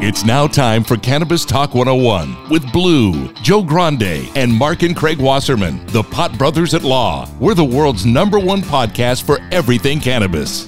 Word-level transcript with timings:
It's 0.00 0.24
now 0.24 0.46
time 0.46 0.84
for 0.84 0.96
Cannabis 0.96 1.44
Talk 1.44 1.74
101 1.74 2.48
with 2.48 2.72
Blue, 2.72 3.32
Joe 3.42 3.62
Grande, 3.64 4.30
and 4.36 4.52
Mark 4.52 4.82
and 4.82 4.96
Craig 4.96 5.18
Wasserman, 5.18 5.84
the 5.88 6.04
Pot 6.04 6.38
Brothers 6.38 6.74
at 6.74 6.84
Law. 6.84 7.28
We're 7.40 7.54
the 7.54 7.64
world's 7.64 8.06
number 8.06 8.38
one 8.38 8.62
podcast 8.62 9.24
for 9.24 9.40
everything 9.50 9.98
cannabis. 10.00 10.66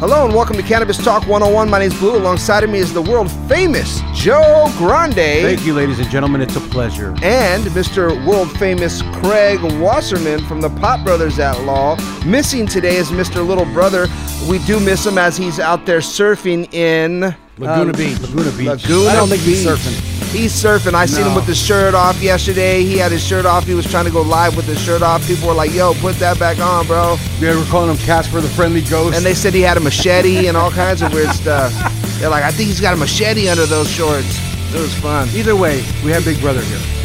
Hello 0.00 0.24
and 0.24 0.32
welcome 0.32 0.56
to 0.56 0.62
Cannabis 0.62 0.96
Talk 0.96 1.26
101. 1.26 1.68
My 1.68 1.80
name 1.80 1.90
is 1.90 1.98
Blue. 1.98 2.16
Alongside 2.16 2.62
of 2.62 2.70
me 2.70 2.78
is 2.78 2.94
the 2.94 3.02
world 3.02 3.28
famous 3.48 4.00
Joe 4.14 4.72
Grande. 4.76 5.14
Thank 5.14 5.66
you, 5.66 5.74
ladies 5.74 5.98
and 5.98 6.08
gentlemen. 6.08 6.40
It's 6.40 6.54
a 6.54 6.60
pleasure. 6.60 7.16
And 7.20 7.64
Mr. 7.64 8.24
World 8.24 8.48
Famous 8.60 9.02
Craig 9.14 9.60
Wasserman 9.80 10.46
from 10.46 10.60
the 10.60 10.70
Pot 10.70 11.04
Brothers 11.04 11.40
at 11.40 11.60
Law. 11.64 11.96
Missing 12.24 12.68
today 12.68 12.94
is 12.94 13.08
Mr. 13.08 13.44
Little 13.44 13.64
Brother. 13.64 14.06
We 14.48 14.64
do 14.66 14.78
miss 14.78 15.04
him 15.04 15.18
as 15.18 15.36
he's 15.36 15.58
out 15.58 15.84
there 15.84 15.98
surfing 15.98 16.72
in 16.72 17.34
Laguna 17.58 17.90
um, 17.90 17.92
Beach. 17.92 18.20
Laguna 18.20 18.52
Beach. 18.52 18.66
Laguna 18.68 19.08
I 19.08 19.16
don't 19.16 19.28
think 19.28 19.42
he's 19.42 19.66
surfing. 19.66 20.17
He's 20.30 20.52
surfing. 20.52 20.94
I 20.94 21.06
seen 21.06 21.26
him 21.26 21.34
with 21.34 21.46
his 21.46 21.58
shirt 21.58 21.94
off 21.94 22.22
yesterday. 22.22 22.84
He 22.84 22.98
had 22.98 23.10
his 23.10 23.24
shirt 23.24 23.46
off. 23.46 23.64
He 23.64 23.74
was 23.74 23.86
trying 23.86 24.04
to 24.04 24.10
go 24.10 24.22
live 24.22 24.56
with 24.56 24.66
his 24.66 24.80
shirt 24.80 25.02
off. 25.02 25.26
People 25.26 25.48
were 25.48 25.54
like, 25.54 25.72
"Yo, 25.72 25.94
put 25.94 26.16
that 26.16 26.38
back 26.38 26.58
on, 26.58 26.86
bro." 26.86 27.16
Yeah, 27.40 27.56
we're 27.56 27.64
calling 27.66 27.90
him 27.90 27.96
Casper 27.98 28.40
the 28.40 28.48
Friendly 28.48 28.82
Ghost. 28.82 29.16
And 29.16 29.24
they 29.24 29.34
said 29.34 29.54
he 29.54 29.62
had 29.62 29.76
a 29.76 29.80
machete 29.80 30.46
and 30.46 30.56
all 30.56 30.70
kinds 30.70 31.02
of 31.02 31.12
weird 31.12 31.30
stuff. 31.30 31.72
They're 32.20 32.28
like, 32.28 32.44
"I 32.44 32.50
think 32.50 32.68
he's 32.68 32.80
got 32.80 32.94
a 32.94 32.96
machete 32.96 33.48
under 33.48 33.66
those 33.66 33.88
shorts." 33.90 34.38
It 34.74 34.80
was 34.80 34.94
fun. 34.94 35.28
Either 35.34 35.56
way, 35.56 35.82
we 36.04 36.10
have 36.12 36.24
Big 36.24 36.40
Brother 36.40 36.60
here. 36.60 36.97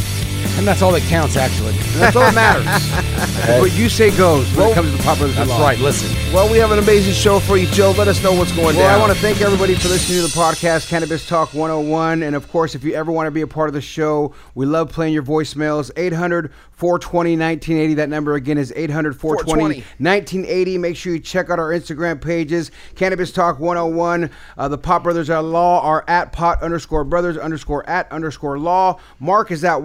And 0.56 0.66
that's 0.66 0.82
all 0.82 0.92
that 0.92 1.02
counts, 1.02 1.36
actually. 1.36 1.70
And 1.70 2.00
that's 2.00 2.16
all 2.16 2.22
that 2.30 2.34
matters. 2.34 2.66
what 3.60 3.72
you 3.72 3.88
say 3.88 4.16
goes 4.16 4.46
when 4.50 4.58
Well, 4.60 4.70
it 4.72 4.74
comes 4.74 4.90
to 4.90 4.96
the 4.96 5.02
Pot 5.02 5.18
Brothers 5.18 5.36
That's 5.36 5.50
Law. 5.50 5.60
right. 5.60 5.78
Listen, 5.78 6.10
Well, 6.32 6.50
we 6.50 6.58
have 6.58 6.70
an 6.70 6.78
amazing 6.78 7.12
show 7.14 7.40
for 7.40 7.56
you, 7.56 7.66
Joe. 7.68 7.92
Let 7.92 8.08
us 8.08 8.22
know 8.22 8.32
what's 8.32 8.52
going 8.52 8.76
Well, 8.76 8.88
down. 8.88 8.94
I 8.94 9.00
want 9.00 9.12
to 9.12 9.18
thank 9.18 9.40
everybody 9.40 9.74
for 9.74 9.88
listening 9.88 10.18
to 10.20 10.22
the 10.22 10.28
podcast, 10.38 10.88
Cannabis 10.88 11.26
Talk 11.26 11.52
101. 11.54 12.22
And 12.22 12.36
of 12.36 12.48
course, 12.50 12.74
if 12.74 12.84
you 12.84 12.94
ever 12.94 13.10
want 13.10 13.26
to 13.26 13.30
be 13.30 13.40
a 13.40 13.46
part 13.46 13.68
of 13.68 13.74
the 13.74 13.80
show, 13.80 14.34
we 14.54 14.66
love 14.66 14.90
playing 14.90 15.12
your 15.12 15.22
voicemails. 15.22 15.90
800 15.96 16.52
420 16.72 17.32
1980. 17.36 17.94
That 17.94 18.08
number 18.08 18.34
again 18.34 18.58
is 18.58 18.72
800 18.74 19.16
420 19.18 19.76
1980. 19.98 20.78
Make 20.78 20.96
sure 20.96 21.14
you 21.14 21.20
check 21.20 21.48
out 21.50 21.58
our 21.58 21.70
Instagram 21.70 22.20
pages, 22.20 22.70
Cannabis 22.96 23.30
Talk 23.32 23.60
101. 23.60 24.30
Uh, 24.58 24.68
the 24.68 24.78
Pot 24.78 25.02
Brothers 25.04 25.30
at 25.30 25.38
Law 25.44 25.80
are 25.82 26.04
at 26.08 26.32
pot 26.32 26.62
underscore 26.62 27.04
brothers 27.04 27.36
underscore 27.38 27.88
at 27.88 28.10
underscore 28.10 28.58
law. 28.58 28.98
Mark 29.20 29.50
is 29.50 29.64
at 29.64 29.82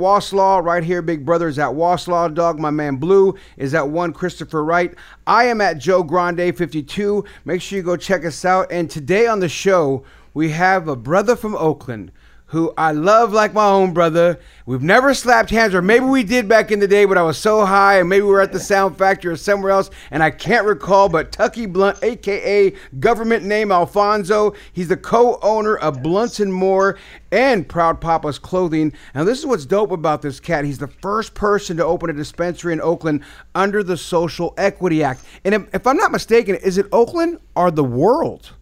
Right 0.58 0.84
here, 0.84 1.04
Big 1.04 1.26
Brother 1.26 1.48
is 1.48 1.60
at 1.60 1.70
Waslaw. 1.70 2.34
Dog, 2.34 2.60
my 2.60 2.72
man 2.72 2.96
Blue 2.96 3.36
is 3.56 3.76
at 3.76 3.88
one 3.88 4.12
Christopher 4.12 4.64
Wright. 4.64 4.96
I 5.28 5.44
am 5.46 5.62
at 5.62 5.78
Joe 5.78 6.02
Grande 6.02 6.58
52. 6.58 7.24
Make 7.46 7.62
sure 7.62 7.78
you 7.78 7.84
go 7.84 7.96
check 7.96 8.26
us 8.26 8.44
out. 8.44 8.72
And 8.72 8.90
today 8.90 9.28
on 9.28 9.40
the 9.40 9.50
show, 9.50 10.04
we 10.34 10.50
have 10.50 10.88
a 10.88 10.96
brother 10.96 11.36
from 11.36 11.56
Oakland 11.56 12.12
who 12.50 12.74
I 12.78 12.92
love 12.92 13.32
like 13.32 13.54
my 13.54 13.68
own 13.68 13.94
brother. 13.94 14.40
We've 14.66 14.82
never 14.82 15.14
slapped 15.14 15.52
hands, 15.52 15.76
or 15.76 15.82
maybe 15.82 16.06
we 16.06 16.24
did 16.24 16.48
back 16.48 16.72
in 16.72 16.80
the 16.80 16.88
day, 16.88 17.06
but 17.06 17.18
I 17.18 17.22
was 17.22 17.38
so 17.38 17.64
high, 17.64 18.00
and 18.00 18.10
maybe 18.10 18.24
we 18.24 18.30
were 18.30 18.42
at 18.42 18.52
the 18.52 18.60
Sound 18.60 18.98
Factory 18.98 19.32
or 19.32 19.36
somewhere 19.36 19.72
else, 19.72 19.90
and 20.10 20.24
I 20.24 20.32
can't 20.32 20.66
recall. 20.66 21.10
But 21.10 21.32
Tucky 21.32 21.68
Blunt, 21.68 22.04
aka 22.04 22.74
government 23.00 23.46
name 23.46 23.72
Alfonso, 23.72 24.56
he's 24.74 24.88
the 24.88 24.98
co-owner 24.98 25.78
of 25.78 26.02
Blunts 26.02 26.40
and 26.40 26.52
Moore 26.52 26.98
and 27.32 27.70
Proud 27.70 28.02
Papa's 28.02 28.40
Clothing. 28.40 28.94
And 29.14 29.28
this 29.28 29.40
is 29.40 29.46
what's 29.46 29.66
dope 29.66 29.92
about 29.92 30.22
this 30.22 30.40
cat. 30.40 30.66
He's 30.66 30.80
the 30.80 30.88
first 30.88 31.36
person 31.36 31.78
to 31.78 31.86
open 31.86 32.10
a 32.10 32.14
dispensary 32.14 32.74
in 32.74 32.82
Oakland 32.82 33.24
under 33.54 33.84
the 33.84 33.98
Social 33.98 34.56
Equity 34.58 35.04
Act. 35.04 35.24
And 35.46 35.54
if, 35.54 35.76
if 35.76 35.88
I'm 35.88 35.98
not 35.98 36.12
mistaken, 36.12 36.56
is 36.56 36.78
it 36.78 36.88
Oakland 36.92 37.40
or 37.56 37.70
the 37.70 37.84
world? 37.84 38.54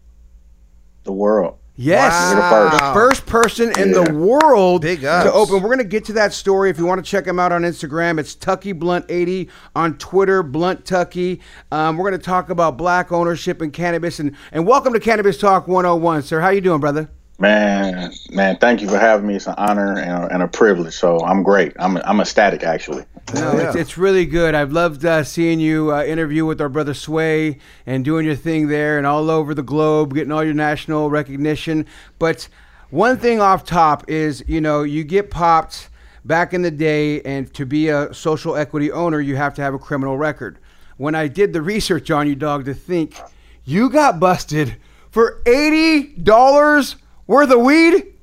the 1.07 1.13
world. 1.13 1.57
Yes, 1.79 2.11
Wow. 2.33 2.69
the 2.71 2.93
first 2.99 3.27
person 3.27 3.71
in 3.79 3.91
the 3.91 4.01
Yeah. 4.01 4.11
world 4.11 4.81
Big 4.81 5.01
to 5.01 5.31
open. 5.31 5.61
We're 5.61 5.69
gonna 5.69 5.83
get 5.83 6.05
to 6.05 6.13
that 6.13 6.33
story. 6.33 6.71
If 6.71 6.79
you 6.79 6.87
want 6.87 7.03
to 7.05 7.09
check 7.09 7.27
him 7.27 7.37
out 7.39 7.51
on 7.51 7.61
Instagram, 7.61 8.19
it's 8.19 8.33
Tucky 8.33 8.71
Blunt 8.71 9.05
eighty 9.09 9.47
on 9.75 9.93
Twitter, 9.99 10.41
Blunt 10.41 10.85
Tucky. 10.85 11.39
Um, 11.71 11.97
we're 11.97 12.09
gonna 12.09 12.17
talk 12.21 12.49
about 12.49 12.77
black 12.77 13.11
ownership 13.11 13.61
in 13.61 13.69
cannabis 13.69 14.19
and 14.19 14.31
and 14.51 14.65
welcome 14.65 14.91
to 14.93 14.99
Cannabis 14.99 15.37
Talk 15.37 15.67
101, 15.67 16.23
sir. 16.23 16.39
How 16.39 16.49
you 16.49 16.61
doing, 16.61 16.79
brother? 16.79 17.09
Man, 17.37 18.11
man, 18.31 18.57
thank 18.57 18.81
you 18.81 18.89
for 18.89 18.97
having 18.97 19.27
me. 19.27 19.35
It's 19.35 19.45
an 19.45 19.53
honor 19.59 19.99
and 19.99 20.23
a, 20.23 20.33
and 20.33 20.41
a 20.41 20.47
privilege. 20.47 20.95
So 20.95 21.19
I'm 21.19 21.43
great. 21.43 21.73
I'm 21.77 21.97
I'm 21.97 22.19
ecstatic 22.19 22.63
actually. 22.63 23.05
No, 23.33 23.53
yeah. 23.53 23.67
it's, 23.67 23.75
it's 23.75 23.97
really 23.97 24.25
good. 24.25 24.55
I've 24.55 24.71
loved 24.71 25.03
uh, 25.03 25.23
seeing 25.23 25.59
you 25.59 25.93
uh, 25.93 26.03
interview 26.03 26.45
with 26.45 26.61
our 26.61 26.69
brother 26.69 26.93
Sway 26.93 27.57
and 27.85 28.05
doing 28.05 28.25
your 28.25 28.35
thing 28.35 28.67
there 28.67 28.97
and 28.97 29.05
all 29.05 29.29
over 29.29 29.53
the 29.53 29.63
globe, 29.63 30.13
getting 30.13 30.31
all 30.31 30.43
your 30.43 30.53
national 30.53 31.09
recognition. 31.09 31.85
But 32.19 32.47
one 32.89 33.17
thing 33.17 33.41
off 33.41 33.65
top 33.65 34.09
is, 34.09 34.45
you 34.47 34.61
know, 34.61 34.83
you 34.83 35.03
get 35.03 35.29
popped 35.29 35.89
back 36.23 36.53
in 36.53 36.61
the 36.61 36.71
day, 36.71 37.21
and 37.21 37.53
to 37.53 37.65
be 37.65 37.89
a 37.89 38.13
social 38.13 38.55
equity 38.55 38.91
owner, 38.91 39.19
you 39.19 39.35
have 39.35 39.53
to 39.55 39.61
have 39.61 39.73
a 39.73 39.79
criminal 39.79 40.17
record. 40.17 40.57
When 40.95 41.13
I 41.13 41.27
did 41.27 41.51
the 41.51 41.61
research 41.61 42.09
on 42.09 42.27
you, 42.27 42.35
dog, 42.35 42.65
to 42.65 42.73
think 42.73 43.19
you 43.65 43.89
got 43.89 44.19
busted 44.19 44.77
for 45.11 45.41
eighty 45.45 46.15
dollars 46.15 46.95
worth 47.27 47.51
of 47.51 47.61
weed. 47.61 48.13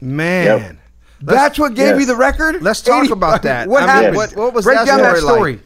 Man. 0.00 0.44
Yep. 0.46 0.76
That's 1.22 1.58
what 1.58 1.74
gave 1.74 1.86
yes. 1.88 2.00
you 2.00 2.06
the 2.06 2.16
record. 2.16 2.62
Let's 2.62 2.80
talk 2.80 3.04
80 3.04 3.12
about 3.12 3.42
that. 3.42 3.68
What 3.68 3.82
I 3.82 3.86
mean, 3.86 3.94
happened? 3.94 4.16
what- 4.16 4.36
what 4.36 4.54
was 4.54 4.64
Break 4.64 4.78
that 4.78 4.86
down 4.86 4.98
that 4.98 5.16
story 5.18 5.34
story. 5.34 5.60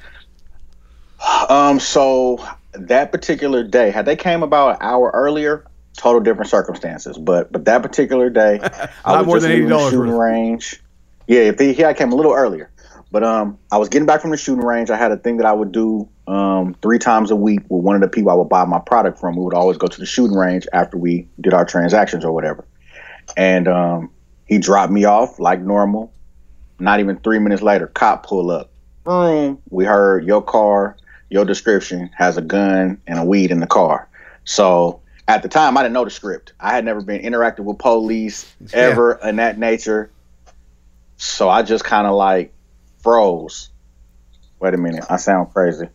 like? 1.20 1.50
Um, 1.50 1.80
so 1.80 2.44
that 2.72 3.12
particular 3.12 3.62
day, 3.64 3.90
had 3.90 4.04
they 4.06 4.16
came 4.16 4.42
about 4.42 4.72
an 4.72 4.76
hour 4.80 5.10
earlier, 5.14 5.64
total 5.96 6.20
different 6.20 6.50
circumstances. 6.50 7.16
But 7.16 7.52
but 7.52 7.64
that 7.64 7.82
particular 7.82 8.30
day, 8.30 8.60
I 9.04 9.12
lot 9.12 9.20
was 9.20 9.26
more 9.26 9.36
just 9.36 9.48
than 9.48 9.68
the 9.68 9.74
$80 9.74 9.90
shooting 9.90 10.12
range. 10.18 10.82
Yeah, 11.26 11.40
if 11.40 11.58
he, 11.58 11.72
he 11.72 11.84
I 11.84 11.94
came 11.94 12.12
a 12.12 12.16
little 12.16 12.34
earlier, 12.34 12.70
but 13.10 13.24
um, 13.24 13.58
I 13.72 13.78
was 13.78 13.88
getting 13.88 14.06
back 14.06 14.20
from 14.20 14.30
the 14.30 14.36
shooting 14.36 14.64
range. 14.64 14.90
I 14.90 14.96
had 14.96 15.12
a 15.12 15.16
thing 15.16 15.38
that 15.38 15.46
I 15.46 15.52
would 15.52 15.72
do 15.72 16.08
um 16.26 16.74
three 16.82 16.98
times 16.98 17.30
a 17.30 17.36
week 17.36 17.60
with 17.68 17.84
one 17.84 17.94
of 17.94 18.00
the 18.00 18.08
people 18.08 18.30
I 18.30 18.34
would 18.34 18.48
buy 18.48 18.64
my 18.64 18.80
product 18.80 19.18
from. 19.18 19.36
We 19.36 19.44
would 19.44 19.54
always 19.54 19.78
go 19.78 19.86
to 19.86 20.00
the 20.00 20.06
shooting 20.06 20.36
range 20.36 20.66
after 20.72 20.96
we 20.98 21.28
did 21.40 21.54
our 21.54 21.64
transactions 21.64 22.24
or 22.24 22.32
whatever. 22.32 22.66
And 23.36 23.68
um, 23.68 24.10
he 24.46 24.58
dropped 24.58 24.92
me 24.92 25.04
off 25.04 25.38
like 25.38 25.60
normal. 25.60 26.12
Not 26.78 27.00
even 27.00 27.18
three 27.18 27.38
minutes 27.38 27.62
later, 27.62 27.86
cop 27.86 28.26
pull 28.26 28.50
up. 28.50 28.70
Boom. 29.04 29.58
We 29.70 29.84
heard 29.84 30.24
your 30.24 30.42
car, 30.42 30.96
your 31.30 31.44
description 31.44 32.10
has 32.16 32.36
a 32.36 32.42
gun 32.42 33.00
and 33.06 33.18
a 33.18 33.24
weed 33.24 33.50
in 33.50 33.60
the 33.60 33.66
car. 33.66 34.08
So 34.44 35.00
at 35.28 35.42
the 35.42 35.48
time 35.48 35.76
I 35.76 35.82
didn't 35.82 35.94
know 35.94 36.04
the 36.04 36.10
script. 36.10 36.52
I 36.60 36.74
had 36.74 36.84
never 36.84 37.00
been 37.00 37.22
interactive 37.22 37.60
with 37.60 37.78
police 37.78 38.52
ever 38.72 39.14
in 39.22 39.36
that 39.36 39.58
nature. 39.58 40.10
So 41.16 41.48
I 41.48 41.62
just 41.62 41.84
kind 41.84 42.06
of 42.06 42.14
like 42.14 42.52
froze. 42.98 43.70
Wait 44.58 44.74
a 44.74 44.76
minute, 44.76 45.04
I 45.08 45.16
sound 45.16 45.52
crazy. 45.52 45.88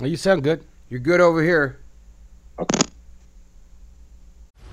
Well, 0.00 0.10
you 0.10 0.16
sound 0.16 0.42
good. 0.42 0.62
You're 0.88 1.00
good 1.00 1.20
over 1.20 1.42
here. 1.42 1.78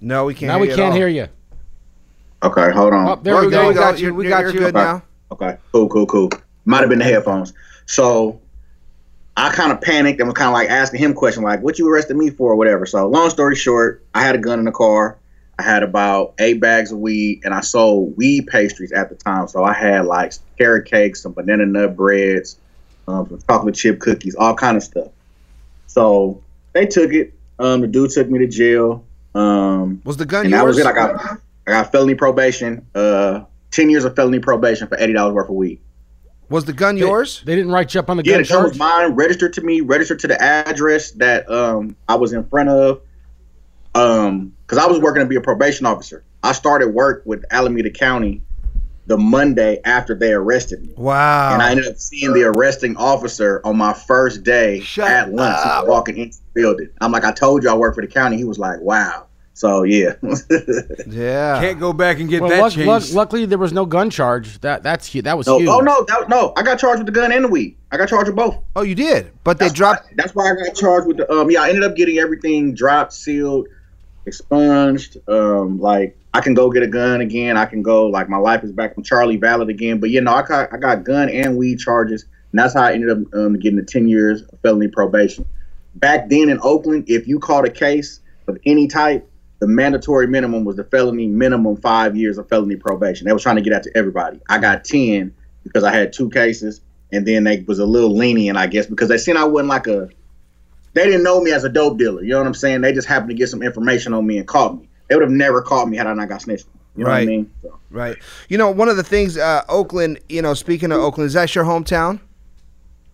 No, 0.00 0.24
we 0.24 0.34
can't. 0.34 0.48
now 0.48 0.54
hear 0.54 0.62
we 0.62 0.68
you 0.70 0.76
can't 0.76 0.94
hear 0.94 1.08
you. 1.08 1.28
Okay, 2.42 2.70
hold 2.70 2.92
on. 2.94 3.08
Oh, 3.08 3.16
there 3.22 3.36
Oh, 3.36 3.40
we 3.44 3.50
there 3.50 3.62
go. 3.62 3.68
we 3.68 3.74
got 3.74 3.98
You're- 3.98 4.12
We 4.12 4.28
got 4.28 4.40
you're 4.44 4.52
you 4.54 4.58
good. 4.60 4.74
now. 4.74 5.02
Okay, 5.32 5.56
cool, 5.72 5.88
cool, 5.88 6.06
cool. 6.06 6.30
Might 6.64 6.80
have 6.80 6.88
been 6.88 6.98
the 6.98 7.04
headphones. 7.04 7.52
So 7.86 8.40
I 9.36 9.50
kind 9.50 9.72
of 9.72 9.80
panicked 9.80 10.20
and 10.20 10.28
was 10.28 10.34
kind 10.36 10.48
of 10.48 10.54
like 10.54 10.70
asking 10.70 11.00
him 11.00 11.12
questions 11.14 11.44
like, 11.44 11.62
"What 11.62 11.78
you 11.78 11.88
arrested 11.88 12.16
me 12.16 12.30
for?" 12.30 12.52
or 12.52 12.56
whatever. 12.56 12.86
So 12.86 13.06
long 13.08 13.30
story 13.30 13.56
short, 13.56 14.02
I 14.14 14.22
had 14.22 14.34
a 14.34 14.38
gun 14.38 14.58
in 14.58 14.64
the 14.64 14.72
car. 14.72 15.16
I 15.58 15.62
had 15.62 15.82
about 15.82 16.32
eight 16.38 16.60
bags 16.60 16.90
of 16.90 16.98
weed, 16.98 17.42
and 17.44 17.52
I 17.52 17.60
sold 17.60 18.16
weed 18.16 18.46
pastries 18.46 18.92
at 18.92 19.10
the 19.10 19.14
time. 19.14 19.46
So 19.46 19.62
I 19.62 19.74
had 19.74 20.06
like 20.06 20.32
carrot 20.58 20.86
cakes, 20.86 21.22
some 21.22 21.32
banana 21.32 21.66
nut 21.66 21.94
breads, 21.96 22.56
um, 23.06 23.28
some 23.28 23.40
chocolate 23.46 23.74
chip 23.74 24.00
cookies, 24.00 24.34
all 24.34 24.54
kind 24.54 24.76
of 24.78 24.82
stuff. 24.82 25.08
So 25.86 26.40
they 26.72 26.86
took 26.86 27.12
it. 27.12 27.34
Um, 27.58 27.82
the 27.82 27.86
dude 27.86 28.10
took 28.10 28.30
me 28.30 28.38
to 28.38 28.46
jail. 28.46 29.04
Um, 29.34 30.00
Was 30.04 30.16
the 30.16 30.26
gun 30.26 30.44
and 30.46 30.54
that 30.54 30.62
yours? 30.62 30.76
was 30.76 30.78
it. 30.78 30.86
I 30.86 30.92
got 30.92 31.20
I 31.66 31.70
got 31.70 31.92
felony 31.92 32.14
probation. 32.14 32.86
Uh, 32.94 33.44
ten 33.70 33.88
years 33.90 34.04
of 34.04 34.16
felony 34.16 34.38
probation 34.40 34.88
for 34.88 34.98
eighty 34.98 35.12
dollars 35.12 35.34
worth 35.34 35.48
of 35.48 35.54
weed. 35.54 35.80
Was 36.48 36.64
the 36.64 36.72
gun 36.72 36.96
They- 36.96 37.02
yours? 37.02 37.42
They 37.44 37.54
didn't 37.54 37.70
write 37.70 37.94
you 37.94 38.00
up 38.00 38.10
on 38.10 38.16
the 38.16 38.24
Yeah, 38.24 38.34
gun 38.38 38.42
the 38.42 38.48
gun 38.48 38.62
was 38.64 38.78
mine, 38.78 39.12
registered 39.14 39.52
to 39.54 39.60
me, 39.60 39.80
registered 39.82 40.18
to 40.20 40.26
the 40.28 40.40
address 40.42 41.12
that 41.12 41.48
um 41.50 41.96
I 42.08 42.16
was 42.16 42.32
in 42.32 42.44
front 42.44 42.68
of. 42.70 43.00
Um, 43.94 44.52
because 44.66 44.78
I 44.78 44.86
was 44.86 45.00
working 45.00 45.20
to 45.20 45.26
be 45.26 45.34
a 45.36 45.40
probation 45.40 45.84
officer. 45.86 46.22
I 46.44 46.52
started 46.52 46.88
work 46.94 47.22
with 47.26 47.44
Alameda 47.50 47.90
County 47.90 48.40
the 49.06 49.16
Monday 49.18 49.80
after 49.84 50.14
they 50.14 50.32
arrested 50.32 50.86
me. 50.86 50.92
Wow. 50.96 51.52
And 51.52 51.62
I 51.62 51.70
ended 51.70 51.88
up 51.88 51.96
seeing 51.96 52.32
the 52.32 52.44
arresting 52.44 52.96
officer 52.96 53.60
on 53.64 53.76
my 53.76 53.92
first 53.92 54.44
day 54.44 54.80
Shut 54.80 55.10
at 55.10 55.32
lunch. 55.32 55.58
He 55.62 55.68
was 55.68 55.88
walking 55.88 56.16
into 56.16 56.38
the 56.38 56.60
building. 56.60 56.88
I'm 57.00 57.10
like, 57.12 57.24
I 57.24 57.32
told 57.32 57.62
you 57.62 57.70
I 57.70 57.74
work 57.74 57.94
for 57.94 58.02
the 58.02 58.06
county. 58.06 58.36
He 58.36 58.44
was 58.44 58.58
like, 58.58 58.80
Wow. 58.80 59.26
So 59.60 59.82
yeah. 59.82 60.14
yeah. 61.06 61.60
Can't 61.60 61.78
go 61.78 61.92
back 61.92 62.18
and 62.18 62.30
get 62.30 62.40
Uh, 62.40 62.48
that 62.48 62.60
luck, 62.60 62.76
luck, 62.76 63.02
luckily 63.12 63.44
there 63.44 63.58
was 63.58 63.72
no 63.72 63.84
gun 63.84 64.08
charge. 64.08 64.58
That 64.60 64.82
that's 64.82 65.12
hu- 65.12 65.22
that 65.22 65.36
was 65.36 65.46
no, 65.46 65.58
huge. 65.58 65.68
oh 65.68 65.80
no, 65.80 66.02
that, 66.04 66.28
no, 66.28 66.54
I 66.56 66.62
got 66.62 66.78
charged 66.78 67.00
with 67.00 67.06
the 67.06 67.20
gun 67.20 67.30
and 67.30 67.44
the 67.44 67.48
weed. 67.48 67.76
I 67.92 67.98
got 67.98 68.08
charged 68.08 68.28
with 68.28 68.36
both. 68.36 68.56
Oh, 68.74 68.82
you 68.82 68.94
did, 68.94 69.32
but 69.44 69.58
they 69.58 69.68
dropped. 69.68 70.04
Why, 70.04 70.12
that's 70.16 70.34
why 70.34 70.50
I 70.50 70.54
got 70.54 70.74
charged 70.76 71.08
with 71.08 71.18
the. 71.18 71.30
Um, 71.30 71.50
yeah, 71.50 71.62
I 71.62 71.68
ended 71.68 71.84
up 71.84 71.94
getting 71.94 72.18
everything 72.18 72.74
dropped, 72.74 73.12
sealed, 73.12 73.68
expunged. 74.26 75.16
Um, 75.28 75.80
like 75.80 76.16
I 76.32 76.40
can 76.40 76.54
go 76.54 76.70
get 76.70 76.82
a 76.82 76.86
gun 76.86 77.20
again. 77.20 77.56
I 77.56 77.66
can 77.66 77.82
go 77.82 78.06
like 78.06 78.28
my 78.28 78.36
life 78.36 78.62
is 78.62 78.72
back 78.72 78.94
on 78.96 79.04
Charlie 79.04 79.36
Valid 79.36 79.68
again. 79.68 79.98
But 79.98 80.10
you 80.10 80.20
know, 80.20 80.32
I 80.32 80.42
got 80.42 80.72
I 80.72 80.76
got 80.76 81.04
gun 81.04 81.28
and 81.28 81.56
weed 81.56 81.78
charges, 81.78 82.24
and 82.52 82.58
that's 82.58 82.74
how 82.74 82.82
I 82.82 82.92
ended 82.92 83.10
up 83.10 83.34
um, 83.34 83.58
getting 83.58 83.78
the 83.78 83.84
ten 83.84 84.08
years 84.08 84.42
of 84.42 84.60
felony 84.60 84.88
probation. 84.88 85.44
Back 85.96 86.28
then 86.28 86.48
in 86.48 86.60
Oakland, 86.62 87.04
if 87.08 87.26
you 87.26 87.38
caught 87.38 87.64
a 87.64 87.70
case 87.70 88.20
of 88.46 88.58
any 88.64 88.86
type, 88.86 89.28
the 89.58 89.66
mandatory 89.66 90.26
minimum 90.26 90.64
was 90.64 90.76
the 90.76 90.84
felony 90.84 91.26
minimum 91.26 91.76
five 91.76 92.16
years 92.16 92.38
of 92.38 92.48
felony 92.48 92.76
probation. 92.76 93.26
They 93.26 93.32
was 93.32 93.42
trying 93.42 93.56
to 93.56 93.62
get 93.62 93.72
out 93.72 93.82
to 93.84 93.96
everybody. 93.96 94.40
I 94.48 94.58
got 94.58 94.84
ten 94.84 95.34
because 95.64 95.84
I 95.84 95.92
had 95.92 96.12
two 96.12 96.30
cases, 96.30 96.80
and 97.12 97.26
then 97.26 97.44
they 97.44 97.60
was 97.66 97.78
a 97.78 97.86
little 97.86 98.16
lenient, 98.16 98.56
I 98.56 98.66
guess, 98.66 98.86
because 98.86 99.08
they 99.08 99.18
seen 99.18 99.36
I 99.36 99.44
wasn't 99.44 99.68
like 99.68 99.86
a. 99.86 100.08
They 100.94 101.04
didn't 101.04 101.22
know 101.22 101.40
me 101.40 101.52
as 101.52 101.64
a 101.64 101.68
dope 101.68 101.98
dealer. 101.98 102.22
You 102.22 102.30
know 102.30 102.38
what 102.38 102.46
I'm 102.46 102.54
saying? 102.54 102.80
They 102.80 102.92
just 102.92 103.06
happened 103.06 103.30
to 103.30 103.34
get 103.36 103.48
some 103.48 103.62
information 103.62 104.12
on 104.12 104.26
me 104.26 104.38
and 104.38 104.46
caught 104.46 104.76
me. 104.76 104.88
They 105.08 105.14
would 105.16 105.22
have 105.22 105.30
never 105.30 105.62
caught 105.62 105.88
me 105.88 105.96
had 105.96 106.06
I 106.06 106.14
not 106.14 106.28
got 106.28 106.42
snitched. 106.42 106.66
on. 106.66 106.80
You 106.96 107.04
know 107.04 107.10
what 107.10 107.16
I 107.20 107.24
mean? 107.26 107.50
So, 107.62 107.78
Right. 107.90 108.16
You 108.48 108.58
know, 108.58 108.70
one 108.70 108.88
of 108.88 108.96
the 108.96 109.02
things, 109.04 109.36
uh, 109.38 109.62
Oakland. 109.68 110.18
You 110.28 110.42
know, 110.42 110.54
speaking 110.54 110.90
of 110.92 110.98
Oakland, 111.00 111.26
is 111.28 111.34
that 111.34 111.54
your 111.54 111.64
hometown? 111.64 112.20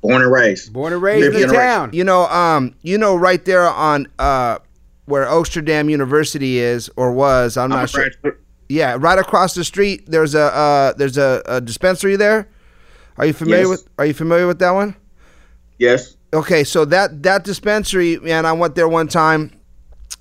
born 0.03 0.23
and 0.23 0.31
raised. 0.31 0.73
Born 0.73 0.93
and 0.93 1.03
raised 1.03 1.27
in 1.27 1.33
Lived 1.33 1.45
in 1.45 1.51
a- 1.51 1.59
town. 1.59 1.91
You 1.93 2.05
know, 2.05 2.27
um, 2.29 2.75
you 2.83 2.97
know, 2.97 3.17
right 3.17 3.45
there 3.45 3.65
on 3.69 4.07
uh, 4.19 4.59
where 5.07 5.27
Oaksterdam 5.27 5.91
University 5.91 6.59
is 6.59 6.89
or 6.97 7.13
was. 7.13 7.57
I'm 7.57 7.73
I'm 7.73 7.81
not 7.81 7.91
sure. 7.91 8.03
graduate. 8.11 8.41
Yeah, 8.69 8.97
right 9.01 9.19
across 9.19 9.55
the 9.55 9.65
street. 9.65 10.05
There's 10.07 10.35
a 10.35 10.43
uh, 10.55 10.93
there's 10.95 11.19
a, 11.19 11.43
a 11.47 11.61
dispensary 11.61 12.17
there. 12.17 12.49
Are 13.19 13.27
you 13.27 13.33
familiar 13.33 13.63
Yes. 13.63 13.69
with 13.71 13.89
Are 13.99 14.07
you 14.07 14.15
familiar 14.15 14.47
with 14.47 14.59
that 14.61 14.71
one? 14.73 14.95
Yes. 15.79 16.17
Okay, 16.37 16.65
so 16.65 16.85
that 16.87 17.23
that 17.23 17.45
dispensary, 17.45 18.19
man, 18.19 18.45
I 18.47 18.53
went 18.53 18.75
there 18.75 18.89
one 18.89 19.09
time. 19.09 19.53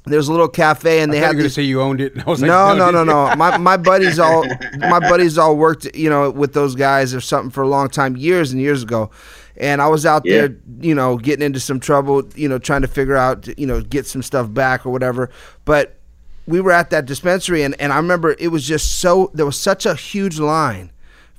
There's 0.06 0.28
a 0.28 0.32
little 0.32 0.48
cafe, 0.48 1.02
and 1.02 1.12
I 1.12 1.16
they 1.16 1.20
thought 1.20 1.24
you 1.24 1.28
had 1.28 1.36
were 1.36 1.40
going 1.42 1.50
to 1.50 1.54
say 1.54 1.62
you 1.64 1.82
owned 1.82 2.00
it. 2.00 2.14
I 2.26 2.30
was 2.30 2.42
like, 2.42 2.48
No, 2.50 2.74
no, 2.76 2.92
no, 2.92 3.04
did 3.04 3.08
no. 3.12 3.36
My 3.36 3.58
my 3.58 3.76
buddies 3.92 4.20
all 4.20 4.46
my 4.78 5.00
buddies 5.00 5.38
all 5.38 5.56
worked, 5.58 5.94
you 5.96 6.10
know, 6.10 6.30
with 6.32 6.54
those 6.54 6.76
guys 6.76 7.14
or 7.14 7.22
something 7.22 7.50
for 7.52 7.64
a 7.64 7.68
long 7.68 7.90
time, 7.90 8.16
years 8.16 8.52
and 8.52 8.62
years 8.62 8.84
ago. 8.84 9.12
And 9.58 9.82
I 9.82 9.88
was 9.88 10.06
out 10.06 10.24
Yeah. 10.26 10.38
there, 10.48 10.58
you 10.82 10.94
know, 10.94 11.18
getting 11.18 11.46
into 11.46 11.60
some 11.60 11.80
trouble, 11.80 12.24
you 12.36 12.48
know, 12.50 12.60
trying 12.60 12.82
to 12.82 12.88
figure 12.90 13.16
out, 13.16 13.48
you 13.58 13.66
know, 13.66 13.82
get 13.82 14.06
some 14.06 14.22
stuff 14.22 14.54
back 14.54 14.86
or 14.86 14.90
whatever. 14.92 15.30
But 15.64 15.98
we 16.46 16.60
were 16.62 16.72
at 16.72 16.90
that 16.92 17.06
dispensary, 17.06 17.64
and 17.64 17.76
and 17.82 17.92
I 17.92 17.98
remember 17.98 18.36
it 18.38 18.50
was 18.50 18.66
just 18.68 19.00
so 19.00 19.32
there 19.34 19.46
was 19.46 19.60
such 19.60 19.86
a 19.86 19.96
huge 19.96 20.40
line 20.40 20.92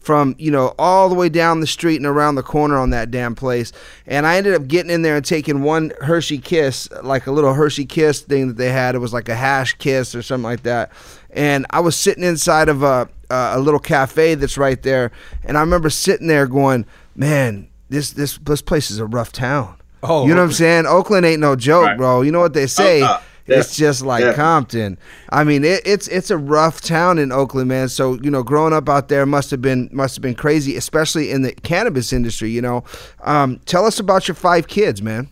from 0.06 0.36
you 0.38 0.52
know 0.52 0.72
all 0.78 1.08
the 1.08 1.16
way 1.16 1.28
down 1.28 1.58
the 1.58 1.66
street 1.66 1.96
and 1.96 2.06
around 2.06 2.36
the 2.36 2.42
corner 2.42 2.76
on 2.78 2.90
that 2.90 3.10
damn 3.10 3.34
place 3.34 3.72
and 4.06 4.24
i 4.24 4.36
ended 4.36 4.54
up 4.54 4.68
getting 4.68 4.88
in 4.92 5.02
there 5.02 5.16
and 5.16 5.24
taking 5.26 5.62
one 5.62 5.92
hershey 6.00 6.38
kiss 6.38 6.88
like 7.02 7.26
a 7.26 7.32
little 7.32 7.52
hershey 7.54 7.84
kiss 7.84 8.20
thing 8.20 8.46
that 8.46 8.56
they 8.56 8.70
had 8.70 8.94
it 8.94 8.98
was 8.98 9.12
like 9.12 9.28
a 9.28 9.34
hash 9.34 9.74
kiss 9.78 10.14
or 10.14 10.22
something 10.22 10.44
like 10.44 10.62
that 10.62 10.92
and 11.32 11.66
I 11.70 11.80
was 11.80 11.96
sitting 11.96 12.22
inside 12.24 12.68
of 12.70 12.82
a 12.84 13.08
a 13.28 13.58
little 13.58 13.80
cafe 13.80 14.36
that's 14.36 14.56
right 14.56 14.80
there, 14.82 15.10
and 15.44 15.58
I 15.58 15.60
remember 15.60 15.90
sitting 15.90 16.28
there 16.28 16.46
going, 16.46 16.86
"Man, 17.14 17.68
this 17.90 18.12
this 18.12 18.38
this 18.38 18.62
place 18.62 18.90
is 18.90 18.98
a 19.00 19.04
rough 19.04 19.32
town." 19.32 19.74
Oh, 20.02 20.22
you 20.26 20.34
know 20.34 20.40
what 20.40 20.46
I'm 20.46 20.52
saying? 20.52 20.86
Oakland 20.86 21.26
ain't 21.26 21.40
no 21.40 21.54
joke, 21.54 21.84
Right. 21.88 21.96
bro. 21.98 22.22
You 22.22 22.30
know 22.32 22.40
what 22.40 22.54
they 22.54 22.66
say? 22.68 23.02
uh, 23.02 23.18
It's 23.46 23.76
just 23.76 24.02
like 24.02 24.24
yeah. 24.24 24.34
Compton. 24.34 24.98
I 25.30 25.44
mean, 25.44 25.64
it, 25.64 25.82
it's 25.84 26.08
it's 26.08 26.30
a 26.30 26.36
rough 26.36 26.80
town 26.80 27.18
in 27.18 27.30
Oakland, 27.30 27.68
man. 27.68 27.88
So 27.88 28.14
you 28.14 28.30
know, 28.30 28.42
growing 28.42 28.72
up 28.72 28.88
out 28.88 29.08
there 29.08 29.24
must 29.24 29.50
have 29.50 29.62
been 29.62 29.88
must 29.92 30.16
have 30.16 30.22
been 30.22 30.34
crazy, 30.34 30.76
especially 30.76 31.30
in 31.30 31.42
the 31.42 31.52
cannabis 31.52 32.12
industry. 32.12 32.50
You 32.50 32.62
know, 32.62 32.84
um, 33.22 33.60
tell 33.66 33.84
us 33.84 34.00
about 34.00 34.26
your 34.26 34.34
five 34.34 34.66
kids, 34.66 35.00
man. 35.00 35.28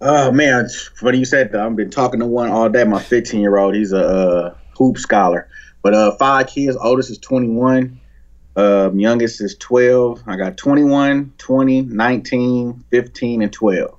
Oh 0.00 0.32
man, 0.32 0.68
funny 0.96 1.18
you 1.18 1.24
said 1.24 1.52
that. 1.52 1.60
I've 1.60 1.76
been 1.76 1.90
talking 1.90 2.18
to 2.20 2.26
one 2.26 2.50
all 2.50 2.68
day. 2.68 2.82
My 2.82 3.00
15 3.00 3.40
year 3.40 3.56
old, 3.56 3.74
he's 3.74 3.92
a 3.92 4.04
uh, 4.04 4.54
hoop 4.76 4.98
scholar. 4.98 5.48
But 5.82 5.94
uh, 5.94 6.16
five 6.16 6.48
kids. 6.48 6.76
Oldest 6.76 7.10
is 7.10 7.18
21. 7.18 8.00
Um, 8.54 8.98
youngest 8.98 9.40
is 9.40 9.56
12. 9.56 10.22
I 10.26 10.36
got 10.36 10.56
21, 10.56 11.32
20, 11.38 11.82
19, 11.82 12.84
15, 12.90 13.42
and 13.42 13.52
12. 13.52 13.94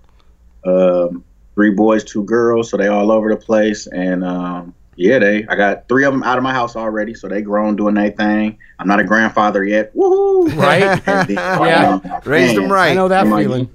Um, 0.65 1.23
three 1.55 1.71
boys, 1.71 2.03
two 2.03 2.23
girls, 2.23 2.69
so 2.69 2.77
they 2.77 2.87
all 2.87 3.11
over 3.11 3.29
the 3.29 3.37
place. 3.37 3.87
And 3.87 4.23
um, 4.23 4.73
yeah, 4.95 5.19
they. 5.19 5.45
I 5.47 5.55
got 5.55 5.87
three 5.87 6.03
of 6.05 6.13
them 6.13 6.23
out 6.23 6.37
of 6.37 6.43
my 6.43 6.53
house 6.53 6.75
already, 6.75 7.13
so 7.13 7.27
they 7.27 7.41
grown 7.41 7.75
doing 7.75 7.95
their 7.95 8.11
thing. 8.11 8.57
I'm 8.79 8.87
not 8.87 8.99
a 8.99 9.03
grandfather 9.03 9.63
yet. 9.63 9.93
Woohoo! 9.95 10.55
Right? 10.57 10.83
And 11.07 11.27
then, 11.29 11.35
Yeah. 11.37 11.99
um, 12.03 12.21
Raised 12.25 12.55
them 12.57 12.71
right. 12.71 12.91
I 12.91 12.95
know 12.95 13.07
that 13.07 13.21
and 13.21 13.29
my- 13.29 13.43
feeling. 13.43 13.69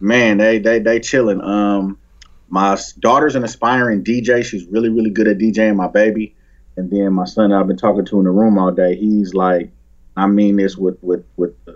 Man, 0.00 0.38
they 0.38 0.58
they 0.58 0.78
they 0.78 0.98
chilling. 1.00 1.40
Um, 1.42 1.98
my 2.48 2.76
daughter's 3.00 3.34
an 3.36 3.44
aspiring 3.44 4.02
DJ. 4.02 4.42
She's 4.44 4.64
really 4.66 4.88
really 4.88 5.10
good 5.10 5.28
at 5.28 5.38
DJing. 5.38 5.76
My 5.76 5.88
baby, 5.88 6.34
and 6.76 6.90
then 6.90 7.12
my 7.12 7.24
son 7.26 7.52
I've 7.52 7.66
been 7.66 7.76
talking 7.76 8.04
to 8.06 8.18
in 8.18 8.24
the 8.24 8.30
room 8.30 8.56
all 8.58 8.70
day. 8.72 8.96
He's 8.96 9.34
like, 9.34 9.70
I 10.16 10.26
mean 10.26 10.56
this 10.56 10.76
with 10.76 10.96
with 11.02 11.24
with. 11.36 11.54
Uh, 11.68 11.72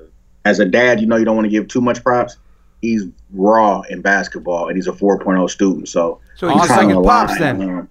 as 0.47 0.61
a 0.61 0.65
dad, 0.67 1.01
you 1.01 1.07
know 1.07 1.17
you 1.17 1.25
don't 1.25 1.37
want 1.37 1.47
to 1.47 1.51
give 1.51 1.69
too 1.69 1.81
much 1.81 2.03
props. 2.03 2.37
He's 2.85 3.05
raw 3.33 3.81
in 3.89 4.01
basketball, 4.03 4.69
and 4.69 4.77
he's 4.77 4.87
a 4.87 4.93
4.0 4.93 5.49
student. 5.49 5.89
So 5.89 6.21
So 6.37 6.49
he's 6.49 6.59
just 6.69 6.71
like 6.71 6.89
his 6.89 6.99
pops 6.99 7.39
then. 7.39 7.89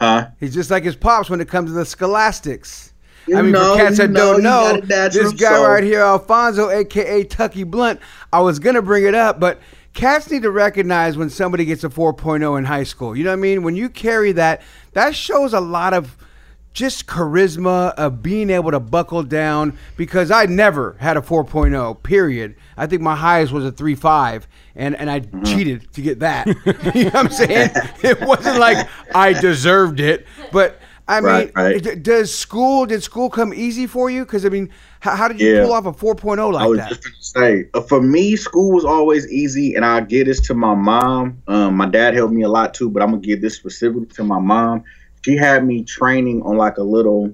Huh? 0.00 0.28
He's 0.38 0.54
just 0.54 0.70
like 0.70 0.84
his 0.84 0.96
pops 0.96 1.28
when 1.30 1.40
it 1.40 1.48
comes 1.48 1.70
to 1.70 1.74
the 1.74 1.84
scholastics. 1.84 2.92
You 3.26 3.36
I 3.36 3.42
mean, 3.42 3.52
know, 3.52 3.76
for 3.76 3.82
cats 3.82 3.98
you 3.98 4.06
that 4.06 4.10
know, 4.12 4.32
don't 4.34 4.42
know, 4.42 4.80
natural, 4.86 5.24
this 5.30 5.32
guy 5.40 5.54
so- 5.54 5.66
right 5.68 5.84
here, 5.84 6.00
Alfonso, 6.00 6.70
aka 6.70 7.24
Tucky 7.24 7.62
Blunt, 7.64 8.00
I 8.32 8.40
was 8.40 8.58
gonna 8.58 8.80
bring 8.82 9.04
it 9.04 9.14
up, 9.14 9.38
but 9.38 9.60
cats 9.92 10.30
need 10.30 10.42
to 10.42 10.50
recognize 10.50 11.16
when 11.18 11.28
somebody 11.30 11.64
gets 11.64 11.84
a 11.84 11.88
4.0 11.90 12.56
in 12.58 12.64
high 12.64 12.84
school. 12.84 13.14
You 13.16 13.24
know 13.24 13.30
what 13.30 13.34
I 13.38 13.40
mean? 13.40 13.62
When 13.62 13.76
you 13.76 13.88
carry 13.88 14.32
that, 14.32 14.62
that 14.94 15.14
shows 15.14 15.52
a 15.52 15.60
lot 15.60 15.92
of 15.94 16.16
just 16.72 17.06
charisma 17.06 17.92
of 17.94 18.22
being 18.22 18.50
able 18.50 18.70
to 18.70 18.80
buckle 18.80 19.22
down 19.22 19.76
because 19.96 20.30
I 20.30 20.46
never 20.46 20.96
had 21.00 21.16
a 21.16 21.20
4.0 21.20 22.02
period. 22.02 22.56
I 22.76 22.86
think 22.86 23.02
my 23.02 23.16
highest 23.16 23.52
was 23.52 23.64
a 23.64 23.72
3.5 23.72 24.46
and 24.76 24.94
and 24.96 25.10
I 25.10 25.22
Mm-hmm. 25.32 25.42
cheated 25.42 25.92
to 25.94 26.02
get 26.02 26.20
that. 26.20 26.52
you 26.94 27.04
know 27.04 27.10
what 27.10 27.14
I'm 27.16 27.30
saying? 27.30 27.72
It 28.02 28.20
wasn't 28.20 28.58
like 28.58 28.86
I 29.14 29.34
deserved 29.34 30.00
it, 30.00 30.26
but 30.50 30.80
I 31.08 31.20
mean, 31.20 31.50
Right, 31.50 31.52
right. 31.56 31.78
d- 31.80 31.96
does 31.96 32.34
school 32.36 32.86
did 32.86 33.02
school 33.02 33.30
come 33.30 33.52
easy 33.54 33.86
for 33.86 34.10
you? 34.10 34.24
Because 34.24 34.44
I 34.44 34.50
mean, 34.50 34.70
how, 35.00 35.16
how 35.16 35.28
did 35.28 35.40
you 35.40 35.46
Yeah. 35.46 35.48
pull 35.48 35.72
off 35.72 35.86
a 35.86 35.92
4.0 35.92 36.52
like 36.52 36.64
I 36.64 36.66
was 36.66 36.76
that? 36.76 36.88
just 36.88 37.04
gonna 37.04 37.14
say, 37.20 37.70
uh, 37.74 37.80
for 37.82 38.02
me, 38.02 38.36
school 38.36 38.72
was 38.72 38.84
always 38.84 39.30
easy, 39.30 39.76
and 39.76 39.84
I 39.84 40.00
give 40.00 40.26
this 40.26 40.40
to 40.42 40.54
my 40.54 40.74
mom. 40.74 41.42
Um, 41.46 41.76
my 41.76 41.86
dad 41.86 42.14
helped 42.14 42.34
me 42.34 42.42
a 42.42 42.48
lot 42.48 42.74
too, 42.74 42.90
but 42.90 43.02
I'm 43.02 43.10
gonna 43.10 43.22
give 43.22 43.40
this 43.40 43.54
specifically 43.56 44.06
to 44.14 44.24
my 44.24 44.40
mom. 44.40 44.82
She 45.28 45.36
had 45.36 45.66
me 45.66 45.84
training 45.84 46.40
on 46.40 46.56
like 46.56 46.78
a 46.78 46.82
little, 46.82 47.26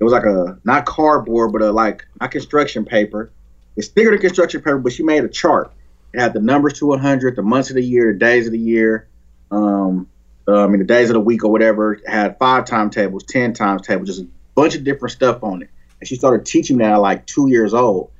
it 0.00 0.02
was 0.02 0.14
like 0.14 0.24
a 0.24 0.58
not 0.64 0.86
cardboard, 0.86 1.52
but 1.52 1.60
a 1.60 1.70
like 1.70 2.06
not 2.18 2.30
construction 2.30 2.86
paper. 2.86 3.30
It's 3.76 3.88
thicker 3.88 4.12
than 4.12 4.18
construction 4.18 4.62
paper, 4.62 4.78
but 4.78 4.94
she 4.94 5.02
made 5.02 5.24
a 5.24 5.28
chart. 5.28 5.70
It 6.14 6.20
had 6.20 6.32
the 6.32 6.40
numbers 6.40 6.78
to 6.78 6.86
100, 6.86 7.36
the 7.36 7.42
months 7.42 7.68
of 7.68 7.76
the 7.76 7.84
year, 7.84 8.14
the 8.14 8.18
days 8.18 8.46
of 8.46 8.52
the 8.52 8.58
year, 8.58 9.08
um, 9.50 10.08
uh, 10.48 10.64
I 10.64 10.68
mean 10.68 10.78
the 10.78 10.86
days 10.86 11.10
of 11.10 11.14
the 11.14 11.20
week 11.20 11.44
or 11.44 11.52
whatever. 11.52 11.92
It 11.92 12.08
had 12.08 12.38
five 12.38 12.64
timetables, 12.64 13.24
ten 13.24 13.52
timetables, 13.52 14.08
just 14.08 14.22
a 14.22 14.28
bunch 14.54 14.74
of 14.74 14.82
different 14.82 15.12
stuff 15.12 15.44
on 15.44 15.60
it. 15.60 15.68
And 16.00 16.08
she 16.08 16.16
started 16.16 16.46
teaching 16.46 16.78
that 16.78 16.92
at 16.92 16.96
like 16.96 17.26
two 17.26 17.50
years 17.50 17.74
old. 17.74 18.10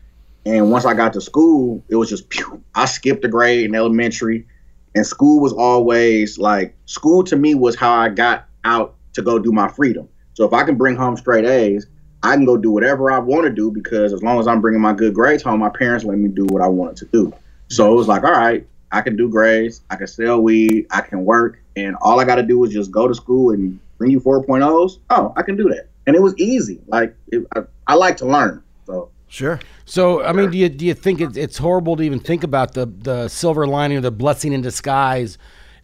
And 0.45 0.71
once 0.71 0.85
I 0.85 0.93
got 0.93 1.15
to 1.15 1.23
school, 1.23 1.83
it 1.89 1.97
was 1.97 2.11
just 2.11 2.29
pew. 2.29 2.63
I 2.75 2.85
skipped 2.85 3.25
a 3.25 3.29
grade 3.29 3.65
in 3.65 3.75
elementary, 3.75 4.47
and 4.95 5.07
school 5.07 5.41
was 5.41 5.55
always 5.55 6.37
like 6.37 6.77
school 6.85 7.25
to 7.25 7.37
me 7.37 7.55
was 7.55 7.75
how 7.75 7.95
I 7.95 8.11
got 8.11 8.45
out 8.65 8.97
to 9.19 9.23
go 9.23 9.39
do 9.39 9.53
my 9.53 9.69
freedom. 9.69 10.09
So 10.35 10.47
if 10.47 10.53
I 10.53 10.63
can 10.63 10.77
bring 10.77 10.97
home 10.97 11.17
straight 11.17 11.45
A's, 11.45 11.87
I 12.23 12.35
can 12.35 12.45
go 12.45 12.57
do 12.57 12.71
whatever 12.71 13.11
I 13.11 13.19
want 13.19 13.45
to 13.45 13.51
do 13.51 13.71
because 13.71 14.13
as 14.13 14.23
long 14.23 14.39
as 14.39 14.47
I'm 14.47 14.61
bringing 14.61 14.81
my 14.81 14.93
good 14.93 15.13
grades 15.13 15.43
home, 15.43 15.61
my 15.61 15.69
parents 15.69 16.05
let 16.05 16.19
me 16.19 16.29
do 16.29 16.47
what 16.47 16.63
I 16.63 16.69
wanted 16.69 16.97
to 16.99 17.05
do. 17.07 17.35
So 17.69 17.93
it 17.93 17.97
was 17.97 18.09
like, 18.09 18.25
all 18.25 18.33
right, 18.33 18.67
I 18.93 19.03
can 19.03 19.17
do 19.17 19.29
grades, 19.29 19.83
I 19.91 19.97
can 19.97 20.07
sell 20.07 20.41
weed, 20.41 20.87
I 20.91 21.01
can 21.01 21.25
work, 21.25 21.61
and 21.77 21.97
all 22.01 22.19
I 22.21 22.25
got 22.25 22.37
to 22.37 22.43
do 22.43 22.65
is 22.65 22.73
just 22.73 22.91
go 22.91 23.07
to 23.07 23.15
school 23.15 23.51
and 23.53 23.79
bring 23.99 24.11
you 24.11 24.21
4.0s. 24.21 24.99
Oh, 25.11 25.33
I 25.37 25.43
can 25.43 25.57
do 25.57 25.69
that, 25.69 25.89
and 26.07 26.17
it 26.17 26.23
was 26.23 26.35
easy. 26.39 26.81
Like 26.87 27.15
it, 27.29 27.45
I, 27.55 27.63
I 27.89 27.95
like 27.95 28.17
to 28.19 28.27
learn, 28.27 28.63
so. 28.87 29.11
Sure. 29.31 29.61
So, 29.85 30.23
I 30.23 30.33
mean, 30.33 30.51
do 30.51 30.57
you 30.57 30.71
do 30.71 30.87
you 30.87 30.95
think 30.95 31.21
it's, 31.21 31.37
it's 31.37 31.59
horrible 31.59 31.97
to 31.97 32.03
even 32.03 32.19
think 32.19 32.45
about 32.45 32.73
the 32.73 32.87
the 32.87 33.29
silver 33.29 33.67
lining 33.67 33.99
or 33.99 34.01
the 34.01 34.11
blessing 34.11 34.55
in 34.55 34.63
disguise? 34.63 35.37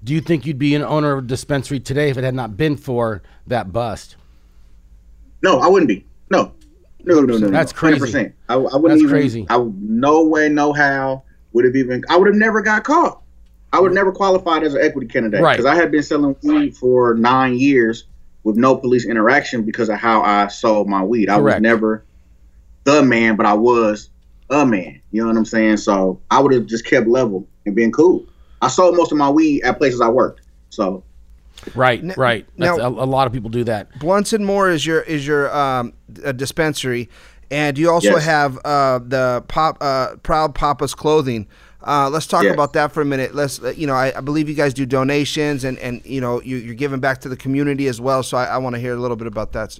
Do 0.05 0.13
you 0.13 0.21
think 0.21 0.45
you'd 0.45 0.59
be 0.59 0.75
an 0.75 0.83
owner 0.83 1.13
of 1.13 1.25
a 1.25 1.27
dispensary 1.27 1.81
today 1.81 2.11
if 2.11 2.19
it 2.19 2.25
had 2.25 2.35
not 2.35 2.57
been 2.57 2.77
for 2.77 3.23
that 3.47 3.73
bust? 3.73 4.17
No, 5.43 5.59
I 5.61 5.67
wouldn't 5.67 5.89
be. 5.89 6.05
No, 6.31 6.53
no, 7.05 7.21
no, 7.21 7.23
no. 7.23 7.39
no. 7.39 7.49
That's 7.49 7.73
crazy. 7.73 8.01
100%. 8.01 8.33
I, 8.49 8.55
I 8.55 8.57
wouldn't 8.57 8.83
That's 8.85 9.01
even. 9.01 9.11
crazy. 9.11 9.47
I 9.49 9.57
no 9.79 10.25
way, 10.27 10.49
no 10.51 10.73
how 10.75 11.23
would 11.55 11.65
have 11.65 11.75
even. 11.75 12.03
I 12.11 12.17
would 12.17 12.27
have 12.27 12.37
never 12.37 12.61
got 12.61 12.85
caught. 12.85 13.23
I 13.73 13.81
would 13.81 13.89
have 13.89 13.95
never 13.95 14.13
qualified 14.13 14.63
as 14.63 14.75
an 14.75 14.83
equity 14.83 15.09
candidate 15.09 15.41
Right. 15.43 15.57
because 15.57 15.67
I 15.67 15.75
had 15.75 15.91
been 15.91 16.03
selling 16.03 16.37
weed 16.43 16.77
for 16.77 17.15
nine 17.15 17.57
years 17.59 18.05
with 18.45 18.57
no 18.57 18.77
police 18.77 19.05
interaction 19.07 19.63
because 19.65 19.89
of 19.89 19.97
how 19.97 20.23
I 20.23 20.47
sold 20.49 20.89
my 20.89 21.03
weed. 21.03 21.29
I 21.29 21.39
was 21.39 21.61
never 21.61 22.05
the 22.85 23.03
man, 23.03 23.37
but 23.37 23.47
I 23.47 23.55
was 23.55 24.11
a 24.51 24.65
man. 24.67 25.01
You 25.11 25.23
know 25.23 25.29
what 25.29 25.37
I'm 25.39 25.45
saying? 25.45 25.79
So 25.79 26.21
I 26.31 26.41
would 26.41 26.53
have 26.53 26.67
just 26.67 26.85
kept 26.85 27.09
level 27.09 27.49
and 27.67 27.75
been 27.75 27.91
cool. 27.91 28.27
I 28.65 28.69
sold 28.69 28.97
most 28.97 29.13
of 29.13 29.19
my 29.19 29.29
weed 29.29 29.63
at 29.63 29.79
places 29.79 30.01
I 30.01 30.09
worked. 30.09 30.41
So 30.71 31.05
Right, 31.75 32.03
N- 32.03 32.15
right. 32.17 32.47
That's, 32.59 32.77
now- 32.79 32.85
a, 32.85 32.89
a 32.89 33.07
lot 33.07 33.27
of 33.27 33.33
people 33.33 33.49
do 33.51 33.65
that. 33.65 33.99
Blunts 33.99 34.33
and 34.33 34.45
Moore 34.45 34.69
is 34.71 34.85
your 34.85 35.01
is 35.03 35.27
your 35.27 35.55
um, 35.57 35.93
a 36.25 36.33
dispensary, 36.33 37.09
and 37.51 37.79
you 37.79 37.91
also 37.91 38.11
Yes. 38.11 38.25
have 38.25 38.59
uh, 38.65 38.99
the 38.99 39.45
pop 39.49 39.79
uh, 39.81 40.17
Proud 40.23 40.55
Papa's 40.55 40.95
clothing. 40.95 41.47
Uh, 41.87 42.09
let's 42.11 42.27
talk 42.27 42.43
Yes. 42.45 42.53
about 42.55 42.73
that 42.75 42.93
for 42.93 43.01
a 43.01 43.05
minute. 43.05 43.35
Let's 43.35 43.63
uh, 43.63 43.73
you 43.77 43.87
know 43.87 43.95
I, 43.95 44.17
I 44.17 44.21
believe 44.21 44.49
you 44.49 44.55
guys 44.55 44.75
do 44.75 44.85
donations 44.85 45.65
and 45.65 45.79
and 45.79 46.05
you 46.05 46.21
know 46.21 46.43
you, 46.43 46.57
you're 46.57 46.75
giving 46.75 47.01
back 47.01 47.21
to 47.23 47.29
the 47.29 47.37
community 47.37 47.87
as 47.89 48.01
well. 48.01 48.23
So 48.23 48.37
I, 48.37 48.45
I 48.47 48.59
want 48.59 48.75
to 48.75 48.81
hear 48.81 48.95
a 48.95 48.99
little 49.01 49.17
bit 49.17 49.27
about 49.29 49.53
that. 49.53 49.79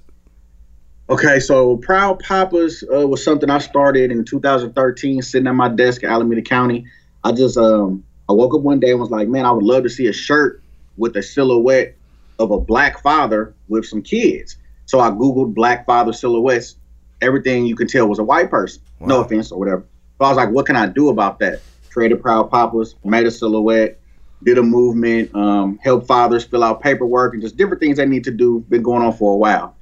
Okay, 1.09 1.39
so 1.39 1.77
Proud 1.77 2.19
Papas 2.19 2.83
uh, 2.91 3.07
was 3.07 3.23
something 3.23 3.49
I 3.49 3.59
started 3.59 4.09
in 4.11 4.25
2013, 4.25 5.21
sitting 5.21 5.45
at 5.47 5.53
my 5.53 5.69
desk 5.69 6.01
in 6.01 6.09
Alameda 6.09 6.41
County. 6.41 6.85
I 7.23 7.31
just 7.31 7.57
um 7.57 8.03
I 8.29 8.33
woke 8.33 8.53
up 8.53 8.61
one 8.61 8.79
day 8.79 8.91
and 8.91 8.99
was 8.99 9.09
like, 9.09 9.27
man, 9.27 9.45
I 9.45 9.51
would 9.51 9.63
love 9.63 9.83
to 9.83 9.89
see 9.89 10.07
a 10.07 10.13
shirt 10.13 10.61
with 10.97 11.15
a 11.15 11.23
silhouette 11.23 11.95
of 12.39 12.51
a 12.51 12.59
black 12.59 13.01
father 13.01 13.53
with 13.67 13.85
some 13.85 14.01
kids. 14.01 14.57
So 14.85 14.99
I 14.99 15.09
googled 15.09 15.53
black 15.53 15.85
father 15.85 16.13
silhouettes. 16.13 16.77
Everything 17.21 17.65
you 17.65 17.75
could 17.75 17.89
tell 17.89 18.07
was 18.07 18.19
a 18.19 18.23
white 18.23 18.49
person. 18.49 18.81
No 18.99 19.21
offense 19.21 19.51
or 19.51 19.59
whatever. 19.59 19.85
But 20.17 20.25
I 20.25 20.29
was 20.29 20.37
like, 20.37 20.49
what 20.49 20.65
can 20.65 20.75
I 20.75 20.87
do 20.87 21.09
about 21.09 21.39
that? 21.39 21.61
Created 21.89 22.21
Proud 22.21 22.51
Papas, 22.51 22.95
made 23.03 23.25
a 23.25 23.31
silhouette, 23.31 23.99
did 24.43 24.57
a 24.57 24.63
movement, 24.63 25.33
um, 25.33 25.79
help 25.81 26.05
fathers 26.05 26.43
fill 26.43 26.63
out 26.63 26.81
paperwork 26.81 27.33
and 27.33 27.41
just 27.41 27.57
different 27.57 27.79
things 27.79 27.97
they 27.97 28.05
need 28.05 28.23
to 28.25 28.31
do. 28.31 28.65
Been 28.69 28.83
going 28.83 29.01
on 29.01 29.13
for 29.13 29.33
a 29.33 29.37
while 29.37 29.75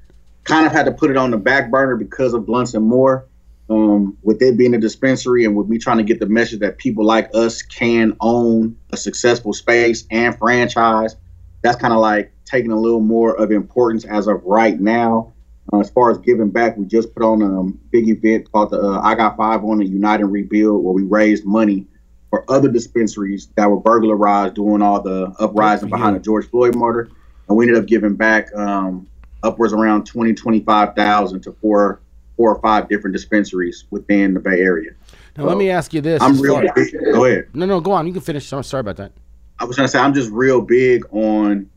kind 0.43 0.65
of 0.65 0.71
had 0.71 0.85
to 0.85 0.91
put 0.91 1.09
it 1.09 1.17
on 1.17 1.31
the 1.31 1.37
back 1.37 1.71
burner 1.71 1.95
because 1.95 2.33
of 2.33 2.45
blunts 2.45 2.73
and 2.73 2.85
Moore. 2.85 3.25
Um, 3.73 4.17
with 4.21 4.41
it 4.41 4.57
being 4.57 4.75
a 4.75 4.77
dispensary 4.77 5.45
and 5.45 5.55
with 5.55 5.67
me 5.67 5.77
trying 5.77 5.97
to 5.97 6.03
get 6.03 6.19
the 6.19 6.27
message 6.27 6.59
that 6.59 6.77
people 6.77 7.03
like 7.03 7.29
us 7.33 7.61
can 7.61 8.15
own 8.21 8.77
a 8.91 8.97
successful 8.97 9.53
space 9.53 10.05
and 10.11 10.37
franchise, 10.37 11.15
that's 11.61 11.77
kind 11.77 11.93
of 11.93 11.99
like 11.99 12.31
taking 12.45 12.71
a 12.71 12.79
little 12.79 12.99
more 12.99 13.35
of 13.35 13.51
importance 13.51 14.05
as 14.05 14.27
of 14.27 14.43
right 14.43 14.79
now. 14.79 15.33
Uh, 15.71 15.79
as 15.79 15.89
far 15.89 16.11
as 16.11 16.17
giving 16.19 16.49
back, 16.49 16.77
we 16.77 16.85
just 16.85 17.13
put 17.15 17.23
on 17.23 17.41
a 17.41 17.63
big 17.91 18.09
event 18.09 18.51
called 18.51 18.69
the 18.71 18.79
uh, 18.79 19.01
I 19.01 19.15
Got 19.15 19.37
Five 19.37 19.63
on 19.63 19.79
the 19.79 19.85
Unite 19.85 20.19
and 20.19 20.31
Rebuild, 20.31 20.83
where 20.83 20.93
we 20.93 21.03
raised 21.03 21.45
money 21.45 21.87
for 22.29 22.49
other 22.51 22.69
dispensaries 22.69 23.47
that 23.55 23.69
were 23.69 23.79
burglarized 23.79 24.55
during 24.55 24.81
all 24.81 25.01
the 25.01 25.33
uprising 25.39 25.89
behind 25.89 26.15
the 26.15 26.19
George 26.19 26.49
Floyd 26.49 26.75
murder. 26.75 27.09
And 27.47 27.57
we 27.57 27.65
ended 27.65 27.81
up 27.81 27.87
giving 27.87 28.15
back 28.15 28.53
um, 28.55 29.07
upwards 29.41 29.73
around 29.73 30.05
20, 30.05 30.33
25,000 30.33 31.41
to 31.41 31.51
four, 31.53 32.01
four 32.43 32.53
or 32.53 32.61
five 32.61 32.89
different 32.89 33.15
dispensaries 33.15 33.85
within 33.89 34.33
the 34.33 34.39
Bay 34.41 34.59
Area. 34.59 34.91
Now, 35.37 35.45
let 35.45 35.55
me 35.57 35.69
ask 35.69 35.93
you 35.93 36.01
this. 36.01 36.21
I'm 36.21 36.37
real 36.41 36.55
far- 36.55 36.73
big. 36.75 36.93
Go 37.13 37.23
ahead. 37.23 37.47
No, 37.53 37.65
no, 37.65 37.79
go 37.79 37.93
on. 37.93 38.05
You 38.05 38.11
can 38.11 38.21
finish. 38.21 38.45
Sorry, 38.45 38.65
sorry 38.65 38.81
about 38.81 38.97
that. 38.97 39.13
I 39.59 39.63
was 39.63 39.77
trying 39.77 39.87
to 39.87 39.91
say 39.91 39.99
I'm 39.99 40.13
just 40.13 40.29
real 40.29 40.59
big 40.61 41.05
on 41.13 41.69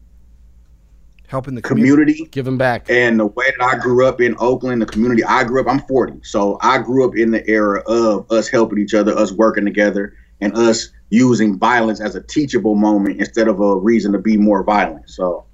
helping 1.29 1.55
the 1.55 1.63
community. 1.63 2.15
community 2.15 2.31
Giving 2.33 2.59
back. 2.59 2.91
and 2.91 3.21
the 3.21 3.27
way 3.27 3.47
that 3.59 3.65
I 3.65 3.79
grew 3.79 4.07
up 4.07 4.21
in 4.21 4.35
Oakland, 4.41 4.83
the 4.83 4.87
community 4.87 5.23
I 5.23 5.45
grew 5.45 5.61
up, 5.61 5.69
I'm 5.69 5.81
40. 5.87 6.21
So 6.25 6.59
I 6.63 6.79
grew 6.79 7.09
up 7.09 7.17
in 7.17 7.31
the 7.31 7.49
era 7.49 7.81
of 7.87 8.31
us 8.33 8.49
helping 8.49 8.79
each 8.79 8.93
other, 8.95 9.17
us 9.17 9.31
working 9.31 9.65
together, 9.65 10.15
and 10.41 10.53
us 10.57 10.89
using 11.11 11.57
violence 11.59 12.01
as 12.01 12.17
a 12.17 12.23
teachable 12.23 12.75
moment 12.75 13.21
instead 13.21 13.47
of 13.47 13.61
a 13.61 13.77
reason 13.77 14.11
to 14.13 14.19
be 14.19 14.37
more 14.37 14.65
violent. 14.65 15.09
So 15.09 15.45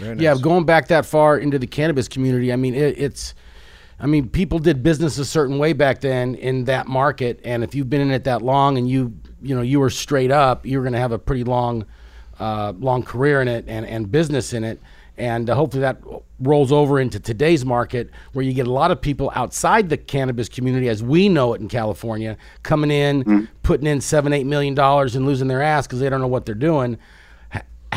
Yeah, 0.00 0.34
going 0.40 0.64
back 0.64 0.88
that 0.88 1.06
far 1.06 1.38
into 1.38 1.60
the 1.60 1.68
cannabis 1.68 2.08
community, 2.08 2.52
I 2.52 2.56
mean, 2.56 2.74
it, 2.74 2.98
it's, 2.98 3.34
I 4.02 4.06
mean, 4.06 4.28
people 4.28 4.58
did 4.58 4.82
business 4.82 5.16
a 5.18 5.24
certain 5.24 5.58
way 5.58 5.72
back 5.72 6.00
then 6.00 6.34
in 6.34 6.64
that 6.64 6.88
market, 6.88 7.40
and 7.44 7.62
if 7.62 7.72
you've 7.72 7.88
been 7.88 8.00
in 8.00 8.10
it 8.10 8.24
that 8.24 8.42
long 8.42 8.76
and 8.76 8.90
you, 8.90 9.14
you 9.40 9.54
know, 9.54 9.62
you 9.62 9.78
were 9.78 9.90
straight 9.90 10.32
up, 10.32 10.66
you're 10.66 10.82
going 10.82 10.92
to 10.92 10.98
have 10.98 11.12
a 11.12 11.20
pretty 11.20 11.44
long, 11.44 11.86
uh, 12.40 12.72
long 12.80 13.04
career 13.04 13.40
in 13.40 13.46
it 13.46 13.64
and 13.68 13.86
and 13.86 14.10
business 14.10 14.52
in 14.54 14.64
it, 14.64 14.80
and 15.16 15.48
uh, 15.48 15.54
hopefully 15.54 15.82
that 15.82 15.98
rolls 16.40 16.72
over 16.72 16.98
into 16.98 17.20
today's 17.20 17.64
market 17.64 18.10
where 18.32 18.44
you 18.44 18.52
get 18.52 18.66
a 18.66 18.72
lot 18.72 18.90
of 18.90 19.00
people 19.00 19.30
outside 19.36 19.88
the 19.88 19.96
cannabis 19.96 20.48
community, 20.48 20.88
as 20.88 21.00
we 21.00 21.28
know 21.28 21.54
it 21.54 21.60
in 21.60 21.68
California, 21.68 22.36
coming 22.64 22.90
in, 22.90 23.48
putting 23.62 23.86
in 23.86 24.00
seven, 24.00 24.32
eight 24.32 24.46
million 24.46 24.74
dollars 24.74 25.14
and 25.14 25.26
losing 25.26 25.46
their 25.46 25.62
ass 25.62 25.86
because 25.86 26.00
they 26.00 26.10
don't 26.10 26.20
know 26.20 26.26
what 26.26 26.44
they're 26.44 26.56
doing 26.56 26.98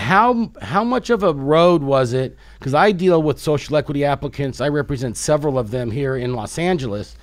how 0.05 0.51
how 0.61 0.83
much 0.83 1.09
of 1.09 1.23
a 1.23 1.33
road 1.33 1.81
was 1.81 2.13
it? 2.13 2.37
Because 2.59 2.73
I 2.75 2.91
deal 2.91 3.21
with 3.23 3.39
social 3.39 3.75
equity 3.75 4.05
applicants. 4.05 4.61
I 4.61 4.69
represent 4.69 5.17
several 5.17 5.57
of 5.57 5.71
them 5.71 5.89
here 5.89 6.15
in 6.15 6.33
Los 6.35 6.59
Angeles, 6.59 7.15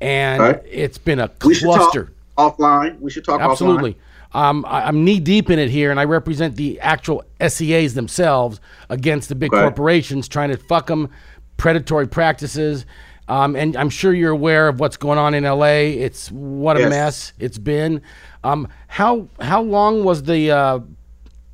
and 0.00 0.40
Right. 0.42 0.62
it's 0.70 0.98
been 0.98 1.18
a 1.18 1.30
we 1.44 1.54
should 1.54 1.66
talk 1.66 1.90
cluster. 1.90 2.12
offline. 2.36 3.00
We 3.00 3.10
should 3.10 3.24
talk 3.24 3.40
Absolutely. 3.40 3.94
offline. 3.94 3.96
Um, 4.40 4.64
I, 4.68 4.82
I'm 4.84 5.04
knee 5.04 5.20
deep 5.20 5.50
in 5.50 5.58
it 5.58 5.70
here, 5.70 5.90
and 5.90 5.98
I 5.98 6.04
represent 6.04 6.54
the 6.56 6.78
actual 6.80 7.24
SEAs 7.40 7.94
themselves 7.94 8.60
against 8.88 9.28
the 9.30 9.34
big 9.34 9.50
corporations 9.50 10.28
trying 10.28 10.50
to 10.50 10.56
fuck 10.56 10.86
them, 10.86 11.08
predatory 11.56 12.06
practices. 12.06 12.86
Um, 13.26 13.56
and 13.56 13.76
I'm 13.76 13.90
sure 13.90 14.14
you're 14.14 14.30
aware 14.32 14.68
of 14.68 14.80
what's 14.80 14.96
going 14.96 15.18
on 15.18 15.34
in 15.34 15.44
LA. 15.44 15.96
It's 16.06 16.30
what 16.30 16.76
a 16.76 16.80
Yes. 16.80 16.90
mess 16.90 17.32
it's 17.38 17.58
been. 17.58 18.00
Um, 18.44 18.68
how 18.86 19.28
how 19.40 19.60
long 19.62 20.04
was 20.04 20.22
the 20.22 20.50
uh, 20.50 20.78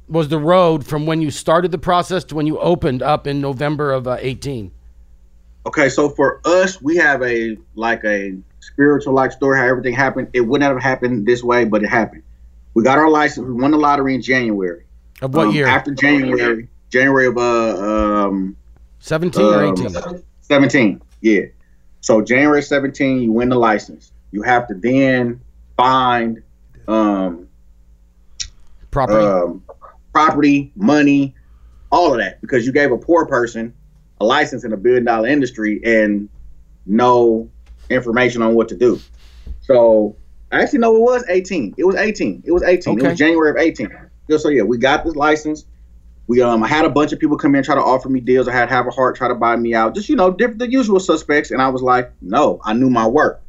was 0.08 0.28
the 0.28 0.38
road 0.38 0.86
from 0.86 1.06
when 1.06 1.20
you 1.22 1.30
started 1.30 1.70
the 1.72 1.78
process 1.78 2.24
to 2.24 2.34
when 2.34 2.46
you 2.46 2.58
opened 2.58 3.02
up 3.02 3.26
in 3.26 3.40
November 3.40 3.92
of 3.92 4.06
uh, 4.06 4.16
18? 4.20 4.70
Okay, 5.66 5.88
so 5.88 6.10
for 6.10 6.40
us, 6.44 6.80
we 6.82 6.96
have 6.96 7.22
a 7.22 7.56
like 7.74 8.04
a 8.04 8.36
spiritual 8.60 9.14
like 9.14 9.32
story 9.32 9.58
how 9.58 9.66
everything 9.66 9.94
happened. 9.94 10.28
It 10.34 10.42
wouldn't 10.42 10.70
have 10.70 10.82
happened 10.82 11.26
this 11.26 11.42
way, 11.42 11.64
but 11.64 11.82
it 11.82 11.88
happened. 11.88 12.22
We 12.74 12.82
got 12.84 12.98
our 12.98 13.08
license. 13.08 13.46
We 13.46 13.54
won 13.54 13.70
the 13.70 13.78
lottery 13.78 14.14
in 14.14 14.20
January. 14.22 14.84
Of 15.22 15.34
what 15.34 15.48
Um, 15.48 15.54
year? 15.54 15.66
After 15.66 15.94
January, 15.94 16.68
January 16.90 17.26
of 17.26 17.38
uh 17.38 18.26
um 18.28 18.56
17 18.98 19.42
or 19.42 19.64
um, 19.64 19.72
18? 19.78 20.22
17. 20.42 21.00
Yeah. 21.22 21.40
So 22.02 22.20
January 22.20 22.60
17, 22.62 23.22
you 23.22 23.32
win 23.32 23.48
the 23.48 23.56
license. 23.56 24.12
You 24.32 24.42
have 24.42 24.66
to 24.68 24.74
then 24.74 25.40
find 25.76 26.42
um, 26.86 27.48
Property. 28.90 29.24
um, 29.24 29.62
property, 30.14 30.72
money, 30.76 31.34
all 31.90 32.12
of 32.12 32.18
that 32.18 32.40
because 32.40 32.64
you 32.64 32.72
gave 32.72 32.90
a 32.92 32.96
poor 32.96 33.26
person 33.26 33.74
a 34.20 34.24
license 34.24 34.64
in 34.64 34.72
a 34.72 34.76
billion 34.76 35.04
dollar 35.04 35.28
industry 35.28 35.80
and 35.84 36.28
no 36.86 37.50
information 37.90 38.42
on 38.42 38.54
what 38.54 38.68
to 38.68 38.76
do. 38.76 39.00
So 39.60 40.16
I 40.52 40.62
actually, 40.62 40.80
no, 40.80 40.94
it 40.96 41.00
was 41.00 41.24
18. 41.28 41.74
It 41.76 41.84
was 41.84 41.96
18. 41.96 42.42
It 42.44 42.52
was 42.52 42.62
18. 42.62 42.98
It 42.98 43.02
was 43.02 43.18
January 43.18 43.50
of 43.50 43.56
18. 43.56 43.90
Yeah, 44.28 44.36
So 44.38 44.48
yeah, 44.48 44.62
we 44.62 44.78
got 44.78 45.04
this 45.04 45.16
license. 45.16 45.66
We 46.26 46.40
um, 46.40 46.62
I 46.62 46.68
had 46.68 46.86
a 46.86 46.90
bunch 46.90 47.12
of 47.12 47.18
people 47.18 47.36
come 47.36 47.54
in 47.54 47.62
try 47.62 47.74
to 47.74 47.82
offer 47.82 48.08
me 48.08 48.20
deals. 48.20 48.48
I 48.48 48.52
had 48.52 48.70
Have 48.70 48.86
a 48.86 48.90
Heart 48.90 49.16
try 49.16 49.28
to 49.28 49.34
buy 49.34 49.56
me 49.56 49.74
out. 49.74 49.94
Just 49.94 50.08
you 50.08 50.16
know, 50.16 50.30
diff- 50.30 50.56
the 50.56 50.70
usual 50.70 51.00
suspects. 51.00 51.50
And 51.50 51.60
I 51.60 51.68
was 51.68 51.82
like, 51.82 52.10
no, 52.22 52.60
I 52.64 52.72
knew 52.72 52.88
my 52.88 53.06
work. 53.06 53.43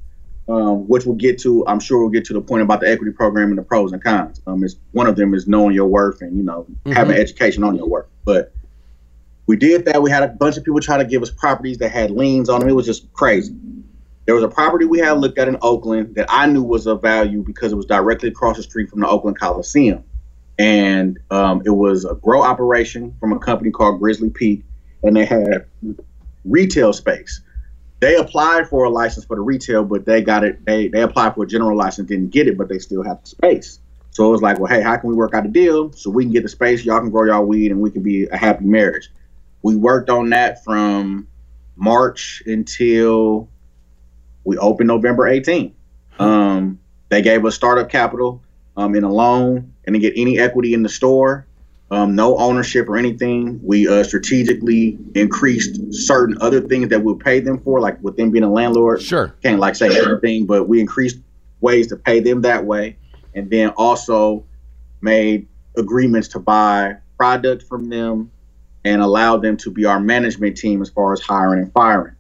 Um, 0.47 0.87
which 0.87 1.05
we'll 1.05 1.15
get 1.15 1.39
to. 1.39 1.65
I'm 1.65 1.79
sure 1.79 1.99
we'll 1.99 2.09
get 2.09 2.25
to 2.25 2.33
the 2.33 2.41
point 2.41 2.61
about 2.61 2.79
the 2.79 2.87
equity 2.87 3.11
program 3.11 3.49
and 3.49 3.57
the 3.57 3.63
pros 3.63 3.93
and 3.93 4.03
cons. 4.03 4.39
Um, 4.45 4.63
it's 4.63 4.75
one 4.91 5.07
of 5.07 5.15
them 5.15 5.33
is 5.33 5.47
knowing 5.47 5.73
your 5.73 5.87
worth 5.87 6.21
and 6.21 6.37
you 6.37 6.43
know 6.43 6.67
having 6.85 7.17
education 7.17 7.63
on 7.63 7.75
your 7.75 7.87
work. 7.87 8.09
But 8.25 8.53
we 9.47 9.55
did 9.55 9.85
that. 9.85 10.01
We 10.01 10.09
had 10.09 10.23
a 10.23 10.27
bunch 10.27 10.57
of 10.57 10.63
people 10.63 10.79
try 10.81 10.97
to 10.97 11.05
give 11.05 11.21
us 11.21 11.31
properties 11.31 11.79
that 11.79 11.89
had 11.89 12.11
liens 12.11 12.49
on 12.49 12.59
them. 12.59 12.69
It 12.69 12.73
was 12.73 12.85
just 12.85 13.11
crazy. 13.13 13.55
There 14.25 14.33
was 14.33 14.43
a 14.43 14.47
property 14.47 14.85
we 14.85 14.99
had 14.99 15.13
looked 15.13 15.37
at 15.37 15.47
in 15.47 15.57
Oakland 15.61 16.15
that 16.15 16.25
I 16.29 16.47
knew 16.47 16.63
was 16.63 16.87
of 16.87 17.01
value 17.01 17.43
because 17.43 17.71
it 17.71 17.75
was 17.75 17.85
directly 17.85 18.29
across 18.29 18.57
the 18.57 18.63
street 18.63 18.89
from 18.89 19.01
the 19.01 19.07
Oakland 19.07 19.39
Coliseum. 19.39 20.03
And 20.57 21.19
um, 21.29 21.61
it 21.65 21.69
was 21.69 22.05
a 22.05 22.15
grow 22.15 22.41
operation 22.41 23.15
from 23.19 23.33
a 23.33 23.39
company 23.39 23.69
called 23.71 23.99
Grizzly 23.99 24.29
Peak, 24.29 24.63
and 25.03 25.15
they 25.15 25.25
had 25.25 25.65
retail 26.43 26.93
space. 26.93 27.41
They 27.99 28.15
applied 28.17 28.67
for 28.67 28.85
a 28.85 28.89
license 28.89 29.25
for 29.25 29.35
the 29.35 29.41
retail, 29.41 29.83
but 29.83 30.05
they 30.05 30.21
got 30.21 30.43
it. 30.43 30.63
They 30.65 30.89
they 30.89 31.01
applied 31.01 31.35
for 31.35 31.43
a 31.43 31.47
general 31.47 31.77
license, 31.77 32.07
didn't 32.07 32.29
get 32.29 32.47
it, 32.47 32.57
but 32.57 32.69
they 32.69 32.79
still 32.79 33.03
have 33.03 33.21
the 33.21 33.29
space. 33.29 33.79
So 34.11 34.27
it 34.27 34.31
was 34.31 34.41
like, 34.41 34.59
well, 34.59 34.71
hey, 34.71 34.81
how 34.81 34.95
can 34.95 35.09
we 35.09 35.15
work 35.15 35.33
out 35.33 35.45
a 35.45 35.49
deal 35.49 35.91
so 35.91 36.09
we 36.09 36.23
can 36.23 36.31
get 36.31 36.43
the 36.43 36.49
space, 36.49 36.85
y'all 36.85 36.99
can 36.99 37.09
grow 37.09 37.25
y'all 37.25 37.45
weed, 37.45 37.71
and 37.71 37.81
we 37.81 37.91
can 37.91 38.01
be 38.01 38.27
a 38.27 38.37
happy 38.37 38.63
marriage. 38.63 39.09
We 39.61 39.75
worked 39.75 40.09
on 40.09 40.29
that 40.29 40.63
from 40.63 41.27
March 41.75 42.41
until 42.45 43.49
we 44.45 44.57
opened 44.57 44.87
November 44.87 45.23
18th. 45.23 45.73
Um, 46.17 46.79
they 47.09 47.21
gave 47.21 47.43
us 47.45 47.55
startup 47.55 47.89
capital 47.89 48.41
um, 48.77 48.95
in 48.95 49.03
a 49.03 49.11
loan 49.11 49.73
and 49.85 49.93
to 49.93 49.99
get 49.99 50.13
any 50.15 50.39
equity 50.39 50.73
in 50.73 50.83
the 50.83 50.89
store, 50.89 51.45
um, 51.91 52.15
no 52.15 52.37
ownership 52.37 52.89
or 52.89 52.97
anything. 52.97 53.59
We 53.63 53.87
uh, 53.87 54.03
strategically 54.03 54.97
increased 55.13 55.93
certain 55.93 56.37
other 56.41 56.61
things 56.61 56.89
that 56.89 57.03
we'll 57.03 57.15
pay 57.15 57.39
them 57.39 57.59
for, 57.59 57.79
like 57.79 58.01
with 58.01 58.17
them 58.17 58.31
being 58.31 58.43
a 58.43 58.51
landlord. 58.51 59.01
Sure. 59.01 59.35
Can't 59.43 59.59
like 59.59 59.75
say 59.75 59.95
everything, 59.97 60.45
but 60.45 60.67
we 60.67 60.79
increased 60.79 61.19
ways 61.61 61.87
to 61.87 61.95
pay 61.95 62.19
them 62.19 62.41
that 62.41 62.65
way, 62.65 62.97
and 63.33 63.49
then 63.49 63.69
also 63.69 64.43
made 65.01 65.47
agreements 65.77 66.27
to 66.29 66.39
buy 66.39 66.95
product 67.17 67.63
from 67.63 67.89
them 67.89 68.31
and 68.83 69.01
allow 69.01 69.37
them 69.37 69.57
to 69.57 69.71
be 69.71 69.85
our 69.85 69.99
management 69.99 70.57
team 70.57 70.81
as 70.81 70.89
far 70.89 71.13
as 71.13 71.21
hiring 71.21 71.63
and 71.63 71.71
firing. 71.73 72.15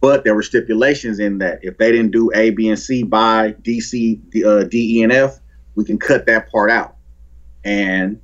But 0.00 0.24
there 0.24 0.34
were 0.34 0.42
stipulations 0.42 1.20
in 1.20 1.38
that 1.38 1.60
if 1.62 1.78
they 1.78 1.92
didn't 1.92 2.10
do 2.10 2.30
A, 2.34 2.50
B, 2.50 2.68
and 2.68 2.78
C 2.78 3.02
by 3.02 3.52
DC, 3.62 4.44
uh, 4.44 4.64
D, 4.64 4.98
E, 4.98 5.02
and 5.02 5.12
F, 5.12 5.38
we 5.74 5.84
can 5.84 5.98
cut 5.98 6.26
that 6.26 6.50
part 6.50 6.70
out. 6.70 6.96
And 7.64 8.20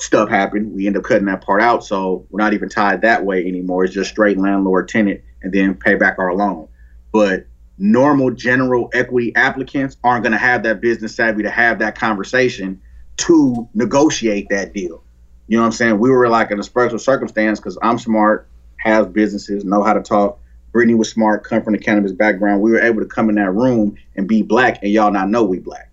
stuff 0.00 0.28
happened. 0.28 0.72
We 0.72 0.86
end 0.86 0.96
up 0.96 1.04
cutting 1.04 1.26
that 1.26 1.44
part 1.44 1.62
out, 1.62 1.84
so 1.84 2.26
we're 2.30 2.40
not 2.40 2.54
even 2.54 2.68
tied 2.68 3.02
that 3.02 3.24
way 3.24 3.46
anymore. 3.46 3.84
It's 3.84 3.94
just 3.94 4.10
straight 4.10 4.38
landlord 4.38 4.88
tenant, 4.88 5.20
and 5.42 5.52
then 5.52 5.74
pay 5.74 5.94
back 5.94 6.18
our 6.18 6.34
loan. 6.34 6.68
But 7.12 7.46
normal 7.78 8.30
general 8.30 8.90
equity 8.92 9.34
applicants 9.34 9.96
aren't 10.04 10.22
going 10.22 10.32
to 10.32 10.38
have 10.38 10.62
that 10.62 10.80
business 10.80 11.14
savvy 11.14 11.42
to 11.42 11.50
have 11.50 11.78
that 11.80 11.96
conversation 11.96 12.80
to 13.16 13.68
negotiate 13.74 14.48
that 14.50 14.72
deal. 14.72 15.02
You 15.46 15.56
know 15.56 15.62
what 15.62 15.66
I'm 15.66 15.72
saying? 15.72 15.98
We 15.98 16.10
were 16.10 16.28
like 16.28 16.50
in 16.50 16.58
a 16.58 16.62
special 16.62 16.98
circumstance 16.98 17.60
because 17.60 17.78
I'm 17.82 17.98
smart, 17.98 18.48
have 18.78 19.12
businesses, 19.12 19.64
know 19.64 19.82
how 19.82 19.92
to 19.92 20.02
talk. 20.02 20.40
Brittany 20.72 20.94
was 20.94 21.10
smart, 21.10 21.44
come 21.44 21.62
from 21.62 21.74
the 21.74 21.78
cannabis 21.78 22.12
background. 22.12 22.60
We 22.60 22.72
were 22.72 22.80
able 22.80 23.00
to 23.00 23.06
come 23.06 23.28
in 23.28 23.36
that 23.36 23.52
room 23.52 23.96
and 24.16 24.26
be 24.26 24.42
black, 24.42 24.82
and 24.82 24.90
y'all 24.90 25.12
not 25.12 25.28
know 25.28 25.44
we 25.44 25.60
black. 25.60 25.90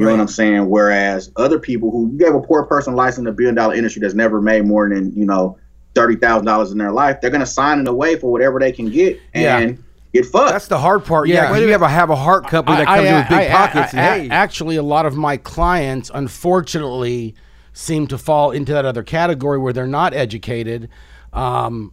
You 0.00 0.06
know 0.06 0.12
what 0.12 0.20
I'm 0.20 0.28
saying? 0.28 0.68
Whereas 0.68 1.30
other 1.36 1.58
people 1.58 1.90
who 1.90 2.10
you 2.10 2.18
gave 2.18 2.34
a 2.34 2.40
poor 2.40 2.64
person 2.64 2.96
license 2.96 3.18
in 3.18 3.26
a 3.26 3.32
billion 3.32 3.54
dollar 3.54 3.74
industry 3.74 4.00
that's 4.00 4.14
never 4.14 4.40
made 4.40 4.64
more 4.64 4.88
than 4.88 5.12
you 5.14 5.26
know 5.26 5.58
thirty 5.94 6.16
thousand 6.16 6.46
dollars 6.46 6.72
in 6.72 6.78
their 6.78 6.92
life, 6.92 7.20
they're 7.20 7.30
gonna 7.30 7.44
sign 7.46 7.80
it 7.80 7.86
away 7.88 8.16
for 8.16 8.32
whatever 8.32 8.58
they 8.58 8.72
can 8.72 8.88
get 8.90 9.20
and 9.34 9.70
Yeah. 9.70 9.76
get 10.22 10.24
fucked. 10.30 10.52
That's 10.52 10.68
the 10.68 10.78
hard 10.78 11.04
part. 11.04 11.28
Yeah. 11.28 11.34
Yeah, 11.34 11.48
'cause 11.48 11.60
you 11.60 11.68
have 11.72 11.82
a 11.82 11.88
have 11.88 12.08
a 12.10 12.16
heart 12.16 12.46
company 12.48 12.78
that 12.78 12.86
comes 12.86 13.06
in 13.08 13.14
with 13.14 13.28
big 13.28 13.38
I- 13.38 13.44
I- 13.46 13.48
pockets. 13.66 13.94
I- 13.94 13.98
and, 13.98 14.22
hey, 14.22 14.28
Actually, 14.30 14.76
a 14.76 14.82
lot 14.82 15.04
of 15.04 15.16
my 15.16 15.36
clients, 15.36 16.10
unfortunately, 16.14 17.34
seem 17.72 18.06
to 18.08 18.16
fall 18.18 18.50
into 18.52 18.72
that 18.72 18.84
other 18.84 19.02
category 19.02 19.58
where 19.58 19.72
they're 19.72 19.86
not 19.86 20.14
educated, 20.14 20.88
um, 21.32 21.92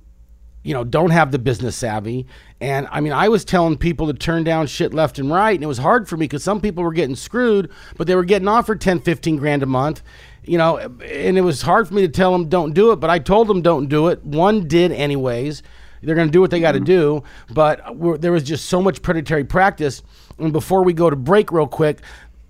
you 0.68 0.74
know, 0.74 0.84
don't 0.84 1.12
have 1.12 1.32
the 1.32 1.40
business 1.40 1.78
savvy. 1.78 2.28
And 2.60 2.90
I 2.92 3.00
mean, 3.00 3.14
I 3.14 3.30
was 3.30 3.46
telling 3.46 3.78
people 3.78 4.08
to 4.08 4.14
turn 4.14 4.44
down 4.44 4.68
shit 4.68 4.94
left 4.94 5.18
and 5.18 5.32
right, 5.32 5.56
and 5.56 5.64
it 5.64 5.68
was 5.68 5.78
hard 5.78 6.10
for 6.10 6.18
me 6.18 6.26
because 6.26 6.44
some 6.44 6.60
people 6.60 6.84
were 6.84 6.92
getting 6.92 7.16
screwed, 7.16 7.72
but 7.96 8.06
they 8.06 8.16
were 8.16 8.26
getting 8.26 8.50
offered 8.50 8.82
10, 8.82 9.00
15 9.00 9.38
grand 9.38 9.64
a 9.64 9.66
month. 9.66 10.04
You 10.44 10.58
know, 10.58 10.78
and 10.78 11.38
it 11.38 11.42
was 11.42 11.62
hard 11.62 11.88
for 11.88 11.94
me 11.94 12.02
to 12.02 12.10
tell 12.10 12.34
them 12.34 12.50
don't 12.50 12.74
do 12.74 12.92
it, 12.92 12.98
but 12.98 13.10
I 13.10 13.18
told 13.18 13.48
them 13.48 13.62
don't 13.62 13.88
do 13.88 14.10
it. 14.10 14.22
One 14.26 14.68
did 14.68 14.92
anyways. 14.92 15.64
They're 16.04 16.16
going 16.16 16.28
to 16.28 16.34
do 16.34 16.42
what 16.42 16.52
they 16.52 16.60
got 16.60 16.74
to 16.74 16.82
do, 16.82 17.24
but 17.50 17.82
there 18.20 18.34
was 18.34 18.44
just 18.44 18.66
so 18.66 18.82
much 18.82 19.02
predatory 19.02 19.46
practice. 19.46 20.04
And 20.38 20.52
before 20.52 20.84
we 20.84 20.92
go 20.92 21.10
to 21.10 21.16
break, 21.16 21.50
real 21.50 21.68
quick, 21.68 22.02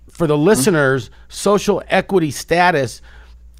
for 0.08 0.26
the 0.26 0.36
listeners, 0.36 1.08
social 1.28 1.84
equity 1.86 2.32
status. 2.32 3.00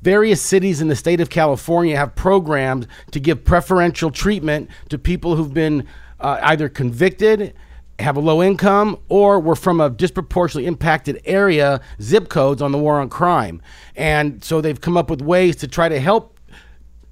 Various 0.02 0.40
cities 0.40 0.80
in 0.80 0.88
the 0.88 0.96
state 0.96 1.20
of 1.20 1.28
California 1.30 1.96
have 1.96 2.14
programs 2.14 2.86
to 3.10 3.20
give 3.20 3.44
preferential 3.44 4.10
treatment 4.10 4.70
to 4.88 4.98
people 4.98 5.36
who've 5.36 5.54
been 5.54 5.86
uh, 6.20 6.38
either 6.42 6.68
convicted, 6.68 7.54
have 7.98 8.16
a 8.16 8.20
low 8.20 8.42
income, 8.42 8.96
or 9.08 9.40
were 9.40 9.56
from 9.56 9.80
a 9.80 9.90
disproportionately 9.90 10.66
impacted 10.66 11.20
area, 11.24 11.80
zip 12.00 12.28
codes 12.28 12.62
on 12.62 12.70
the 12.70 12.78
war 12.78 13.00
on 13.00 13.08
crime. 13.08 13.60
And 13.96 14.42
so 14.44 14.60
they've 14.60 14.80
come 14.80 14.96
up 14.96 15.10
with 15.10 15.20
ways 15.20 15.56
to 15.56 15.68
try 15.68 15.88
to 15.88 15.98
help 15.98 16.38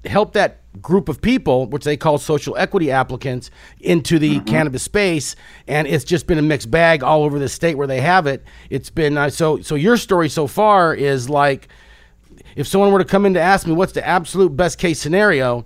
help 0.05 0.31
that 0.33 0.61
group 0.81 1.09
of 1.09 1.21
people, 1.21 1.65
which 1.65 1.83
they 1.83 1.97
call 1.97 2.17
social 2.17 2.55
equity 2.55 2.91
applicants, 2.91 3.49
into 3.81 4.19
the 4.19 4.39
cannabis 4.41 4.83
space, 4.83 5.35
and 5.67 5.87
it's 5.87 6.05
just 6.05 6.27
been 6.27 6.37
a 6.37 6.41
mixed 6.41 6.71
bag 6.71 7.03
all 7.03 7.23
over 7.23 7.39
the 7.39 7.49
state 7.49 7.75
where 7.75 7.87
they 7.87 7.99
have 7.99 8.27
it. 8.27 8.45
It's 8.69 8.89
been 8.89 9.17
uh, 9.17 9.29
so. 9.29 9.59
So 9.61 9.75
your 9.75 9.97
story 9.97 10.29
so 10.29 10.47
far 10.47 10.93
is 10.93 11.29
like, 11.29 11.67
if 12.57 12.67
someone 12.67 12.91
were 12.91 12.99
to 12.99 13.05
come 13.05 13.25
in 13.25 13.33
to 13.35 13.39
ask 13.41 13.65
me 13.67 13.73
what's 13.73 13.93
the 13.93 14.05
absolute 14.05 14.49
best 14.57 14.77
case 14.79 14.99
scenario, 14.99 15.65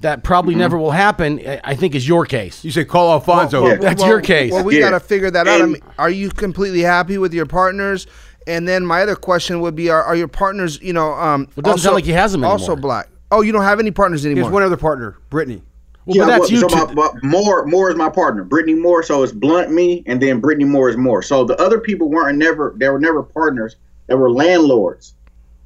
that 0.00 0.22
probably 0.22 0.54
never 0.54 0.78
will 0.78 0.92
happen. 0.92 1.40
I- 1.40 1.60
I 1.64 1.74
think 1.74 1.94
is 1.96 2.06
your 2.08 2.24
case. 2.24 2.64
You 2.64 2.70
say 2.70 2.84
call 2.84 3.10
Alfonso. 3.12 3.62
Well, 3.64 3.76
That's 3.78 4.02
your 4.04 4.20
case. 4.20 4.52
Well, 4.52 4.62
we 4.64 4.76
Yeah. 4.76 4.82
got 4.82 4.90
to 4.90 5.00
figure 5.00 5.30
that 5.32 5.48
out. 5.48 5.60
I 5.60 5.66
mean, 5.66 5.82
are 5.98 6.08
you 6.08 6.30
completely 6.30 6.80
happy 6.82 7.18
with 7.18 7.34
your 7.34 7.46
partners? 7.46 8.06
And 8.46 8.66
then 8.66 8.86
my 8.86 9.02
other 9.02 9.16
question 9.16 9.60
would 9.60 9.74
be: 9.74 9.90
Are, 9.90 10.02
are 10.02 10.14
your 10.16 10.28
partners, 10.28 10.78
you 10.80 10.92
know, 10.92 11.12
um, 11.14 11.48
Well, 11.56 11.58
it 11.58 11.64
doesn't 11.64 11.80
sound 11.80 11.96
like 11.96 12.04
he 12.04 12.12
has 12.12 12.32
them 12.32 12.42
anymore. 12.44 12.52
Also 12.52 12.76
black. 12.76 13.08
Oh, 13.32 13.42
you 13.42 13.52
don't 13.52 13.64
have 13.64 13.80
any 13.80 13.90
partners 13.90 14.22
He 14.22 14.30
anymore. 14.30 14.48
has 14.48 14.52
one 14.54 14.62
other 14.62 14.76
partner, 14.78 15.16
Brittany. 15.28 15.60
Well, 16.06 16.18
but 16.20 16.26
that's 16.28 16.40
what- 16.42 16.50
you. 16.52 16.60
so 16.60 16.68
two- 16.68 16.76
my, 16.76 16.92
my- 16.94 17.10
Moore, 17.22 17.66
Moore 17.66 17.90
is 17.90 17.96
my 17.96 18.08
partner. 18.08 18.44
Brittany 18.44 18.74
Moore. 18.76 19.02
So 19.02 19.22
it's 19.24 19.32
Blunt 19.32 19.70
me, 19.70 20.02
and 20.06 20.22
then 20.22 20.40
Brittany 20.40 20.64
Moore 20.64 20.88
is 20.88 20.96
Moore. 20.96 21.20
So 21.22 21.44
the 21.44 21.60
other 21.60 21.78
people 21.80 22.08
weren't 22.08 22.38
never. 22.38 22.72
They 22.78 22.88
were 22.88 23.00
never 23.00 23.22
partners. 23.22 23.76
They 24.06 24.14
were 24.14 24.30
landlords 24.30 25.12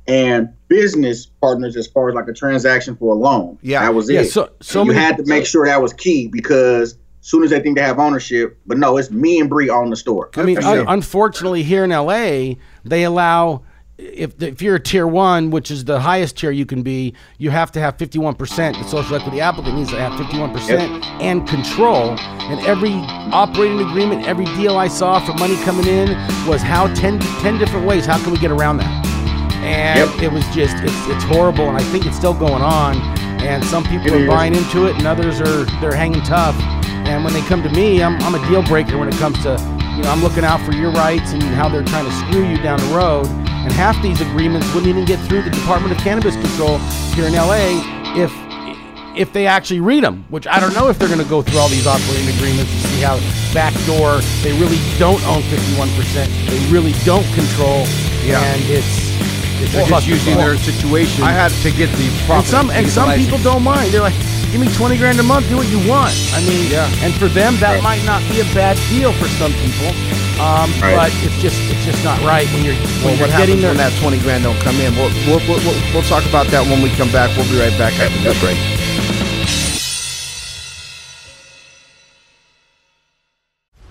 and 0.09 0.49
business 0.69 1.27
partners 1.27 1.77
as 1.77 1.87
far 1.87 2.09
as 2.09 2.15
like 2.15 2.27
a 2.29 2.33
transaction 2.33 2.97
for 2.97 3.15
a 3.15 3.17
loan. 3.17 3.59
Yeah. 3.63 3.81
that 3.83 3.95
was 3.95 4.11
Yeah, 4.11 4.21
it. 4.21 4.31
so- 4.31 4.49
so 4.61 4.81
And 4.81 4.89
you 4.89 4.95
many- 4.95 5.05
had 5.07 5.17
to 5.19 5.25
make 5.27 5.47
sure 5.47 5.67
that 5.67 5.81
was 5.83 5.93
key 5.93 6.29
because 6.29 6.93
as 6.95 6.99
soon 7.21 7.45
as 7.45 7.51
they 7.51 7.61
think 7.61 7.77
they 7.77 7.83
have 7.85 7.99
ownership, 7.99 8.59
but 8.67 8.79
no, 8.79 8.97
it's 8.97 9.11
me 9.11 9.39
and 9.41 9.49
Bree 9.49 9.69
on 9.69 9.91
the 9.91 9.97
store. 9.97 10.31
I 10.37 10.43
mean, 10.43 10.61
for 10.61 10.67
un- 10.67 10.87
unfortunately, 10.89 11.63
here 11.63 11.85
in 11.85 11.93
LA, 11.93 12.55
they 12.85 13.05
allow 13.05 13.63
if 13.99 14.43
if 14.43 14.61
you're 14.61 14.75
a 14.77 14.81
tier 14.81 15.07
one, 15.07 15.51
which 15.51 15.71
is 15.71 15.85
the 15.85 16.01
highest 16.01 16.37
tier 16.39 16.51
you 16.51 16.67
can 16.67 16.83
be, 16.83 17.15
you 17.39 17.51
have 17.51 17.71
to 17.71 17.79
have 17.79 17.97
51 17.99 18.35
percent. 18.35 18.77
The 18.77 18.83
social 18.89 19.15
equity 19.15 19.41
applicant 19.41 19.77
needs 19.77 19.91
to 19.91 19.97
have 20.01 20.19
51 20.19 20.51
percent 20.53 21.05
and 21.21 21.47
control. 21.47 22.17
And 22.19 22.59
every 22.67 22.95
operating 23.31 23.79
agreement, 23.81 24.27
every 24.27 24.47
deal 24.57 24.77
I 24.77 24.89
saw 24.89 25.21
for 25.21 25.35
money 25.35 25.55
coming 25.63 25.87
in 25.87 26.09
was 26.49 26.63
how 26.63 26.89
10, 26.95 27.21
10 27.21 27.59
different 27.59 27.87
ways. 27.87 28.05
How 28.05 28.19
can 28.21 28.33
we 28.33 28.39
get 28.39 28.51
around 28.51 28.79
that? 28.79 29.02
And 29.63 29.99
Yep. 30.11 30.23
it 30.23 30.33
was 30.33 30.45
just 30.55 30.77
it's 30.83 31.07
it's 31.09 31.25
horrible, 31.25 31.69
and 31.69 31.77
I 31.77 31.83
think 31.85 32.07
it's 32.07 32.17
still 32.17 32.35
going 32.35 32.63
on. 32.63 32.97
And 33.43 33.65
some 33.65 33.83
people 33.85 34.07
It 34.09 34.13
are 34.15 34.19
is. 34.25 34.29
buying 34.29 34.55
into 34.55 34.87
it, 34.87 34.97
and 34.97 35.07
others 35.07 35.41
are 35.41 35.65
they're 35.81 35.95
hanging 35.95 36.23
tough. 36.23 36.57
And 37.07 37.25
when 37.25 37.33
they 37.33 37.43
come 37.43 37.63
to 37.65 37.69
me, 37.71 38.03
I'm, 38.03 38.21
I'm 38.23 38.35
a 38.35 38.49
deal 38.49 38.63
breaker 38.63 38.97
when 38.99 39.09
it 39.09 39.15
comes 39.17 39.43
to 39.43 39.51
you 39.97 40.03
know 40.03 40.11
I'm 40.11 40.23
looking 40.23 40.45
out 40.45 40.61
for 40.63 40.73
your 40.73 40.91
rights 40.93 41.33
and 41.33 41.43
how 41.43 41.69
they're 41.69 41.85
trying 41.85 42.07
to 42.07 42.13
screw 42.13 42.45
you 42.49 42.57
down 42.59 42.79
the 42.81 42.95
road. 42.95 43.27
And 43.27 43.73
half 43.73 44.01
these 44.03 44.21
agreements 44.21 44.67
wouldn't 44.75 44.89
even 44.89 45.05
get 45.05 45.19
through 45.29 45.43
the 45.43 45.51
Department 45.51 45.93
of 45.95 45.99
Cannabis 46.03 46.35
Control 46.35 46.79
here 47.15 47.27
in 47.27 47.33
LA 47.35 47.79
if 48.17 48.33
if 49.17 49.33
they 49.33 49.47
actually 49.47 49.81
read 49.81 50.03
them. 50.03 50.25
Which 50.31 50.47
I 50.47 50.59
don't 50.59 50.75
know 50.75 50.89
if 50.89 50.99
they're 50.99 51.09
going 51.09 51.23
to 51.23 51.29
go 51.29 51.43
through 51.43 51.59
all 51.59 51.69
these 51.69 51.87
operating 51.87 52.35
agreements 52.35 52.71
to 52.73 52.79
see 52.89 53.03
how 53.03 53.19
backdoor 53.55 54.19
they 54.43 54.53
really 54.59 54.79
don't 54.99 55.23
own 55.27 55.43
51 55.43 55.89
percent. 55.95 56.31
They 56.49 56.59
really 56.73 56.93
don't 57.05 57.27
control. 57.35 57.85
Yeah. 58.25 58.41
And 58.43 58.63
it's 58.67 59.13
They're 59.71 59.87
just 59.87 60.07
using 60.07 60.37
their 60.37 60.57
situation 60.57 61.23
I 61.23 61.33
had- 61.33 61.53
to 61.63 61.71
get 61.71 61.91
the 61.93 62.09
And 62.33 62.47
some 62.47 62.71
and 62.71 62.89
some 62.89 63.13
people 63.15 63.39
don't 63.39 63.63
mind. 63.63 63.93
They're 63.93 64.01
like, 64.03 64.17
give 64.51 64.61
me 64.61 64.69
twenty 64.75 64.97
grand 64.97 65.21
a 65.21 65.23
month, 65.23 65.49
do 65.49 65.57
what 65.57 65.69
you 65.69 65.79
want. 65.89 66.13
I 66.35 66.41
mean, 66.43 66.71
Yeah. 66.71 66.89
And 67.05 67.15
for 67.15 67.29
them, 67.29 67.57
that 67.61 67.83
might 67.83 68.05
not 68.05 68.21
be 68.29 68.41
a 68.41 68.45
bad 68.55 68.77
deal 68.91 69.13
for 69.15 69.29
some 69.41 69.53
people, 69.55 69.89
um, 70.43 70.73
Right. 70.81 70.97
but 70.97 71.11
it's 71.23 71.39
just 71.41 71.59
it's 71.71 71.85
just 71.85 72.03
not 72.05 72.19
right 72.25 72.49
when 72.53 72.65
you're 72.65 72.75
when 73.05 73.19
what 73.19 73.29
you're 73.31 73.39
getting 73.39 73.61
there. 73.61 73.71
when 73.71 73.77
that 73.79 73.93
twenty 74.01 74.19
grand 74.19 74.45
don't 74.45 74.59
come 74.61 74.77
in? 74.81 74.95
We'll, 74.97 75.11
we'll, 75.27 75.41
we'll, 75.49 75.61
we'll, 75.65 75.79
we'll 75.93 76.09
talk 76.09 76.25
about 76.27 76.47
that 76.49 76.67
when 76.67 76.83
we 76.83 76.91
come 76.91 77.11
back. 77.13 77.31
We'll 77.37 77.49
be 77.51 77.59
right 77.61 77.77
back 77.79 77.93
after 78.01 78.19
this 78.23 78.39
break. 78.41 78.59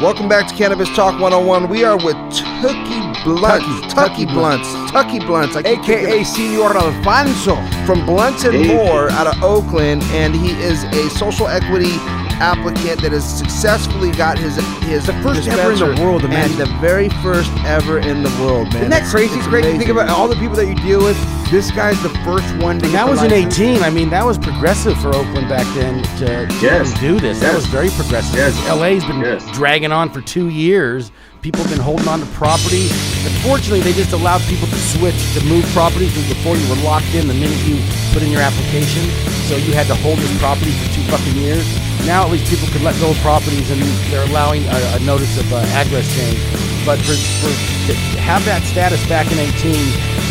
Welcome 0.00 0.28
back 0.28 0.48
to 0.48 0.54
Cannabis 0.54 0.88
Talk 0.90 1.20
101. 1.20 1.68
We 1.68 1.84
are 1.84 1.96
with 1.96 2.14
Tucky 2.32 3.00
Blunts. 3.24 3.92
Tucky, 3.92 4.24
Tucky, 4.24 4.24
Tucky 4.24 4.26
Blunts. 4.26 4.68
Tucky 4.90 5.18
Blunts. 5.18 5.56
AKA 5.56 6.24
Senor 6.24 6.76
Alfonso. 6.76 7.56
from 7.84 8.06
Blunts 8.06 8.44
and 8.44 8.54
Hey. 8.54 8.74
More 8.74 9.10
out 9.10 9.26
of 9.26 9.42
Oakland, 9.42 10.02
and 10.12 10.34
he 10.34 10.52
is 10.52 10.84
a 10.84 11.10
social 11.10 11.48
equity 11.48 11.98
applicant 12.40 13.00
that 13.02 13.12
has 13.12 13.24
successfully 13.38 14.10
got 14.12 14.38
his 14.38 14.56
his 14.82 15.06
The 15.06 15.12
first 15.22 15.46
ever 15.48 15.72
in 15.72 15.78
the 15.96 16.02
world, 16.02 16.22
man. 16.24 16.50
and 16.50 16.54
the 16.54 16.66
very 16.80 17.08
first 17.22 17.50
ever 17.64 17.98
in 17.98 18.22
the 18.22 18.30
world, 18.42 18.68
man. 18.72 18.76
Isn't 18.78 18.90
that 18.90 18.96
It's- 19.02 19.10
crazy? 19.12 19.38
it's 19.38 19.46
Crazy 19.46 19.72
to 19.72 19.78
think 19.78 19.90
about 19.90 20.08
all 20.08 20.26
the 20.28 20.36
people 20.36 20.56
that 20.56 20.66
you 20.66 20.74
deal 20.76 21.02
with. 21.02 21.16
This 21.50 21.70
guy's 21.72 22.00
the 22.02 22.08
first 22.24 22.46
one 22.56 22.78
to 22.78 22.86
And 22.86 22.94
that 22.94 23.04
the 23.06 23.10
was 23.10 23.22
in 23.22 23.32
18. 23.32 23.82
I 23.82 23.90
mean, 23.90 24.08
that 24.10 24.24
was 24.24 24.38
progressive 24.38 24.96
for 25.00 25.08
Oakland 25.08 25.48
back 25.48 25.66
then 25.74 26.02
to, 26.18 26.46
to 26.46 26.54
Yes. 26.62 26.92
do 27.00 27.18
this. 27.18 27.40
That 27.40 27.54
was 27.54 27.66
very 27.66 27.90
progressive. 27.90 28.36
Yes. 28.36 28.54
LA's 28.68 29.04
been 29.04 29.20
Yes. 29.20 29.44
dragging 29.52 29.90
on 29.92 30.10
for 30.10 30.20
two 30.20 30.48
years. 30.48 31.10
People 31.40 31.64
have 31.64 31.72
been 31.72 31.80
holding 31.80 32.04
on 32.06 32.20
to 32.20 32.28
property. 32.36 32.92
Unfortunately, 33.24 33.80
they 33.80 33.96
just 33.96 34.12
allowed 34.12 34.44
people 34.44 34.68
to 34.68 34.76
switch 34.76 35.16
to 35.32 35.40
move 35.48 35.64
properties 35.72 36.12
because 36.12 36.28
before 36.28 36.52
you 36.52 36.68
were 36.68 36.76
locked 36.84 37.08
in 37.16 37.24
the 37.28 37.32
minute 37.32 37.56
you 37.64 37.80
put 38.12 38.20
in 38.20 38.28
your 38.28 38.44
application. 38.44 39.00
So 39.48 39.56
you 39.56 39.72
had 39.72 39.88
to 39.88 39.96
hold 40.04 40.20
this 40.20 40.28
property 40.36 40.68
for 40.76 40.84
two 40.92 41.00
fucking 41.08 41.40
years. 41.40 41.64
Now 42.04 42.28
at 42.28 42.30
least 42.30 42.44
people 42.52 42.68
could 42.68 42.84
let 42.84 42.92
go 43.00 43.16
of 43.16 43.18
properties 43.24 43.72
and 43.72 43.80
they're 44.12 44.28
allowing 44.28 44.68
a, 44.68 44.78
a 44.96 45.00
notice 45.00 45.40
of 45.40 45.48
uh, 45.48 45.64
address 45.80 46.04
change. 46.12 46.36
But 46.84 47.00
for, 47.08 47.16
for 47.40 47.48
to 47.88 48.20
have 48.20 48.44
that 48.44 48.60
status 48.68 49.00
back 49.08 49.24
in 49.32 49.40
18, 49.40 49.72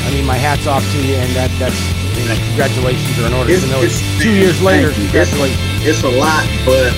I 0.05 0.13
mean, 0.13 0.29
my 0.29 0.37
hat's 0.37 0.69
off 0.69 0.85
to 0.93 0.97
you, 1.01 1.17
and 1.17 1.29
that 1.33 1.49
that's 1.57 1.77
you 2.21 2.29
know, 2.29 2.37
congratulations 2.53 3.17
are 3.17 3.25
in 3.27 3.33
order. 3.33 3.49
It's- 3.49 3.65
Even 3.65 3.69
though 3.73 3.81
it's 3.85 3.97
it's- 3.97 4.21
two 4.21 4.33
years 4.33 4.61
later, 4.61 4.93
you. 4.93 5.09
It's- 5.09 5.29
congratulations. 5.33 5.61
It's 5.89 6.01
a 6.05 6.09
lot, 6.09 6.45
but 6.65 6.93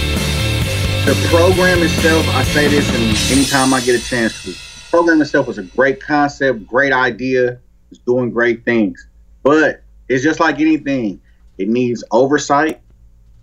the 1.06 1.16
program 1.30 1.82
itself, 1.82 2.28
I 2.30 2.44
say 2.44 2.68
this 2.68 2.88
and 2.90 3.36
anytime 3.36 3.74
I 3.74 3.82
get 3.82 4.00
a 4.00 4.06
chance 4.06 4.44
to, 4.44 4.54
program 4.92 5.20
itself 5.20 5.48
was 5.48 5.58
a 5.58 5.64
great 5.64 6.00
concept, 6.00 6.68
great 6.68 6.94
idea, 6.94 7.60
it's 7.90 8.00
doing 8.06 8.30
great 8.30 8.64
things. 8.66 9.08
But 9.42 9.82
it's 10.10 10.24
just 10.24 10.40
like 10.40 10.60
anything. 10.60 11.20
It 11.58 11.70
needs 11.70 12.04
oversight. 12.12 12.82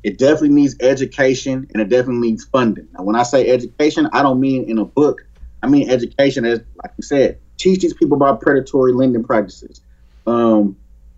It 0.04 0.18
definitely 0.18 0.50
needs 0.50 0.76
education 0.78 1.66
and 1.72 1.82
it 1.82 1.88
definitely 1.88 2.28
needs 2.28 2.44
funding. 2.44 2.86
Now 2.92 3.02
when 3.02 3.16
I 3.16 3.24
say 3.24 3.48
education, 3.48 4.08
I 4.12 4.22
don't 4.22 4.38
mean 4.38 4.70
in 4.70 4.78
a 4.78 4.84
book. 4.84 5.26
I 5.60 5.66
mean 5.66 5.90
education 5.90 6.44
as 6.44 6.60
like 6.84 6.92
you 6.96 7.02
said, 7.02 7.40
teach 7.56 7.80
these 7.80 7.94
people 7.94 8.16
about 8.16 8.40
predatory 8.40 8.92
lending 8.92 9.24
practices. 9.24 9.80
Um, 10.28 10.76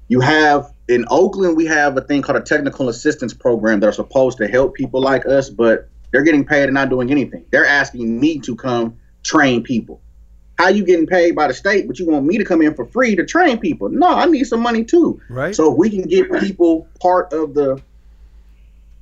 you 0.09 0.21
have 0.21 0.73
in 0.89 1.05
Oakland, 1.11 1.59
we 1.59 1.67
have 1.67 1.99
a 1.99 2.01
thing 2.01 2.23
called 2.23 2.39
a 2.39 2.43
technical 2.43 2.89
assistance 2.89 3.35
program 3.35 3.81
that 3.81 3.89
are 3.89 3.93
supposed 3.93 4.39
to 4.39 4.49
help 4.49 4.75
people 4.75 5.03
like 5.03 5.27
us, 5.27 5.51
but 5.51 5.90
they're 6.13 6.23
getting 6.23 6.45
paid 6.45 6.65
and 6.65 6.75
not 6.75 6.89
doing 6.91 7.11
anything. 7.11 7.45
They're 7.51 7.67
asking 7.67 8.19
me 8.21 8.39
to 8.41 8.57
come 8.57 8.97
train 9.23 9.63
people. 9.63 10.01
How 10.59 10.69
you 10.69 10.85
getting 10.85 11.07
paid 11.07 11.35
by 11.35 11.49
the 11.49 11.55
state, 11.55 11.87
but 11.87 11.99
you 11.99 12.07
want 12.07 12.27
me 12.27 12.37
to 12.37 12.45
come 12.45 12.61
in 12.61 12.75
for 12.75 12.85
free 12.85 13.17
to 13.17 13.25
train 13.25 13.59
people? 13.59 13.89
No, 13.89 14.09
I 14.09 14.27
need 14.27 14.45
some 14.45 14.61
money 14.61 14.85
too. 14.85 15.21
Right. 15.31 15.55
So 15.55 15.73
if 15.73 15.79
we 15.79 15.89
can 15.89 16.03
get 16.03 16.31
people 16.41 16.87
part 17.01 17.33
of 17.33 17.55
the, 17.55 17.81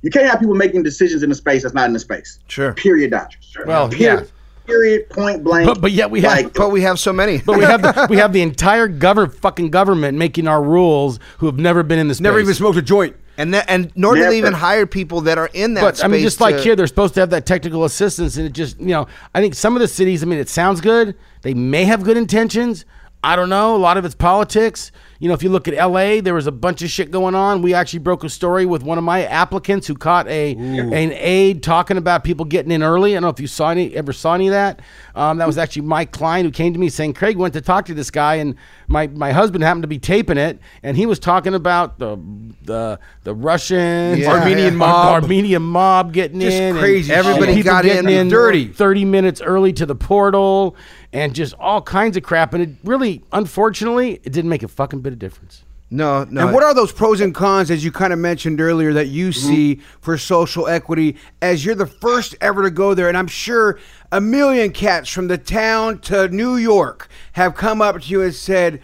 you 0.01 0.09
can't 0.09 0.29
have 0.29 0.39
people 0.39 0.55
making 0.55 0.83
decisions 0.83 1.21
in 1.23 1.31
a 1.31 1.35
space 1.35 1.63
that's 1.63 1.75
not 1.75 1.87
in 1.87 1.93
the 1.93 1.99
space. 1.99 2.39
Sure. 2.47 2.73
Period. 2.73 3.11
Dot. 3.11 3.35
Well, 3.65 3.89
period. 3.89 4.21
yeah. 4.21 4.25
Period. 4.65 5.09
Point 5.09 5.43
blank. 5.43 5.65
But 5.67 5.81
but 5.81 5.91
yet 5.91 6.11
we 6.11 6.21
have 6.21 6.31
Like- 6.31 6.53
But 6.53 6.69
we 6.71 6.81
have 6.81 6.99
so 6.99 7.11
many. 7.11 7.39
but 7.39 7.57
we 7.57 7.63
have 7.65 7.81
the, 7.81 8.07
we 8.09 8.17
have 8.17 8.31
the 8.31 8.41
entire 8.41 8.87
government 8.87 9.33
fucking 9.41 9.69
government 9.71 10.17
making 10.17 10.47
our 10.47 10.63
rules 10.63 11.19
who 11.39 11.47
have 11.47 11.57
never 11.57 11.83
been 11.83 11.99
in 11.99 12.07
this. 12.07 12.17
Space. 12.17 12.23
Never 12.23 12.39
even 12.39 12.53
smoked 12.53 12.77
a 12.77 12.81
joint. 12.81 13.15
And 13.39 13.53
that, 13.53 13.65
and 13.69 13.91
nor 13.95 14.13
do 14.13 14.19
Never. 14.19 14.31
they 14.31 14.37
even 14.37 14.53
hire 14.53 14.85
people 14.85 15.21
that 15.21 15.37
are 15.39 15.49
in 15.53 15.73
that 15.75 15.81
But 15.81 15.97
space. 15.97 16.05
I 16.05 16.07
mean, 16.09 16.21
just 16.21 16.41
like 16.41 16.57
to- 16.57 16.61
here, 16.61 16.75
they're 16.75 16.85
supposed 16.87 17.13
to 17.15 17.21
have 17.21 17.29
that 17.31 17.45
technical 17.47 17.85
assistance, 17.85 18.37
and 18.37 18.45
it 18.45 18.53
just 18.53 18.79
you 18.79 18.87
know, 18.87 19.07
I 19.33 19.41
think 19.41 19.55
some 19.55 19.75
of 19.75 19.79
the 19.79 19.87
cities. 19.87 20.21
I 20.21 20.25
mean, 20.27 20.37
it 20.39 20.49
sounds 20.49 20.81
good. 20.81 21.15
They 21.41 21.53
may 21.53 21.85
have 21.85 22.03
good 22.03 22.17
intentions. 22.17 22.85
I 23.21 23.35
don't 23.35 23.49
know. 23.49 23.75
A 23.75 23.77
lot 23.77 23.97
of 23.97 24.05
it's 24.05 24.15
politics. 24.15 24.91
You 25.21 25.27
know, 25.27 25.33
if 25.33 25.43
you 25.43 25.49
look 25.49 25.67
at 25.67 25.73
L.A., 25.73 26.21
there 26.21 26.33
was 26.33 26.47
a 26.47 26.51
bunch 26.53 26.81
of 26.81 26.89
shit 26.89 27.11
going 27.11 27.35
on. 27.35 27.61
We 27.61 27.73
actually 27.73 27.99
broke 27.99 28.23
a 28.23 28.29
story 28.29 28.65
with 28.65 28.81
one 28.83 28.97
of 28.97 29.03
my 29.03 29.25
applicants 29.25 29.85
who 29.87 29.95
caught 29.95 30.25
a 30.29 30.53
an 30.53 31.11
aide 31.11 31.61
talking 31.61 31.97
about 31.97 32.23
people 32.23 32.45
getting 32.45 32.71
in 32.71 32.81
early. 32.81 33.11
I 33.11 33.15
don't 33.15 33.23
know 33.23 33.29
if 33.29 33.41
you 33.41 33.47
saw 33.47 33.71
any 33.71 33.93
ever 33.97 34.13
saw 34.13 34.35
any 34.35 34.47
of 34.47 34.53
that. 34.53 34.79
Um, 35.15 35.39
that 35.39 35.47
was 35.47 35.57
actually 35.57 35.81
Mike 35.81 36.13
Klein 36.13 36.45
who 36.45 36.51
came 36.51 36.71
to 36.71 36.79
me 36.79 36.87
saying, 36.87 37.15
"Craig 37.15 37.35
went 37.35 37.53
to 37.55 37.59
talk 37.61 37.85
to 37.87 37.93
this 37.93 38.09
guy, 38.09 38.35
and 38.35 38.55
my, 38.87 39.07
my 39.07 39.33
husband 39.33 39.65
happened 39.65 39.83
to 39.83 39.89
be 39.89 39.99
taping 39.99 40.37
it, 40.37 40.57
and 40.83 40.95
he 40.95 41.05
was 41.05 41.19
talking 41.19 41.53
about 41.53 41.99
the 41.99 42.17
the 42.63 42.97
the 43.25 43.35
Russians, 43.35 44.19
Yeah, 44.19 44.31
Armenian 44.31 44.73
yeah. 44.75 44.79
mob. 44.79 45.23
Armenian 45.23 45.61
mob 45.63 46.13
getting 46.13 46.39
Just 46.39 46.55
in, 46.55 46.63
and- 46.69 46.79
crazy 46.79 47.11
and. 47.11 47.19
Everybody 47.27 47.55
people 47.55 47.71
got 47.73 47.83
getting 47.83 48.09
in 48.09 48.29
dirty. 48.29 48.67
thirty 48.67 49.03
minutes 49.03 49.41
early 49.41 49.73
to 49.73 49.85
the 49.85 49.95
portal, 49.95 50.77
and 51.13 51.33
just 51.33 51.53
all 51.59 51.81
kinds 51.81 52.17
of 52.17 52.23
crap. 52.23 52.53
And 52.53 52.63
it 52.63 52.69
really, 52.83 53.23
unfortunately, 53.31 54.19
it 54.23 54.31
didn't 54.33 54.49
make 54.49 54.63
a 54.63 54.67
fucking 54.67 55.01
bit 55.01 55.13
of 55.13 55.19
difference. 55.19 55.63
no, 55.89 56.23
no. 56.25 56.45
And 56.45 56.53
what 56.53 56.63
are 56.63 56.73
those 56.75 56.91
pros 56.91 57.19
and 57.19 57.33
cons, 57.33 57.71
as 57.71 57.83
you 57.83 57.91
kind 57.91 58.13
of 58.13 58.19
mentioned 58.19 58.61
earlier, 58.61 58.93
that 58.93 59.07
you 59.07 59.29
Mm-hmm. 59.29 59.47
see 59.49 59.75
for 60.01 60.17
social 60.19 60.67
equity 60.67 61.17
as 61.41 61.65
you're 61.65 61.73
the 61.75 61.87
first 61.87 62.35
ever 62.41 62.61
to 62.63 62.69
go 62.71 62.93
there? 62.93 63.07
And 63.07 63.17
I'm 63.17 63.27
sure 63.27 63.79
a 64.11 64.21
million 64.21 64.71
cats 64.71 65.09
from 65.09 65.27
the 65.27 65.37
town 65.39 65.99
to 66.01 66.27
New 66.29 66.57
York 66.57 67.07
have 67.33 67.55
come 67.55 67.81
up 67.81 68.01
to 68.01 68.07
you 68.07 68.21
and 68.21 68.33
said, 68.35 68.81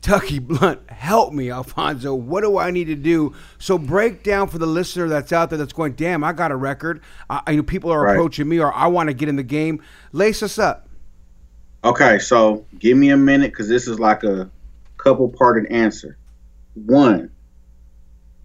Tucky 0.00 0.38
Blunt, 0.38 0.90
help 0.90 1.32
me, 1.32 1.50
Alfonso. 1.50 2.14
What 2.14 2.42
do 2.42 2.58
I 2.58 2.70
need 2.70 2.84
to 2.88 2.94
do? 2.94 3.34
So 3.58 3.78
break 3.78 4.22
down 4.22 4.48
for 4.48 4.58
the 4.58 4.66
listener 4.66 5.08
that's 5.08 5.32
out 5.32 5.48
there 5.48 5.56
that's 5.58 5.72
going, 5.72 5.94
damn, 5.94 6.22
I 6.22 6.32
got 6.34 6.52
a 6.52 6.56
record. 6.56 7.00
I, 7.30 7.40
I 7.46 7.56
know 7.56 7.62
people 7.62 7.90
are 7.90 8.02
Right. 8.02 8.12
approaching 8.12 8.46
me, 8.48 8.60
or 8.60 8.70
I 8.72 8.86
want 8.88 9.08
to 9.08 9.14
get 9.14 9.28
in 9.30 9.36
the 9.36 9.42
game. 9.42 9.82
Lace 10.12 10.42
us 10.42 10.58
up. 10.58 10.88
Okay, 11.84 12.18
so 12.18 12.64
give 12.78 12.96
me 12.96 13.10
a 13.10 13.16
minute 13.16 13.52
because 13.52 13.68
this 13.68 13.86
is 13.86 14.00
like 14.00 14.24
a 14.24 14.50
couple 14.96 15.28
parted 15.28 15.70
answer. 15.70 16.16
One, 16.74 17.30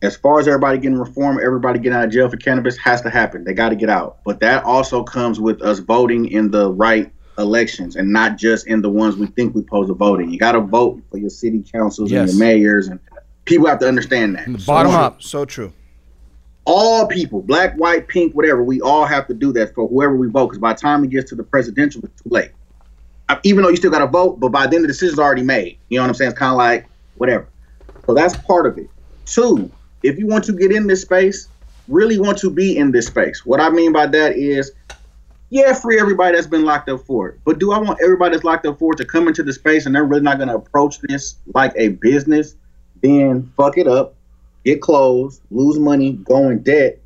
as 0.02 0.16
far 0.18 0.40
as 0.40 0.48
everybody 0.48 0.78
getting 0.78 0.98
reformed, 0.98 1.40
everybody 1.42 1.80
getting 1.80 1.98
out 1.98 2.06
of 2.06 2.12
jail 2.12 2.30
for 2.30 2.38
cannabis 2.38 2.78
has 2.78 3.02
to 3.02 3.10
happen. 3.10 3.44
They 3.46 3.54
got 3.54 3.70
to 3.70 3.76
get 3.76 3.90
out. 3.90 4.18
But 4.26 4.42
that 4.42 4.64
also 4.66 5.04
comes 5.04 5.40
with 5.40 5.62
us 5.62 5.80
voting 5.80 6.28
in 6.32 6.52
the 6.52 6.72
right 6.72 7.12
elections 7.38 7.96
and 7.96 8.12
not 8.12 8.38
just 8.38 8.68
in 8.68 8.82
the 8.82 8.90
ones 8.90 9.16
we 9.16 9.28
think 9.28 9.56
we 9.56 9.62
pose 9.62 9.88
supposed 9.88 9.88
to 9.90 9.94
vote 9.94 10.22
in. 10.22 10.30
You 10.32 10.38
got 10.38 10.52
to 10.54 10.60
vote 10.62 11.02
for 11.10 11.18
your 11.18 11.30
city 11.30 11.64
councils 11.72 12.12
Yes. 12.12 12.30
and 12.32 12.38
your 12.38 12.46
mayors, 12.46 12.88
and 12.90 13.00
people 13.46 13.68
have 13.68 13.80
to 13.80 13.88
understand 13.88 14.36
that. 14.36 14.52
The 14.52 14.64
bottom 14.66 14.92
true. 14.92 15.00
up. 15.02 15.22
So 15.22 15.46
true. 15.46 15.72
all 16.66 17.08
people, 17.08 17.42
black, 17.42 17.74
white, 17.76 18.10
pink, 18.10 18.34
whatever, 18.36 18.62
we 18.64 18.82
all 18.82 19.06
have 19.06 19.28
to 19.28 19.34
do 19.34 19.54
that 19.54 19.74
for 19.74 19.88
whoever 19.88 20.16
we 20.18 20.28
vote. 20.28 20.48
Because 20.48 20.60
by 20.60 20.74
the 20.74 20.80
time 20.80 21.06
it 21.06 21.10
gets 21.10 21.30
to 21.30 21.36
the 21.36 21.44
presidential, 21.44 22.02
it's 22.04 22.22
too 22.22 22.30
late. 22.30 22.52
Even 23.44 23.64
though 23.64 23.70
you 23.70 23.76
still 23.76 23.92
got 23.92 24.00
to 24.00 24.08
vote, 24.08 24.40
but 24.40 24.50
by 24.50 24.68
then 24.68 24.82
the 24.82 24.88
decision's 24.88 25.20
already 25.20 25.44
made. 25.44 25.78
You 25.90 25.98
know 25.98 26.04
what 26.04 26.10
I'm 26.10 26.14
saying? 26.16 26.32
It's 26.32 26.40
kind 26.40 26.52
of 26.52 26.58
like 26.58 26.88
whatever. 27.16 27.48
So 28.06 28.14
that's 28.14 28.36
part 28.38 28.66
of 28.66 28.78
it. 28.78 28.90
Two, 29.26 29.72
if 30.02 30.18
you 30.18 30.26
want 30.26 30.44
to 30.46 30.54
get 30.54 30.72
in 30.72 30.88
this 30.88 31.04
space, 31.04 31.48
really 31.88 32.20
want 32.20 32.38
to 32.40 32.50
be 32.50 32.78
in 32.78 32.92
this 32.92 33.08
space. 33.08 33.46
What 33.46 33.60
I 33.60 33.70
mean 33.70 33.92
by 33.92 34.08
that 34.08 34.36
is, 34.36 34.72
yeah, 35.50 35.74
free 35.74 36.00
everybody 36.00 36.36
that's 36.36 36.48
been 36.48 36.64
locked 36.64 36.90
up 36.90 37.02
for 37.06 37.30
it. 37.30 37.40
But 37.44 37.60
do 37.60 37.72
I 37.72 37.80
want 37.80 38.00
everybody 38.04 38.34
that's 38.34 38.44
locked 38.44 38.66
up 38.66 38.80
for 38.80 38.94
it 38.94 38.98
to 38.98 39.06
come 39.06 39.28
into 39.28 39.44
the 39.44 39.54
space 39.54 39.86
and 39.86 39.96
they're 39.96 40.06
really 40.06 40.22
not 40.22 40.38
going 40.38 40.50
to 40.50 40.56
approach 40.56 41.00
this 41.02 41.36
like 41.54 41.74
a 41.76 41.90
business? 41.90 42.56
Then 43.02 43.52
fuck 43.58 43.78
it 43.78 43.88
up, 43.88 44.16
get 44.64 44.82
closed, 44.82 45.42
lose 45.52 45.80
money, 45.80 46.14
go 46.14 46.50
in 46.50 46.62
debt, 46.62 46.99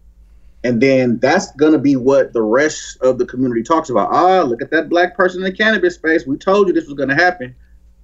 and 0.64 0.82
then 0.82 1.20
that's 1.20 1.52
gonna 1.54 1.78
be 1.78 1.96
what 1.96 2.34
the 2.34 2.42
rest 2.42 2.98
of 3.02 3.18
the 3.18 3.26
community 3.26 3.64
talks 3.64 3.90
about. 3.90 4.10
Ah, 4.12 4.42
look 4.42 4.62
at 4.62 4.72
that 4.72 4.90
black 4.90 5.16
person 5.16 5.42
in 5.42 5.46
the 5.46 5.58
cannabis 5.58 5.96
space. 5.96 6.26
We 6.26 6.38
told 6.38 6.68
you 6.68 6.74
this 6.74 6.86
was 6.86 6.96
gonna 6.96 7.16
happen. 7.16 7.56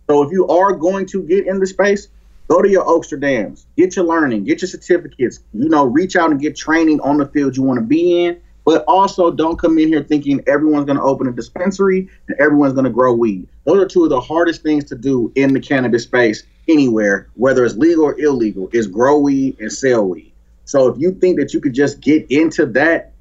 So 0.10 0.24
if 0.24 0.32
you 0.32 0.48
are 0.48 0.74
going 0.74 1.06
to 1.08 1.22
get 1.22 1.46
in 1.46 1.60
the 1.60 1.68
space, 1.68 2.08
go 2.48 2.64
to 2.64 2.68
your 2.68 2.84
Oaksterdams, 2.84 3.66
get 3.78 3.96
your 3.96 4.06
learning, 4.06 4.44
get 4.44 4.62
your 4.62 4.70
certificates. 4.70 5.42
You 5.54 5.70
know, 5.70 5.86
reach 5.86 6.16
out 6.16 6.32
and 6.32 6.42
get 6.42 6.56
training 6.56 7.00
on 7.02 7.18
the 7.18 7.28
field 7.28 7.56
you 7.56 7.62
want 7.62 7.80
to 7.80 7.86
be 7.86 8.26
in. 8.26 8.42
But 8.66 8.84
also, 8.88 9.32
don't 9.32 9.58
come 9.58 9.78
in 9.78 9.88
here 9.88 10.04
thinking 10.04 10.44
everyone's 10.48 10.86
going 10.86 10.98
to 10.98 11.04
open 11.04 11.28
a 11.28 11.32
dispensary 11.32 12.10
and 12.28 12.40
everyone's 12.40 12.74
going 12.74 12.86
to 12.86 12.92
grow 12.92 13.14
weed. 13.14 13.48
Those 13.66 13.84
are 13.84 13.88
two 13.88 14.04
of 14.04 14.10
the 14.10 14.20
hardest 14.20 14.64
things 14.64 14.84
to 14.86 14.96
do 14.96 15.32
in 15.36 15.54
the 15.54 15.60
cannabis 15.60 16.04
space 16.04 16.44
anywhere, 16.68 17.30
whether 17.36 17.64
it's 17.64 17.76
legal 17.76 18.06
or 18.06 18.20
illegal, 18.20 18.70
is 18.74 18.88
grow 18.88 19.20
weed 19.20 19.58
and 19.60 19.72
sell 19.72 20.08
weed. 20.08 20.29
So 20.70 20.88
if 20.88 21.00
you 21.00 21.14
think 21.14 21.40
that 21.40 21.52
you 21.52 21.60
could 21.60 21.74
just 21.74 22.00
get 22.00 22.30
into 22.30 22.68
that, 22.68 23.14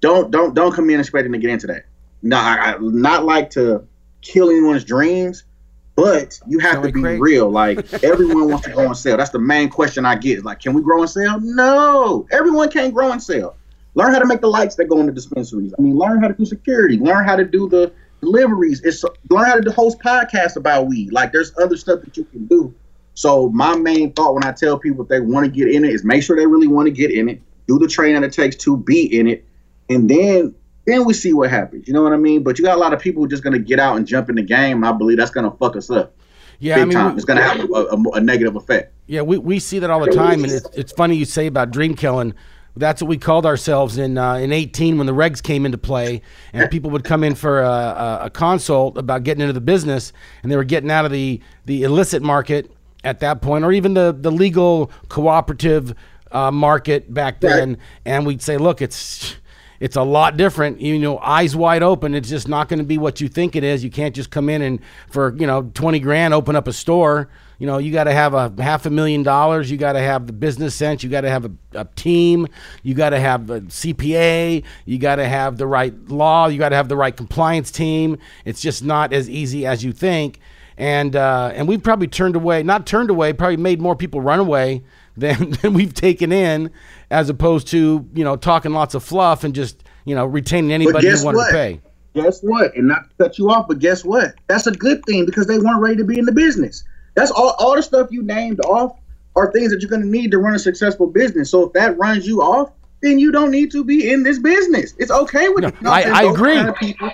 don't 0.00 0.30
don't 0.30 0.52
don't 0.52 0.70
come 0.70 0.90
in 0.90 1.00
expecting 1.00 1.32
to 1.32 1.38
get 1.38 1.48
into 1.48 1.66
that. 1.68 1.86
No, 2.20 2.36
I, 2.36 2.74
I 2.74 2.78
not 2.78 3.24
like 3.24 3.48
to 3.52 3.86
kill 4.20 4.50
anyone's 4.50 4.84
dreams, 4.84 5.44
but 5.96 6.38
you 6.46 6.58
have 6.58 6.74
Sound 6.74 6.88
to 6.88 6.92
be 6.92 7.18
real. 7.18 7.48
Like 7.48 7.90
everyone 8.04 8.50
wants 8.50 8.66
to 8.66 8.74
grow 8.74 8.84
and 8.84 8.94
sell. 8.94 9.16
That's 9.16 9.30
the 9.30 9.38
main 9.38 9.70
question 9.70 10.04
I 10.04 10.16
get. 10.16 10.44
Like, 10.44 10.60
can 10.60 10.74
we 10.74 10.82
grow 10.82 11.00
and 11.00 11.08
sell? 11.08 11.40
No, 11.40 12.26
everyone 12.30 12.68
can't 12.68 12.92
grow 12.92 13.12
and 13.12 13.22
sell. 13.22 13.56
Learn 13.94 14.12
how 14.12 14.18
to 14.18 14.26
make 14.26 14.42
the 14.42 14.48
lights 14.48 14.74
that 14.74 14.84
go 14.84 15.00
in 15.00 15.06
the 15.06 15.12
dispensaries. 15.12 15.72
I 15.78 15.80
mean, 15.80 15.96
learn 15.96 16.20
how 16.20 16.28
to 16.28 16.34
do 16.34 16.44
security. 16.44 16.98
Learn 16.98 17.24
how 17.24 17.34
to 17.34 17.46
do 17.46 17.66
the 17.66 17.94
deliveries. 18.20 18.82
It's 18.82 19.02
learn 19.30 19.46
how 19.46 19.58
to 19.58 19.72
host 19.72 20.00
podcasts 20.00 20.56
about 20.56 20.86
weed. 20.86 21.14
Like 21.14 21.32
there's 21.32 21.56
other 21.58 21.78
stuff 21.78 22.02
that 22.02 22.18
you 22.18 22.24
can 22.24 22.44
do. 22.44 22.74
So 23.20 23.50
my 23.50 23.76
main 23.76 24.14
thought 24.14 24.32
when 24.32 24.44
I 24.44 24.52
tell 24.52 24.78
people 24.78 25.02
if 25.02 25.08
they 25.10 25.20
want 25.20 25.44
to 25.44 25.50
get 25.52 25.68
in 25.68 25.84
it 25.84 25.90
is 25.92 26.04
make 26.04 26.22
sure 26.22 26.36
they 26.38 26.46
really 26.46 26.66
want 26.66 26.86
to 26.86 26.90
get 26.90 27.10
in 27.10 27.28
it. 27.28 27.42
Do 27.68 27.78
the 27.78 27.86
training 27.86 28.24
it 28.24 28.32
takes 28.32 28.56
to 28.56 28.78
be 28.78 29.18
in 29.18 29.26
it, 29.28 29.44
and 29.90 30.08
then 30.08 30.54
then 30.86 31.04
we 31.04 31.12
see 31.12 31.34
what 31.34 31.50
happens. 31.50 31.86
You 31.86 31.92
know 31.92 32.02
what 32.02 32.14
I 32.14 32.16
mean? 32.16 32.42
But 32.42 32.58
you 32.58 32.64
got 32.64 32.78
a 32.78 32.80
lot 32.80 32.94
of 32.94 32.98
people 33.00 33.20
who 33.20 33.26
are 33.26 33.28
just 33.28 33.44
gonna 33.44 33.58
get 33.58 33.78
out 33.78 33.98
and 33.98 34.06
jump 34.06 34.30
in 34.30 34.36
the 34.36 34.42
game. 34.42 34.82
I 34.84 34.92
believe 34.92 35.18
that's 35.18 35.30
gonna 35.30 35.50
fuck 35.50 35.76
us 35.76 35.90
up 35.90 36.14
Yeah, 36.60 36.76
big 36.76 36.82
I 36.82 36.84
mean, 36.86 36.96
time. 36.96 37.10
we- 37.12 37.16
It's 37.16 37.26
gonna 37.26 37.42
have 37.42 37.60
a, 37.60 37.72
a, 37.74 38.02
a 38.14 38.20
negative 38.22 38.56
effect. 38.56 38.94
Yeah, 39.06 39.20
we, 39.20 39.36
we 39.36 39.58
see 39.58 39.80
that 39.80 39.90
all 39.90 40.00
the 40.00 40.12
time, 40.12 40.42
and 40.42 40.50
it's, 40.54 40.66
it's 40.74 40.92
funny 40.92 41.14
you 41.14 41.26
say 41.26 41.46
about 41.46 41.72
dream 41.72 41.94
killing. 41.94 42.32
That's 42.74 43.02
what 43.02 43.08
we 43.10 43.18
called 43.18 43.44
ourselves 43.44 43.98
in 43.98 44.16
uh, 44.16 44.36
in 44.36 44.50
18 44.50 44.96
when 44.96 45.06
the 45.06 45.12
regs 45.12 45.42
came 45.42 45.66
into 45.66 45.76
play, 45.76 46.22
and 46.54 46.70
people 46.70 46.88
would 46.92 47.04
come 47.04 47.22
in 47.22 47.34
for 47.34 47.60
a, 47.60 47.68
a, 47.68 48.18
a 48.22 48.30
consult 48.30 48.96
about 48.96 49.24
getting 49.24 49.42
into 49.42 49.52
the 49.52 49.60
business, 49.60 50.14
and 50.42 50.50
they 50.50 50.56
were 50.56 50.64
getting 50.64 50.90
out 50.90 51.04
of 51.04 51.12
the 51.12 51.42
the 51.66 51.82
illicit 51.82 52.22
market 52.22 52.70
at 53.04 53.20
that 53.20 53.40
point, 53.42 53.64
or 53.64 53.72
even 53.72 53.94
the 53.94 54.16
the 54.18 54.30
legal 54.30 54.90
cooperative 55.08 55.94
uh, 56.32 56.50
market 56.50 57.12
back 57.12 57.40
then. 57.40 57.78
And 58.04 58.26
we'd 58.26 58.42
say, 58.42 58.56
look, 58.56 58.82
it's 58.82 59.36
it's 59.80 59.96
a 59.96 60.02
lot 60.02 60.36
different. 60.36 60.80
You 60.80 60.98
know, 60.98 61.18
eyes 61.18 61.56
wide 61.56 61.82
open. 61.82 62.14
It's 62.14 62.28
just 62.28 62.48
not 62.48 62.68
going 62.68 62.78
to 62.78 62.84
be 62.84 62.98
what 62.98 63.20
you 63.20 63.28
think 63.28 63.56
it 63.56 63.64
is. 63.64 63.82
You 63.82 63.90
can't 63.90 64.14
just 64.14 64.30
come 64.30 64.48
in 64.48 64.62
and 64.62 64.80
for 65.10 65.34
you 65.36 65.46
know 65.46 65.70
twenty 65.74 65.98
grand 65.98 66.34
open 66.34 66.54
up 66.54 66.68
a 66.68 66.72
store. 66.72 67.30
You 67.58 67.66
know, 67.66 67.76
you 67.76 67.92
got 67.92 68.04
to 68.04 68.12
have 68.12 68.32
a 68.32 68.54
half 68.58 68.86
a 68.86 68.90
million 68.90 69.22
dollars. 69.22 69.70
You 69.70 69.76
got 69.76 69.92
to 69.92 70.00
have 70.00 70.26
the 70.26 70.32
business 70.32 70.74
sense. 70.74 71.02
You 71.02 71.10
got 71.10 71.22
to 71.22 71.30
have 71.30 71.44
a, 71.44 71.52
a 71.74 71.84
team. 71.94 72.48
You 72.82 72.94
got 72.94 73.10
to 73.10 73.20
have 73.20 73.50
a 73.50 73.60
CPA. 73.60 74.64
You 74.86 74.98
got 74.98 75.16
to 75.16 75.28
have 75.28 75.58
the 75.58 75.66
right 75.66 75.94
law. 76.08 76.46
You 76.46 76.58
got 76.58 76.70
to 76.70 76.76
have 76.76 76.88
the 76.88 76.96
right 76.96 77.14
compliance 77.14 77.70
team. 77.70 78.16
It's 78.46 78.62
just 78.62 78.82
not 78.82 79.12
as 79.12 79.28
easy 79.28 79.66
as 79.66 79.84
you 79.84 79.92
think. 79.92 80.40
And 80.80 81.14
uh, 81.14 81.52
and 81.54 81.68
we've 81.68 81.82
probably 81.82 82.08
turned 82.08 82.36
away, 82.36 82.62
not 82.62 82.86
turned 82.86 83.10
away, 83.10 83.34
probably 83.34 83.58
made 83.58 83.82
more 83.82 83.94
people 83.94 84.22
run 84.22 84.40
away 84.40 84.82
than, 85.14 85.50
than 85.62 85.74
we've 85.74 85.92
taken 85.92 86.32
in, 86.32 86.70
as 87.10 87.28
opposed 87.28 87.68
to 87.68 88.08
you 88.14 88.24
know 88.24 88.34
talking 88.34 88.72
lots 88.72 88.94
of 88.94 89.04
fluff 89.04 89.44
and 89.44 89.54
just 89.54 89.84
you 90.06 90.14
know 90.14 90.24
retaining 90.24 90.72
anybody 90.72 91.06
who 91.10 91.22
wanted 91.22 91.36
what? 91.36 91.46
to 91.48 91.52
pay. 91.52 91.80
Guess 92.14 92.40
what? 92.40 92.74
And 92.74 92.88
not 92.88 93.10
to 93.10 93.24
cut 93.24 93.38
you 93.38 93.50
off, 93.50 93.68
but 93.68 93.78
guess 93.78 94.06
what? 94.06 94.34
That's 94.46 94.66
a 94.66 94.72
good 94.72 95.04
thing 95.04 95.26
because 95.26 95.46
they 95.46 95.58
weren't 95.58 95.80
ready 95.82 95.96
to 95.96 96.04
be 96.04 96.18
in 96.18 96.24
the 96.24 96.32
business. 96.32 96.82
That's 97.14 97.30
all. 97.30 97.54
All 97.58 97.76
the 97.76 97.82
stuff 97.82 98.08
you 98.10 98.22
named 98.22 98.60
off 98.64 98.96
are 99.36 99.52
things 99.52 99.70
that 99.72 99.82
you're 99.82 99.90
going 99.90 100.02
to 100.02 100.08
need 100.08 100.30
to 100.30 100.38
run 100.38 100.54
a 100.54 100.58
successful 100.58 101.06
business. 101.06 101.50
So 101.50 101.64
if 101.66 101.74
that 101.74 101.98
runs 101.98 102.26
you 102.26 102.40
off, 102.40 102.72
then 103.02 103.18
you 103.18 103.30
don't 103.30 103.50
need 103.50 103.70
to 103.72 103.84
be 103.84 104.10
in 104.10 104.22
this 104.22 104.38
business. 104.38 104.94
It's 104.98 105.10
okay 105.10 105.50
with 105.50 105.82
No, 105.82 105.90
I- 105.90 106.02
I 106.02 106.22
agree. 106.22 106.54
kind 106.54 106.70
of 106.70 106.76
people. 106.76 107.10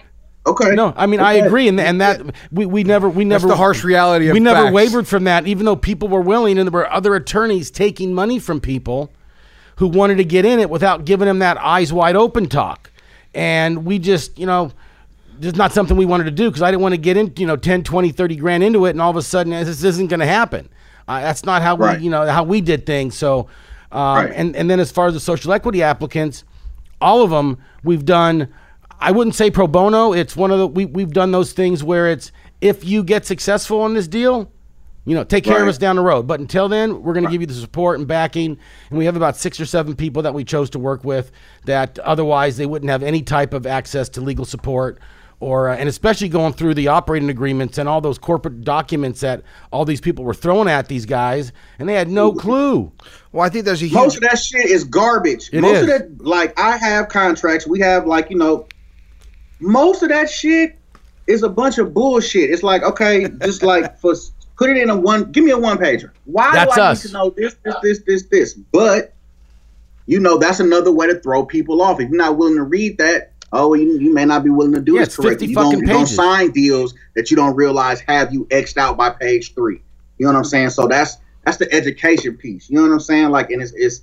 Okay. 0.46 0.74
No, 0.74 0.92
I 0.96 1.06
mean 1.06 1.20
I 1.20 1.34
agree, 1.34 1.66
and 1.68 1.80
and 1.80 2.00
that 2.00 2.22
we, 2.52 2.66
we 2.66 2.84
never 2.84 3.08
we 3.08 3.24
never 3.24 3.48
the 3.48 3.56
harsh 3.56 3.82
reality 3.82 4.28
of 4.28 4.34
we 4.34 4.40
never 4.40 4.62
facts. 4.64 4.72
wavered 4.74 5.08
from 5.08 5.24
that, 5.24 5.46
even 5.46 5.66
though 5.66 5.74
people 5.76 6.08
were 6.08 6.20
willing, 6.20 6.56
and 6.58 6.68
there 6.68 6.72
were 6.72 6.90
other 6.92 7.14
attorneys 7.16 7.70
taking 7.70 8.14
money 8.14 8.38
from 8.38 8.60
people 8.60 9.10
who 9.76 9.88
wanted 9.88 10.16
to 10.18 10.24
get 10.24 10.44
in 10.44 10.58
it 10.60 10.70
without 10.70 11.04
giving 11.04 11.26
them 11.26 11.40
that 11.40 11.56
eyes 11.58 11.92
wide 11.92 12.14
open 12.16 12.46
talk, 12.48 12.90
and 13.34 13.84
we 13.84 13.98
just 13.98 14.38
you 14.38 14.46
know. 14.46 14.72
Just 15.38 15.56
not 15.56 15.70
something 15.70 15.98
we 15.98 16.06
wanted 16.06 16.24
to 16.24 16.30
do 16.30 16.48
because 16.48 16.62
I 16.62 16.70
didn't 16.70 16.80
want 16.80 16.94
to 16.94 16.98
get 16.98 17.18
in, 17.18 17.30
you 17.36 17.46
know, 17.46 17.56
10, 17.56 17.82
20, 17.82 18.10
30 18.10 18.36
grand 18.36 18.64
into 18.64 18.86
it, 18.86 18.92
and 18.92 19.02
all 19.02 19.10
of 19.10 19.16
a 19.18 19.22
sudden 19.22 19.50
this 19.52 19.84
isn't 19.84 20.06
going 20.08 20.20
to 20.20 20.26
happen. 20.26 20.66
Uh, 21.06 21.20
that's 21.20 21.44
not 21.44 21.60
how 21.60 21.76
Right. 21.76 21.98
we, 21.98 22.04
you 22.04 22.10
know, 22.10 22.24
how 22.24 22.42
we 22.42 22.62
did 22.62 22.86
things. 22.86 23.18
So, 23.18 23.40
um, 23.92 24.16
Right. 24.16 24.32
and 24.34 24.56
and 24.56 24.70
then 24.70 24.80
as 24.80 24.90
far 24.90 25.08
as 25.08 25.12
the 25.12 25.20
social 25.20 25.52
equity 25.52 25.82
applicants, 25.82 26.44
all 27.02 27.20
of 27.22 27.28
them 27.28 27.58
we've 27.84 28.06
done 28.06 28.48
i 29.00 29.10
wouldn't 29.10 29.34
say 29.34 29.50
pro 29.50 29.66
bono 29.66 30.12
it's 30.12 30.36
one 30.36 30.50
of 30.50 30.58
the 30.58 30.66
we, 30.66 30.84
we've 30.86 31.12
done 31.12 31.30
those 31.30 31.52
things 31.52 31.82
where 31.82 32.08
it's 32.10 32.32
if 32.60 32.84
you 32.84 33.02
get 33.02 33.24
successful 33.26 33.80
on 33.80 33.94
this 33.94 34.08
deal 34.08 34.50
you 35.04 35.14
know 35.14 35.24
take 35.24 35.44
care 35.44 35.62
of 35.62 35.68
us 35.68 35.78
down 35.78 35.96
the 35.96 36.02
road 36.02 36.26
but 36.26 36.40
until 36.40 36.68
then 36.68 37.02
we're 37.02 37.14
going 37.14 37.24
to 37.24 37.30
give 37.30 37.40
you 37.40 37.46
the 37.46 37.54
support 37.54 37.98
and 37.98 38.08
backing 38.08 38.58
and 38.90 38.98
we 38.98 39.04
have 39.04 39.16
about 39.16 39.36
six 39.36 39.58
or 39.60 39.66
seven 39.66 39.94
people 39.94 40.22
that 40.22 40.34
we 40.34 40.44
chose 40.44 40.68
to 40.70 40.78
work 40.78 41.04
with 41.04 41.30
that 41.64 41.98
otherwise 42.00 42.56
they 42.56 42.66
wouldn't 42.66 42.90
have 42.90 43.02
any 43.02 43.22
type 43.22 43.54
of 43.54 43.66
access 43.66 44.08
to 44.08 44.20
legal 44.20 44.44
support 44.44 44.98
or 45.38 45.68
uh, 45.68 45.76
and 45.76 45.88
especially 45.88 46.28
going 46.28 46.52
through 46.52 46.74
the 46.74 46.88
operating 46.88 47.28
agreements 47.28 47.78
and 47.78 47.88
all 47.88 48.00
those 48.00 48.18
corporate 48.18 48.62
documents 48.62 49.20
that 49.20 49.42
all 49.70 49.84
these 49.84 50.00
people 50.00 50.24
were 50.24 50.34
throwing 50.34 50.68
at 50.68 50.88
these 50.88 51.06
guys 51.06 51.52
and 51.78 51.88
they 51.88 51.94
had 51.94 52.08
no 52.08 52.32
clue 52.32 52.90
Well, 53.32 53.44
I 53.44 53.50
think 53.50 53.66
there's 53.66 53.82
a 53.82 53.86
huge. 53.86 53.92
Most 53.92 54.16
of 54.16 54.22
that 54.22 54.38
shit 54.38 54.64
is 54.64 54.84
garbage. 54.84 55.50
It 55.52 55.60
most 55.60 55.76
is. 55.76 55.82
of 55.82 55.88
that, 55.88 56.24
like, 56.24 56.58
I 56.58 56.78
have 56.78 57.08
contracts. 57.08 57.66
We 57.66 57.80
have, 57.80 58.06
like, 58.06 58.30
you 58.30 58.38
know, 58.38 58.66
most 59.60 60.02
of 60.02 60.08
that 60.10 60.30
shit 60.30 60.78
is 61.26 61.42
a 61.42 61.48
bunch 61.48 61.78
of 61.78 61.94
bullshit. 61.94 62.50
It's 62.50 62.62
like, 62.62 62.82
okay, 62.82 63.26
just 63.42 63.62
like 63.62 63.98
for 63.98 64.14
put 64.56 64.70
it 64.70 64.76
in 64.76 64.90
a 64.90 64.96
one. 64.96 65.32
Give 65.32 65.44
me 65.44 65.50
a 65.50 65.58
one 65.58 65.78
pager. 65.78 66.10
Why 66.24 66.52
That's 66.52 66.74
do 66.74 66.80
I 66.80 66.86
us. 66.88 67.04
need 67.04 67.08
to 67.08 67.14
know 67.14 67.30
this, 67.30 67.56
this, 67.64 67.74
this, 67.82 68.02
this, 68.02 68.22
this? 68.24 68.54
But 68.54 69.14
you 70.06 70.20
know, 70.20 70.38
that's 70.38 70.60
another 70.60 70.92
way 70.92 71.06
to 71.08 71.18
throw 71.18 71.44
people 71.44 71.82
off. 71.82 72.00
If 72.00 72.08
you're 72.08 72.16
not 72.16 72.36
willing 72.36 72.56
to 72.56 72.62
read 72.62 72.98
that, 72.98 73.32
oh, 73.52 73.74
you, 73.74 73.98
you 73.98 74.14
may 74.14 74.24
not 74.24 74.44
be 74.44 74.50
willing 74.50 74.72
to 74.74 74.80
do 74.80 74.94
Yeah, 74.94 75.02
it's 75.02 75.16
correctly. 75.16 75.48
50 75.48 75.50
You 75.50 75.54
don't, 75.54 75.78
you 75.80 75.86
don't 75.86 76.06
sign 76.06 76.52
deals 76.52 76.94
that 77.14 77.30
you 77.30 77.36
don't 77.36 77.56
realize 77.56 78.00
have 78.00 78.32
you 78.32 78.44
xed 78.46 78.76
out 78.76 78.96
by 78.96 79.10
page 79.10 79.54
three. 79.54 79.82
You 80.18 80.26
know 80.26 80.32
what 80.32 80.38
I'm 80.38 80.44
saying? 80.44 80.70
So 80.70 80.86
that's 80.86 81.16
that's 81.44 81.58
the 81.58 81.72
education 81.72 82.36
piece. 82.36 82.70
You 82.70 82.76
know 82.76 82.82
what 82.82 82.92
I'm 82.92 83.00
saying? 83.00 83.30
Like, 83.30 83.50
and 83.50 83.62
it's, 83.62 83.72
it's 83.72 84.02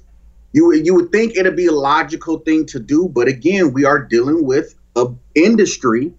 you 0.51 0.73
you 0.73 0.93
would 0.95 1.11
think 1.11 1.35
it'd 1.35 1.55
be 1.55 1.67
a 1.67 1.71
logical 1.71 2.39
thing 2.39 2.65
to 2.67 2.79
do, 2.79 3.07
but 3.07 3.27
again, 3.27 3.73
we 3.73 3.85
are 3.85 3.99
dealing 3.99 4.45
with 4.45 4.75
a 4.95 5.07
industry 5.35 6.13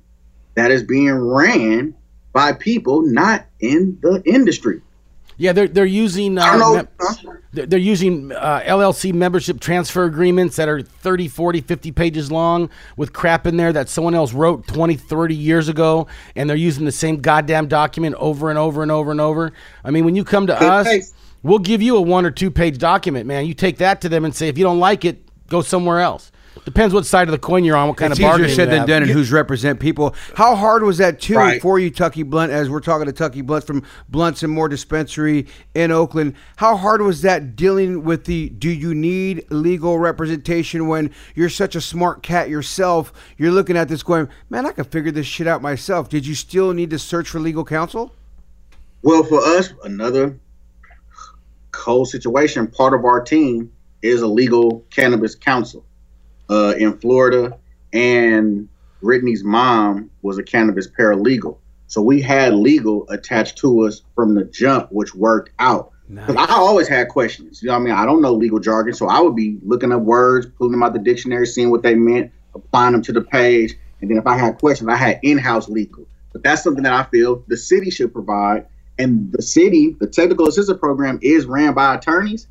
that 0.55 0.71
is 0.71 0.83
being 0.83 1.15
ran 1.15 1.95
by 2.33 2.53
people 2.53 3.03
not 3.03 3.47
in 3.61 3.99
the 4.03 4.23
industry. 4.25 4.81
Yeah, 5.37 5.53
they're 5.53 5.67
they're 5.67 5.85
using 5.85 6.39
uh, 6.39 6.57
know. 6.57 6.87
huh? 7.01 7.33
they're 7.53 7.79
using 7.79 8.31
uh, 8.33 8.61
LLC 8.65 9.13
membership 9.13 9.59
transfer 9.59 10.05
agreements 10.05 10.57
that 10.57 10.69
are 10.69 10.81
30, 10.81 11.29
40, 11.29 11.61
50 11.61 11.93
pages 11.93 12.31
long 12.31 12.71
with 12.97 13.13
crap 13.13 13.47
in 13.47 13.57
there 13.57 13.73
that 13.73 13.89
someone 13.89 14.15
else 14.15 14.33
wrote 14.33 14.67
20, 14.69 14.97
30 14.97 15.35
years 15.35 15.69
ago 15.69 16.07
and 16.37 16.49
they're 16.49 16.57
using 16.57 16.85
the 16.85 16.93
same 16.93 17.21
goddamn 17.21 17.67
document 17.67 18.15
over 18.19 18.49
and 18.51 18.59
over 18.59 18.83
and 18.83 18.93
over 18.93 19.11
and 19.11 19.21
over. 19.21 19.53
I 19.85 19.91
mean, 19.91 20.05
when 20.05 20.15
you 20.15 20.25
come 20.25 20.47
to 20.47 20.55
Good 20.55 20.69
us, 20.69 21.13
we'll 21.43 21.59
give 21.59 21.83
you 21.83 21.97
a 21.97 22.01
one 22.01 22.25
or 22.25 22.31
two 22.31 22.51
page 22.51 22.79
document, 22.79 23.27
man. 23.27 23.47
You 23.47 23.55
take 23.55 23.79
that 23.79 24.01
to 24.03 24.09
them 24.09 24.25
and 24.25 24.35
say 24.35 24.49
if 24.49 24.57
you 24.57 24.65
don't 24.65 24.81
like 24.81 25.05
it, 25.05 25.21
go 25.49 25.63
somewhere 25.63 26.01
else. 26.01 26.31
Depends 26.64 26.95
what 26.95 27.05
side 27.05 27.29
of 27.29 27.33
the 27.33 27.38
coin 27.38 27.64
you're 27.64 27.77
on, 27.77 27.88
what 27.88 27.97
kind 27.97 28.12
it's 28.12 28.21
of 28.21 28.23
bargaining 28.23 28.51
easier 28.51 28.64
said 28.64 28.73
you 28.73 28.79
than 28.79 28.88
done, 28.88 29.03
and 29.03 29.11
who's 29.11 29.33
represent 29.33 29.81
people. 29.81 30.14
How 30.35 30.55
hard 30.55 30.83
was 30.83 30.99
that 30.99 31.21
too 31.21 31.37
Right. 31.37 31.61
for 31.61 31.79
you, 31.79 31.90
Tucky 31.90 32.23
Blunt? 32.23 32.53
As 32.53 32.71
we're 32.71 32.81
talking 32.81 33.07
to 33.07 33.12
Tucky 33.12 33.43
Blunt 33.43 33.67
from 33.67 33.83
Blunts 34.09 34.43
and 34.43 34.53
Moore 34.53 34.69
Dispensary 34.69 35.47
in 35.75 35.90
Oakland, 35.90 36.35
how 36.57 36.77
hard 36.77 37.03
was 37.03 37.23
that 37.23 37.57
dealing 37.57 38.05
with 38.05 38.25
the? 38.25 38.51
Do 38.51 38.71
you 38.71 38.95
need 38.95 39.45
legal 39.51 39.99
representation 39.99 40.87
when 40.87 41.11
you're 41.35 41.49
such 41.49 41.75
a 41.75 41.81
smart 41.81 42.23
cat 42.23 42.49
yourself? 42.49 43.12
You're 43.37 43.53
looking 43.53 43.77
at 43.77 43.88
this 43.88 44.03
going, 44.03 44.29
man, 44.49 44.64
I 44.64 44.73
can 44.73 44.85
figure 44.85 45.11
this 45.11 45.27
shit 45.27 45.47
out 45.47 45.61
myself. 45.61 46.09
Did 46.09 46.27
you 46.27 46.35
still 46.35 46.73
need 46.73 46.90
to 46.90 46.99
search 46.99 47.29
for 47.29 47.40
legal 47.40 47.64
counsel? 47.64 48.14
Well, 49.03 49.23
for 49.25 49.40
us, 49.40 49.75
another 49.83 50.38
cold 51.73 52.09
situation. 52.09 52.67
Part 52.69 52.95
of 52.95 53.05
our 53.05 53.21
team 53.21 53.71
is 54.03 54.23
a 54.23 54.27
legal 54.27 54.85
cannabis 54.90 55.35
counsel 55.35 55.85
uh, 56.55 56.75
in 56.79 56.97
Florida, 56.99 57.59
and 57.93 58.69
Brittany's 59.03 59.43
mom 59.43 60.11
was 60.23 60.38
a 60.38 60.43
cannabis 60.43 60.87
paralegal. 60.87 61.59
So 61.88 62.01
we 62.01 62.23
had 62.23 62.55
legal 62.55 63.07
attached 63.11 63.59
to 63.59 63.81
us 63.83 64.03
from 64.14 64.35
the 64.35 64.45
jump, 64.45 64.90
which 64.90 65.14
worked 65.14 65.51
out. 65.59 65.90
Because 66.09 66.37
I 66.37 66.47
always 66.53 66.87
had 66.87 67.09
questions. 67.09 67.62
You 67.62 67.69
know 67.69 67.75
what 67.75 67.81
I 67.81 67.85
mean? 67.85 67.95
I 67.95 68.05
don't 68.05 68.23
know 68.23 68.33
legal 68.35 68.59
jargon, 68.59 68.95
so 68.95 69.09
I 69.09 69.21
would 69.21 69.35
be 69.35 69.59
looking 69.62 69.90
up 69.90 70.03
words, 70.03 70.47
pulling 70.47 70.73
them 70.73 70.83
out 70.83 70.93
the 70.93 70.99
dictionary, 70.99 71.47
seeing 71.47 71.71
what 71.71 71.83
they 71.83 71.95
meant, 71.95 72.31
applying 72.55 72.93
them 72.93 73.03
to 73.03 73.12
the 73.12 73.23
page. 73.23 73.75
And 74.01 74.11
then 74.11 74.19
if 74.19 74.27
I 74.27 74.37
had 74.37 74.59
questions, 74.59 74.88
I 74.88 74.97
had 74.97 75.19
in-house 75.23 75.69
legal. 75.69 76.07
But 76.33 76.43
that's 76.43 76.62
something 76.62 76.83
that 76.85 76.93
I 76.93 77.05
feel 77.11 77.43
the 77.49 77.57
city 77.57 77.90
should 77.90 78.12
provide. 78.12 78.67
And 78.99 79.33
the 79.33 79.43
city, 79.43 79.97
the 79.99 80.07
technical 80.07 80.47
assistance 80.47 80.79
program 80.79 81.19
is 81.23 81.47
ran 81.47 81.75
by 81.75 81.95
attorneys. 81.95 82.47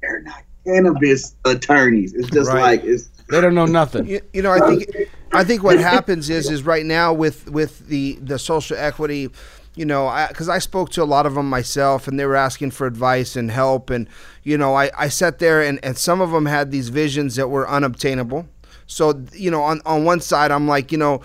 They're 0.00 0.22
not 0.22 0.42
cannabis 0.64 1.36
attorneys. 1.44 2.14
It's 2.14 2.30
just 2.30 2.50
Right. 2.50 2.62
like 2.62 2.84
it's 2.84 3.10
They 3.28 3.40
don't 3.40 3.54
know 3.54 3.66
nothing. 3.66 4.06
You, 4.06 4.20
you 4.32 4.42
know, 4.42 4.52
I 4.52 4.60
think 4.60 4.86
I 5.32 5.44
think 5.44 5.62
what 5.62 5.78
happens 5.78 6.28
is 6.28 6.50
is 6.50 6.62
right 6.62 6.84
now 6.84 7.12
with 7.12 7.50
with 7.50 7.86
the 7.88 8.18
the 8.20 8.38
social 8.38 8.76
equity, 8.76 9.30
you 9.74 9.84
know, 9.84 10.26
because 10.28 10.48
I, 10.48 10.58
spoke 10.58 10.90
to 10.90 11.02
a 11.02 11.04
lot 11.04 11.24
of 11.24 11.34
them 11.34 11.48
myself, 11.48 12.06
and 12.06 12.20
they 12.20 12.26
were 12.26 12.36
asking 12.36 12.72
for 12.72 12.86
advice 12.86 13.34
and 13.34 13.50
help, 13.50 13.88
and 13.90 14.08
you 14.42 14.58
know, 14.58 14.74
I 14.74 14.90
I 14.96 15.08
sat 15.08 15.38
there 15.38 15.62
and 15.62 15.80
and 15.82 15.96
some 15.96 16.20
of 16.20 16.32
them 16.32 16.46
had 16.46 16.70
these 16.70 16.90
visions 16.90 17.36
that 17.36 17.48
were 17.48 17.68
unobtainable. 17.68 18.46
So 18.86 19.24
you 19.32 19.50
know, 19.50 19.62
on 19.62 19.80
on 19.86 20.04
one 20.04 20.20
side, 20.20 20.50
I'm 20.50 20.68
like, 20.68 20.92
you 20.92 20.98
know. 20.98 21.22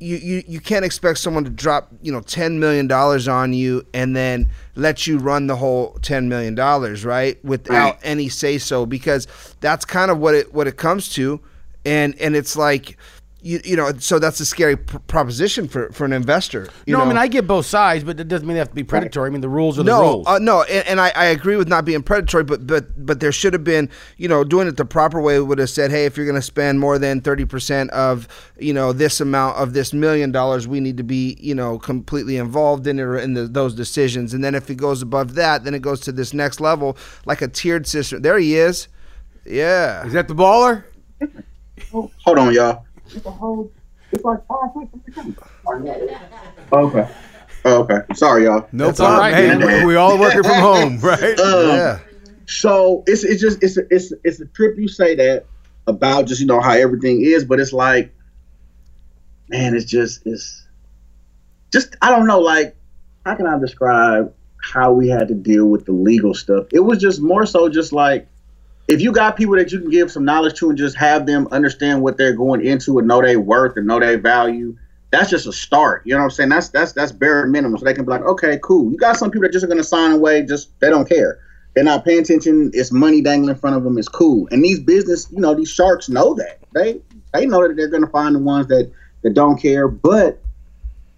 You, 0.00 0.16
you, 0.16 0.42
you 0.46 0.60
can't 0.60 0.84
expect 0.84 1.18
someone 1.18 1.42
to 1.44 1.50
drop 1.50 1.88
you 2.02 2.12
know 2.12 2.20
ten 2.20 2.60
million 2.60 2.86
dollars 2.86 3.26
on 3.26 3.52
you 3.52 3.84
and 3.92 4.14
then 4.14 4.48
let 4.76 5.08
you 5.08 5.18
run 5.18 5.48
the 5.48 5.56
whole 5.56 5.98
ten 6.02 6.28
million 6.28 6.54
dollars 6.54 7.04
right 7.04 7.42
without 7.44 7.94
Right. 7.94 7.98
any 8.04 8.28
say 8.28 8.58
so 8.58 8.86
because 8.86 9.26
that's 9.60 9.84
kind 9.84 10.10
of 10.12 10.18
what 10.18 10.34
it 10.36 10.54
what 10.54 10.68
it 10.68 10.76
comes 10.76 11.08
to 11.14 11.40
and 11.84 12.14
and 12.20 12.36
it's 12.36 12.56
like 12.56 12.96
you 13.40 13.60
you 13.64 13.76
know 13.76 13.92
so 13.98 14.18
that's 14.18 14.40
a 14.40 14.46
scary 14.46 14.76
pr- 14.76 14.98
proposition 14.98 15.68
for 15.68 15.90
for 15.92 16.04
an 16.04 16.12
investor 16.12 16.68
you 16.86 16.92
no, 16.92 16.98
know? 16.98 17.04
I 17.04 17.08
mean 17.08 17.16
I 17.16 17.28
get 17.28 17.46
both 17.46 17.66
sides, 17.66 18.04
but 18.04 18.18
it 18.18 18.28
doesn't 18.28 18.46
mean 18.46 18.54
they 18.54 18.58
have 18.58 18.70
to 18.70 18.74
be 18.74 18.84
predatory. 18.84 19.28
I 19.28 19.30
mean 19.30 19.40
the 19.40 19.48
rules 19.48 19.78
are 19.78 19.82
the 19.82 19.90
no 19.90 20.00
rules. 20.02 20.26
uh, 20.26 20.38
no 20.38 20.62
and, 20.62 20.86
and 20.88 21.00
I, 21.00 21.12
I 21.14 21.26
agree 21.26 21.56
with 21.56 21.68
not 21.68 21.84
being 21.84 22.02
predatory 22.02 22.44
but 22.44 22.66
but 22.66 23.04
but 23.06 23.20
there 23.20 23.32
should 23.32 23.52
have 23.52 23.64
been 23.64 23.88
you 24.16 24.28
know 24.28 24.44
doing 24.44 24.66
it 24.66 24.76
the 24.76 24.84
proper 24.84 25.20
way 25.20 25.38
would 25.38 25.58
have 25.58 25.70
said 25.70 25.90
hey 25.90 26.04
if 26.04 26.16
you're 26.16 26.26
going 26.26 26.34
to 26.36 26.42
spend 26.42 26.80
more 26.80 26.98
than 26.98 27.20
30% 27.20 27.88
of 27.90 28.26
you 28.58 28.72
know 28.72 28.92
this 28.92 29.20
amount 29.20 29.56
of 29.56 29.72
this 29.72 29.92
million 29.92 30.32
dollars 30.32 30.66
we 30.66 30.80
need 30.80 30.96
to 30.96 31.04
be 31.04 31.36
you 31.40 31.54
know 31.54 31.78
completely 31.78 32.36
involved 32.36 32.86
in 32.86 32.98
it 32.98 33.02
or 33.02 33.18
in 33.18 33.34
the, 33.34 33.46
those 33.46 33.74
decisions 33.74 34.34
and 34.34 34.42
then 34.42 34.54
if 34.54 34.68
it 34.70 34.76
goes 34.76 35.02
above 35.02 35.34
that 35.34 35.64
then 35.64 35.74
it 35.74 35.82
goes 35.82 36.00
to 36.00 36.12
this 36.12 36.34
next 36.34 36.60
level 36.60 36.96
like 37.24 37.40
a 37.42 37.48
tiered 37.48 37.86
system 37.86 38.22
there 38.22 38.38
he 38.38 38.56
is 38.56 38.88
Yeah. 39.44 40.06
Is 40.06 40.12
that 40.12 40.28
the 40.28 40.34
baller? 40.34 40.84
Hold 41.92 42.38
on, 42.38 42.52
y'all. 42.52 42.84
Okay. 46.72 47.08
Okay. 47.64 48.14
Sorry, 48.14 48.44
y'all. 48.44 48.68
No 48.72 48.86
That's 48.86 48.98
problem. 48.98 49.20
right, 49.20 49.34
hey, 49.34 49.48
man. 49.56 49.80
we, 49.80 49.86
we 49.86 49.96
all 49.96 50.18
working 50.18 50.42
from 50.42 50.52
home, 50.60 50.98
right? 51.00 51.38
Um, 51.38 51.68
Yeah. 51.68 51.98
So 52.46 53.04
it's 53.06 53.24
it's 53.24 53.42
just 53.42 53.62
it's 53.62 53.76
a, 53.76 53.82
it's 53.90 54.12
it's 54.24 54.40
a 54.40 54.46
trip 54.46 54.78
you 54.78 54.88
say 54.88 55.14
that 55.16 55.44
about 55.86 56.26
just 56.26 56.40
you 56.40 56.46
know 56.46 56.60
how 56.60 56.72
everything 56.72 57.20
is, 57.22 57.44
but 57.44 57.60
it's 57.60 57.74
like, 57.74 58.14
man, 59.50 59.74
it's 59.76 59.84
just 59.84 60.26
it's 60.26 60.66
just 61.70 61.94
I 62.00 62.10
don't 62.10 62.26
know 62.26 62.40
like 62.40 62.74
how 63.26 63.34
can 63.34 63.46
I 63.46 63.58
describe 63.58 64.32
how 64.62 64.92
we 64.92 65.08
had 65.08 65.28
to 65.28 65.34
deal 65.34 65.66
with 65.66 65.84
the 65.84 65.92
legal 65.92 66.32
stuff? 66.32 66.66
It 66.72 66.80
was 66.80 66.98
just 66.98 67.20
more 67.20 67.44
so 67.44 67.68
just 67.68 67.92
like 67.92 68.26
if 68.88 69.02
you 69.02 69.12
got 69.12 69.36
people 69.36 69.54
that 69.56 69.70
you 69.70 69.78
can 69.78 69.90
give 69.90 70.10
some 70.10 70.24
knowledge 70.24 70.58
to 70.58 70.70
and 70.70 70.78
just 70.78 70.96
have 70.96 71.26
them 71.26 71.46
understand 71.52 72.02
what 72.02 72.16
they're 72.16 72.32
going 72.32 72.64
into 72.64 72.98
and 72.98 73.06
know 73.06 73.20
their 73.20 73.38
worth 73.38 73.76
and 73.76 73.86
know 73.86 74.00
their 74.00 74.18
value. 74.18 74.76
That's 75.10 75.30
just 75.30 75.46
a 75.46 75.52
start. 75.52 76.02
You 76.04 76.14
know 76.14 76.20
what 76.20 76.24
I'm 76.24 76.30
saying? 76.30 76.48
That's 76.48 76.68
that's 76.70 76.92
that's 76.92 77.12
bare 77.12 77.46
minimum. 77.46 77.78
So 77.78 77.84
they 77.84 77.94
can 77.94 78.04
be 78.04 78.10
like, 78.10 78.22
okay, 78.22 78.58
cool. 78.62 78.90
You 78.90 78.98
got 78.98 79.16
some 79.16 79.30
people 79.30 79.42
that 79.42 79.52
just 79.52 79.64
are 79.64 79.68
gonna 79.68 79.84
sign 79.84 80.12
away, 80.12 80.42
just 80.42 80.78
they 80.80 80.88
don't 80.88 81.08
care. 81.08 81.38
They're 81.74 81.84
not 81.84 82.04
paying 82.04 82.20
attention. 82.20 82.70
It's 82.74 82.90
money 82.90 83.20
dangling 83.20 83.50
in 83.50 83.56
front 83.56 83.76
of 83.76 83.84
them. 83.84 83.96
It's 83.98 84.08
cool. 84.08 84.48
And 84.50 84.64
these 84.64 84.80
business, 84.80 85.30
you 85.30 85.40
know, 85.40 85.54
these 85.54 85.70
sharks 85.70 86.08
know 86.08 86.34
that. 86.34 86.60
They 86.74 87.00
they 87.32 87.46
know 87.46 87.66
that 87.66 87.76
they're 87.76 87.88
gonna 87.88 88.08
find 88.08 88.34
the 88.34 88.40
ones 88.40 88.66
that 88.68 88.90
that 89.22 89.34
don't 89.34 89.60
care. 89.60 89.88
But 89.88 90.42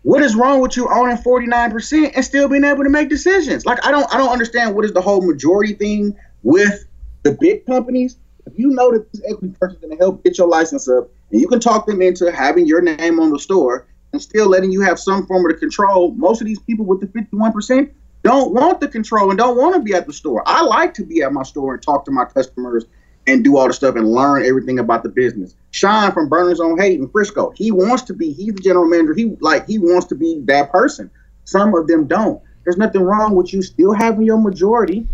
what 0.03 0.23
is 0.23 0.35
wrong 0.35 0.61
with 0.61 0.77
you 0.77 0.89
owning 0.89 1.17
49% 1.17 2.13
and 2.15 2.25
still 2.25 2.49
being 2.49 2.65
able 2.65 2.85
to 2.85 2.91
make 2.91 3.09
decisions? 3.09 3.67
Like 3.67 3.85
I 3.85 3.91
don't 3.91 4.13
I 4.13 4.19
don't 4.19 4.31
understand 4.31 4.75
what 4.75 4.85
is 4.85 4.93
the 4.93 5.01
whole 5.01 5.21
majority 5.21 5.75
thing 5.75 6.17
with 6.43 6.85
the 7.23 7.37
big 7.41 7.67
companies. 7.67 8.17
If 8.47 8.59
you 8.59 8.69
know 8.69 8.91
that 8.93 9.13
this 9.13 9.23
equity 9.29 9.55
person 9.61 9.77
is 9.77 9.83
gonna 9.83 9.97
help 9.97 10.25
get 10.25 10.39
your 10.39 10.49
license 10.49 10.89
up 10.89 11.09
and 11.31 11.41
you 11.41 11.49
can 11.49 11.61
talk 11.61 11.87
them 11.87 12.03
into 12.03 12.33
having 12.33 12.67
your 12.67 12.81
name 12.81 13.21
on 13.21 13.31
the 13.31 13.39
store 13.39 13.87
and 14.13 14.21
still 14.21 14.49
letting 14.49 14.73
you 14.73 14.81
have 14.81 14.99
some 14.99 15.27
form 15.27 15.45
of 15.47 15.53
the 15.53 15.59
control, 15.59 16.13
most 16.13 16.41
of 16.41 16.47
these 16.47 16.59
people 16.59 16.85
with 16.85 17.01
the 17.01 17.07
51% 17.07 17.91
don't 18.23 18.53
want 18.53 18.81
the 18.81 18.89
control 18.89 19.31
and 19.31 19.39
don't 19.39 19.57
want 19.57 19.75
to 19.75 19.81
be 19.81 19.95
at 19.95 20.07
the 20.07 20.13
store. 20.13 20.43
I 20.47 20.63
like 20.63 20.93
to 20.95 21.05
be 21.05 21.23
at 21.23 21.33
my 21.33 21.43
store 21.43 21.75
and 21.75 21.83
talk 21.83 22.05
to 22.07 22.11
my 22.11 22.25
customers 22.25 22.85
and 23.27 23.45
do 23.45 23.57
all 23.57 23.67
the 23.67 23.73
stuff 23.73 23.97
and 23.97 24.11
learn 24.11 24.45
everything 24.45 24.79
about 24.79 25.03
the 25.03 25.09
business. 25.09 25.55
Sean 25.71 26.13
from 26.13 26.29
Berner's 26.29 26.61
on 26.61 26.77
Haight 26.79 26.99
in 26.99 27.09
Frisco, 27.09 27.51
he 27.51 27.71
wants 27.71 28.03
to 28.05 28.15
be, 28.15 28.33
he's 28.33 28.55
the 28.55 28.61
general 28.61 28.87
manager. 28.87 29.15
He 29.15 29.37
like 29.41 29.67
he 29.67 29.79
wants 29.79 30.07
to 30.07 30.15
be 30.15 30.41
that 30.47 30.73
person. 30.73 31.11
Some 31.45 31.75
of 31.75 31.87
them 31.87 32.07
don't. 32.07 32.43
There's 32.65 32.77
nothing 32.77 33.03
wrong 33.03 33.35
with 33.35 33.53
you 33.53 33.63
still 33.63 33.93
having 33.93 34.25
your 34.25 34.39
majority 34.39 35.07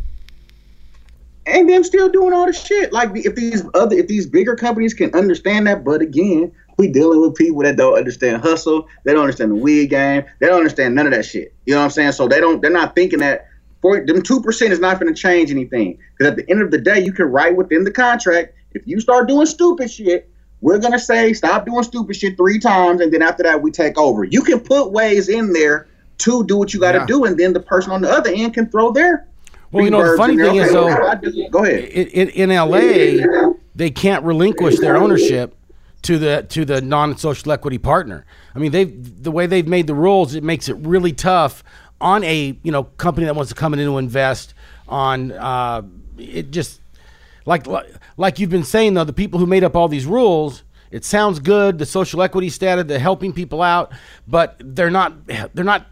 and 1.47 1.69
them 1.69 1.85
still 1.85 2.09
doing 2.09 2.33
all 2.33 2.47
the 2.47 2.53
shit. 2.53 2.93
Like 2.93 3.11
if 3.15 3.35
these 3.35 3.65
other 3.75 3.97
if 3.97 4.09
these 4.09 4.27
bigger 4.27 4.57
companies 4.57 4.95
can 4.95 5.15
understand 5.15 5.67
that, 5.67 5.85
but 5.85 6.03
again, 6.03 6.53
we 6.77 6.89
dealing 6.89 7.21
with 7.21 7.35
people 7.35 7.63
that 7.63 7.77
don't 7.77 7.97
understand 7.97 8.43
hustle, 8.43 8.89
they 9.05 9.13
don't 9.13 9.23
understand 9.23 9.53
the 9.53 9.57
weed 9.57 9.89
game, 9.89 10.25
they 10.41 10.47
don't 10.47 10.59
understand 10.59 10.95
none 10.95 11.07
of 11.07 11.13
that 11.13 11.25
shit. 11.25 11.55
You 11.65 11.75
know 11.75 11.81
what 11.81 11.85
I'm 11.85 11.91
saying? 11.91 12.13
So 12.13 12.29
they 12.29 12.41
don't 12.41 12.61
they're 12.61 12.71
not 12.71 12.95
thinking 12.95 13.21
that 13.21 13.47
for 13.81 14.05
them 14.05 14.23
two 14.23 14.41
percent 14.43 14.73
is 14.73 14.81
not 14.81 14.99
gonna 14.99 15.15
change 15.15 15.51
anything. 15.51 15.99
Because 16.19 16.33
at 16.33 16.37
the 16.37 16.51
end 16.51 16.63
of 16.63 16.71
the 16.71 16.79
day, 16.79 17.01
you 17.01 17.13
can 17.13 17.27
write 17.27 17.57
within 17.57 17.85
the 17.85 17.93
contract, 17.93 18.55
if 18.73 18.83
you 18.87 19.01
start 19.01 19.29
doing 19.29 19.47
stupid 19.47 19.91
shit, 19.91 20.29
we're 20.61 20.79
gonna 20.79 20.99
say 20.99 21.33
stop 21.33 21.65
doing 21.67 21.85
stupid 21.85 22.17
shit 22.17 22.37
three 22.37 22.59
times, 22.59 23.01
and 23.01 23.13
then 23.13 23.23
after 23.23 23.45
that 23.45 23.63
we 23.63 23.71
take 23.71 23.97
over. 23.99 24.25
You 24.25 24.43
can 24.43 24.61
put 24.61 24.91
ways 24.91 25.29
in 25.29 25.53
there 25.53 25.87
to 26.19 26.45
do 26.45 26.57
what 26.57 26.75
you 26.75 26.81
gotta 26.81 26.99
Yeah. 26.99 27.07
do, 27.07 27.25
and 27.25 27.39
then 27.39 27.53
the 27.53 27.61
person 27.61 27.93
on 27.93 28.01
the 28.01 28.11
other 28.11 28.31
end 28.31 28.55
can 28.55 28.67
throw 28.71 28.91
their 28.91 29.27
Well, 29.73 29.85
you 29.85 29.91
know, 29.91 30.11
the 30.13 30.17
funny 30.17 30.37
thing 30.37 30.57
is, 30.57 30.73
though, 30.73 30.89
go 31.51 31.65
ahead. 31.65 31.85
in, 31.85 32.29
in, 32.29 32.51
in 32.51 32.57
LA, 32.57 33.53
they 33.75 33.91
can't 33.91 34.25
relinquish 34.25 34.79
their 34.79 34.97
ownership 34.97 35.55
to 36.03 36.19
the 36.19 36.47
to 36.51 36.65
the 36.65 36.81
non-social 36.81 37.51
equity 37.53 37.79
partner. 37.79 38.25
I 38.55 38.59
mean, 38.59 38.71
they 38.73 38.85
the 38.85 39.31
way 39.31 39.47
they've 39.47 39.67
made 39.67 39.87
the 39.87 39.95
rules, 39.95 40.35
it 40.35 40.45
makes 40.45 40.69
it 40.69 40.77
really 40.77 41.13
tough 41.13 41.65
on 42.01 42.23
a 42.25 42.57
you 42.63 42.73
know 42.73 42.85
company 42.85 43.27
that 43.27 43.35
wants 43.35 43.51
to 43.51 43.55
come 43.55 43.75
in 43.75 43.81
and 43.81 43.99
invest 43.99 44.55
on 44.89 45.33
uh, 45.33 45.83
it 46.19 46.51
just 46.51 46.81
like 47.45 47.67
like- 47.67 47.87
like 48.19 48.39
you've 48.39 48.51
been 48.51 48.65
saying 48.65 48.95
though 48.95 49.05
the 49.05 49.13
people 49.13 49.39
who 49.41 49.47
made 49.47 49.65
up 49.65 49.75
all 49.77 49.89
these 49.89 50.07
rules 50.07 50.63
it 50.91 51.05
sounds 51.05 51.39
good 51.41 51.79
the 51.79 51.87
social 51.87 52.23
equity 52.23 52.49
status 52.49 52.85
the 52.87 52.99
helping 52.99 53.33
people 53.33 53.63
out 53.63 53.93
but 54.29 54.57
they're 54.59 54.91
not 54.91 55.27
they're 55.27 55.65
not 55.65 55.87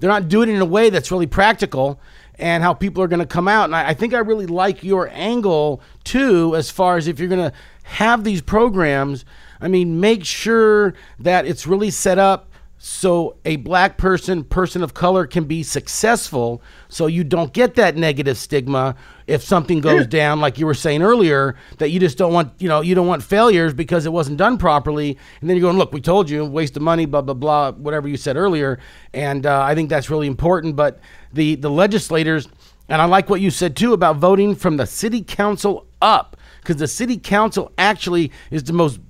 they're 0.00 0.10
not 0.10 0.28
doing 0.28 0.48
it 0.48 0.54
in 0.54 0.60
a 0.60 0.64
way 0.66 0.90
that's 0.90 1.10
really 1.10 1.26
practical 1.26 2.00
and 2.40 2.62
how 2.62 2.74
people 2.74 3.02
are 3.02 3.08
going 3.08 3.20
to 3.20 3.26
come 3.26 3.48
out. 3.48 3.64
And 3.64 3.76
I, 3.76 3.88
I 3.88 3.94
think 3.94 4.14
I 4.14 4.18
really 4.18 4.46
like 4.46 4.82
your 4.82 5.08
angle 5.12 5.80
too, 6.04 6.56
as 6.56 6.70
far 6.70 6.96
as 6.96 7.06
if 7.06 7.18
you're 7.18 7.28
going 7.28 7.50
to 7.50 7.56
have 7.84 8.24
these 8.24 8.42
programs. 8.42 9.24
I 9.60 9.68
mean, 9.68 10.00
make 10.00 10.24
sure 10.24 10.94
that 11.18 11.46
it's 11.46 11.66
really 11.66 11.90
set 11.90 12.18
up 12.18 12.49
so 12.82 13.36
a 13.44 13.56
black 13.56 13.98
person, 13.98 14.42
person 14.42 14.82
of 14.82 14.94
color, 14.94 15.26
can 15.26 15.44
be 15.44 15.62
successful. 15.62 16.62
So 16.88 17.08
you 17.08 17.24
don't 17.24 17.52
get 17.52 17.74
that 17.74 17.94
negative 17.94 18.38
stigma 18.38 18.96
if 19.26 19.42
something 19.42 19.82
goes 19.82 20.06
down, 20.06 20.40
like 20.40 20.56
you 20.58 20.64
were 20.64 20.72
saying 20.72 21.02
earlier, 21.02 21.56
that 21.76 21.90
you 21.90 22.00
just 22.00 22.16
don't 22.16 22.32
want, 22.32 22.54
you 22.58 22.70
know, 22.70 22.80
you 22.80 22.94
don't 22.94 23.06
want 23.06 23.22
failures 23.22 23.74
because 23.74 24.06
it 24.06 24.12
wasn't 24.14 24.38
done 24.38 24.56
properly. 24.56 25.18
And 25.42 25.50
then 25.50 25.58
you're 25.58 25.68
going, 25.68 25.76
look, 25.76 25.92
we 25.92 26.00
told 26.00 26.30
you, 26.30 26.42
waste 26.46 26.74
of 26.74 26.82
money, 26.82 27.04
blah 27.04 27.20
blah 27.20 27.34
blah, 27.34 27.72
whatever 27.72 28.08
you 28.08 28.16
said 28.16 28.38
earlier. 28.38 28.78
And 29.12 29.44
uh, 29.44 29.60
I 29.60 29.74
think 29.74 29.90
that's 29.90 30.08
really 30.08 30.26
important. 30.26 30.74
But 30.74 31.00
the 31.34 31.56
the 31.56 31.70
legislators, 31.70 32.48
and 32.88 33.02
I 33.02 33.04
like 33.04 33.28
what 33.28 33.42
you 33.42 33.50
said 33.50 33.76
too 33.76 33.92
about 33.92 34.16
voting 34.16 34.54
from 34.54 34.78
the 34.78 34.86
city 34.86 35.22
council 35.22 35.86
up, 36.00 36.38
because 36.62 36.76
the 36.76 36.88
city 36.88 37.18
council 37.18 37.72
actually 37.76 38.32
is 38.50 38.64
the 38.64 38.72
most 38.72 39.00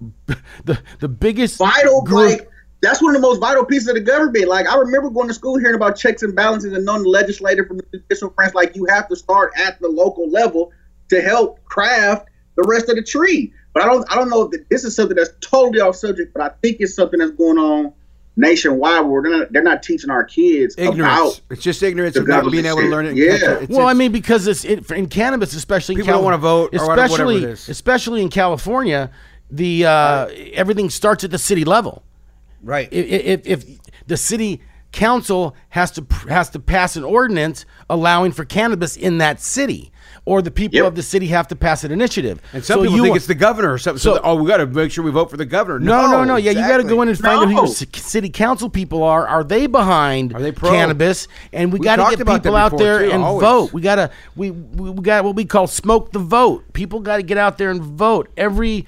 the 0.64 0.80
the 1.00 1.08
biggest 1.08 1.58
vital 1.58 2.02
group. 2.02 2.48
Like 2.82 2.90
that's 2.90 3.02
one 3.02 3.14
of 3.14 3.20
the 3.20 3.26
most 3.26 3.40
vital 3.40 3.64
pieces 3.64 3.88
of 3.88 3.94
the 3.94 4.00
government. 4.00 4.48
Like 4.48 4.66
I 4.66 4.76
remember 4.76 5.10
going 5.10 5.28
to 5.28 5.34
school 5.34 5.58
hearing 5.58 5.74
about 5.74 5.96
checks 5.96 6.22
and 6.22 6.34
balances 6.34 6.72
and 6.72 6.84
knowing 6.84 7.02
the 7.02 7.08
legislator 7.08 7.66
from 7.66 7.78
the 7.78 7.84
judicial 7.92 8.30
branch. 8.30 8.54
Like 8.54 8.76
you 8.76 8.86
have 8.86 9.08
to 9.08 9.16
start 9.16 9.52
at 9.56 9.80
the 9.80 9.88
local 9.88 10.28
level 10.30 10.72
to 11.08 11.20
help 11.20 11.64
craft 11.64 12.28
the 12.56 12.62
rest 12.64 12.88
of 12.88 12.96
the 12.96 13.02
tree. 13.02 13.52
But 13.74 13.82
I 13.82 13.86
don't 13.86 14.10
I 14.10 14.16
don't 14.16 14.30
know 14.30 14.50
if 14.52 14.68
this 14.68 14.84
is 14.84 14.94
something 14.94 15.16
that's 15.16 15.30
totally 15.40 15.80
off 15.80 15.96
subject, 15.96 16.32
but 16.34 16.42
I 16.42 16.54
think 16.62 16.78
it's 16.80 16.94
something 16.94 17.18
that's 17.18 17.32
going 17.32 17.58
on 17.58 17.92
nationwide 18.36 19.04
where 19.04 19.20
they're 19.20 19.38
not, 19.38 19.52
they're 19.52 19.62
not 19.62 19.82
teaching 19.82 20.10
our 20.10 20.22
kids 20.22 20.76
Ignorance. 20.78 21.38
about 21.38 21.40
It's 21.50 21.62
just 21.62 21.82
ignorance 21.82 22.14
of 22.14 22.28
not 22.28 22.48
being 22.50 22.66
able 22.66 22.82
to 22.82 22.88
learn 22.88 23.06
it. 23.06 23.16
Yeah. 23.16 23.32
catch 23.32 23.42
it. 23.42 23.62
It's, 23.64 23.72
well, 23.76 23.88
I 23.88 23.94
mean, 23.94 24.12
because 24.12 24.46
it's 24.46 24.64
it, 24.64 24.88
in 24.92 25.08
cannabis, 25.08 25.54
especially 25.54 25.96
in 25.96 26.02
People 26.02 26.14
don't 26.14 26.24
wanna 26.24 26.38
vote 26.38 26.72
or 26.72 26.86
whatever 26.86 27.04
especially 27.04 27.38
it 27.38 27.50
is. 27.50 27.68
especially 27.68 28.22
in 28.22 28.28
California, 28.28 29.10
the 29.50 29.86
uh, 29.86 30.26
everything 30.52 30.88
starts 30.88 31.24
at 31.24 31.32
the 31.32 31.38
city 31.38 31.64
level. 31.64 32.04
Right. 32.62 32.88
If, 32.92 33.44
if, 33.46 33.64
if 33.64 33.78
the 34.06 34.16
city 34.16 34.60
council 34.90 35.54
has 35.68 35.90
to 35.92 36.04
has 36.28 36.48
to 36.50 36.58
pass 36.58 36.96
an 36.96 37.04
ordinance 37.04 37.64
allowing 37.90 38.32
for 38.32 38.44
cannabis 38.44 38.96
in 38.96 39.18
that 39.18 39.38
city, 39.40 39.92
or 40.24 40.40
the 40.40 40.50
people 40.50 40.76
Yep. 40.78 40.86
of 40.86 40.94
the 40.94 41.02
city 41.02 41.26
have 41.26 41.46
to 41.48 41.56
pass 41.56 41.84
an 41.84 41.92
initiative. 41.92 42.40
and 42.54 42.64
some 42.64 42.78
So 42.78 42.82
people 42.84 42.96
you 42.96 43.02
think 43.04 43.16
it's 43.16 43.26
the 43.26 43.34
governor 43.34 43.72
or 43.72 43.76
something. 43.78 43.98
So, 44.00 44.14
So- 44.16 44.20
oh, 44.24 44.34
we 44.36 44.48
got 44.48 44.56
to 44.58 44.66
make 44.66 44.90
sure 44.90 45.04
we 45.04 45.10
vote 45.10 45.30
for 45.30 45.36
the 45.36 45.44
governor. 45.44 45.78
no, 45.80 46.10
no, 46.10 46.24
no. 46.24 46.36
Yeah, 46.36 46.52
you 46.52 46.60
got 46.66 46.78
to 46.78 46.84
go 46.84 47.02
in 47.02 47.08
and 47.08 47.18
find 47.18 47.38
out 47.40 47.48
who 47.48 47.54
your 47.54 47.66
city 47.66 48.30
council 48.30 48.70
people 48.70 49.02
are. 49.02 49.26
Are 49.26 49.44
they 49.44 49.66
behind 49.66 50.34
Are 50.34 50.40
they 50.40 50.52
pro? 50.52 50.70
cannabis? 50.70 51.28
And 51.52 51.70
we 51.72 51.78
We 51.78 51.84
got 51.84 51.96
to 51.96 52.16
get 52.16 52.26
people 52.26 52.56
out 52.56 52.76
there 52.78 53.00
too, 53.04 53.12
and 53.12 53.22
always. 53.22 53.42
vote. 53.42 53.72
We 53.74 53.82
got 53.82 53.96
to 53.96 54.10
we, 54.36 54.50
we 54.50 54.90
we 54.90 55.02
got 55.02 55.22
what 55.24 55.34
we 55.36 55.44
call 55.44 55.66
smoke 55.66 56.12
the 56.12 56.18
vote. 56.18 56.72
People 56.72 57.00
got 57.00 57.18
to 57.18 57.22
get 57.22 57.36
out 57.36 57.58
there 57.58 57.70
and 57.70 57.82
vote. 57.82 58.28
Every 58.38 58.86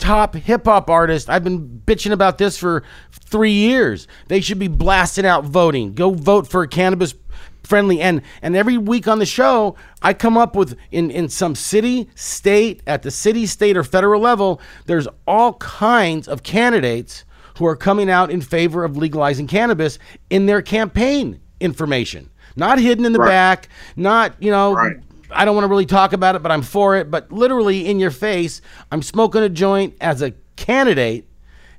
top 0.00 0.34
hip 0.34 0.64
hop 0.64 0.90
artist, 0.90 1.30
I've 1.30 1.44
been 1.44 1.82
bitching 1.86 2.10
about 2.10 2.38
this 2.38 2.56
for 2.56 2.82
three 3.12 3.52
years. 3.52 4.08
They 4.26 4.40
should 4.40 4.58
be 4.58 4.66
blasting 4.68 5.26
out 5.26 5.44
voting. 5.44 5.94
Go 5.94 6.10
vote 6.10 6.48
for 6.48 6.62
a 6.62 6.68
cannabis 6.68 7.14
friendly 7.62 8.00
and 8.00 8.22
and 8.42 8.56
every 8.56 8.76
week 8.76 9.06
on 9.06 9.20
the 9.20 9.26
show 9.26 9.76
i 10.02 10.12
come 10.12 10.36
up 10.36 10.56
with 10.56 10.76
in 10.90 11.08
in 11.10 11.28
some 11.28 11.54
city 11.54 12.08
state 12.16 12.82
at 12.86 13.02
the 13.02 13.10
city 13.12 13.46
state 13.46 13.76
or 13.76 13.84
federal 13.84 14.20
level 14.20 14.60
there's 14.86 15.06
all 15.26 15.52
kinds 15.54 16.26
of 16.26 16.42
candidates 16.42 17.24
who 17.58 17.66
are 17.66 17.76
coming 17.76 18.10
out 18.10 18.28
in 18.30 18.40
favor 18.40 18.82
of 18.82 18.96
legalizing 18.96 19.46
cannabis 19.46 19.98
in 20.30 20.46
their 20.46 20.60
campaign 20.62 21.38
information 21.60 22.28
not 22.56 22.78
hidden 22.80 23.04
in 23.04 23.12
the 23.12 23.20
Right. 23.20 23.28
back 23.28 23.68
not 23.94 24.34
you 24.42 24.50
know 24.50 24.72
Right. 24.72 24.96
I 25.32 25.44
don't 25.44 25.54
want 25.54 25.64
to 25.64 25.68
really 25.68 25.86
talk 25.86 26.12
about 26.12 26.34
it, 26.34 26.42
but 26.42 26.52
I'm 26.52 26.62
for 26.62 26.96
it. 26.96 27.10
But 27.10 27.30
literally 27.32 27.86
in 27.86 27.98
your 27.98 28.10
face, 28.10 28.60
I'm 28.90 29.02
smoking 29.02 29.42
a 29.42 29.48
joint 29.48 29.94
as 30.00 30.22
a 30.22 30.32
candidate. 30.56 31.26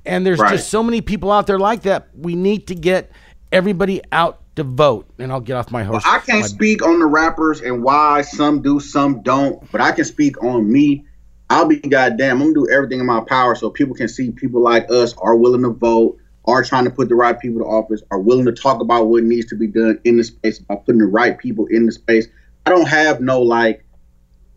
And 0.04 0.26
there's 0.26 0.40
Right. 0.40 0.52
just 0.52 0.68
so 0.68 0.82
many 0.82 1.00
people 1.00 1.30
out 1.30 1.46
there 1.46 1.58
like 1.58 1.82
that. 1.82 2.08
We 2.18 2.34
need 2.34 2.66
to 2.68 2.74
get 2.74 3.12
everybody 3.52 4.00
out 4.10 4.40
to 4.56 4.64
vote. 4.64 5.06
And 5.18 5.30
I'll 5.32 5.40
get 5.40 5.56
off 5.56 5.70
my 5.70 5.84
horse. 5.84 6.02
I 6.06 6.18
can't 6.18 6.40
my- 6.40 6.46
speak 6.46 6.84
on 6.86 6.98
the 6.98 7.06
rappers 7.06 7.60
and 7.60 7.82
why 7.82 8.22
some 8.22 8.62
do, 8.62 8.80
some 8.80 9.22
don't, 9.22 9.62
but 9.70 9.80
I 9.80 9.92
can 9.92 10.04
speak 10.04 10.42
on 10.42 10.70
me. 10.70 11.04
I'll 11.48 11.66
be 11.66 11.76
goddamn. 11.76 12.40
I'm 12.40 12.52
gonna 12.52 12.66
do 12.66 12.72
everything 12.72 12.98
in 12.98 13.06
my 13.06 13.20
power 13.20 13.54
so 13.54 13.70
people 13.70 13.94
can 13.94 14.08
see 14.08 14.30
people 14.30 14.62
like 14.62 14.90
us 14.90 15.14
are 15.18 15.36
willing 15.36 15.62
to 15.62 15.70
vote, 15.70 16.16
are 16.46 16.64
trying 16.64 16.84
to 16.84 16.90
put 16.90 17.08
the 17.08 17.14
right 17.14 17.38
people 17.38 17.60
to 17.60 17.66
office, 17.66 18.02
are 18.10 18.18
willing 18.18 18.46
to 18.46 18.52
talk 18.52 18.80
about 18.80 19.08
what 19.08 19.22
needs 19.22 19.46
to 19.46 19.54
be 19.54 19.66
done 19.66 19.98
in 20.04 20.16
the 20.16 20.24
space 20.24 20.58
by 20.58 20.74
putting 20.76 21.00
the 21.00 21.06
right 21.06 21.38
people 21.38 21.66
in 21.66 21.86
the 21.86 21.92
space. 21.92 22.26
I 22.66 22.70
don't 22.70 22.88
have 22.88 23.20
no 23.20 23.40
like 23.40 23.84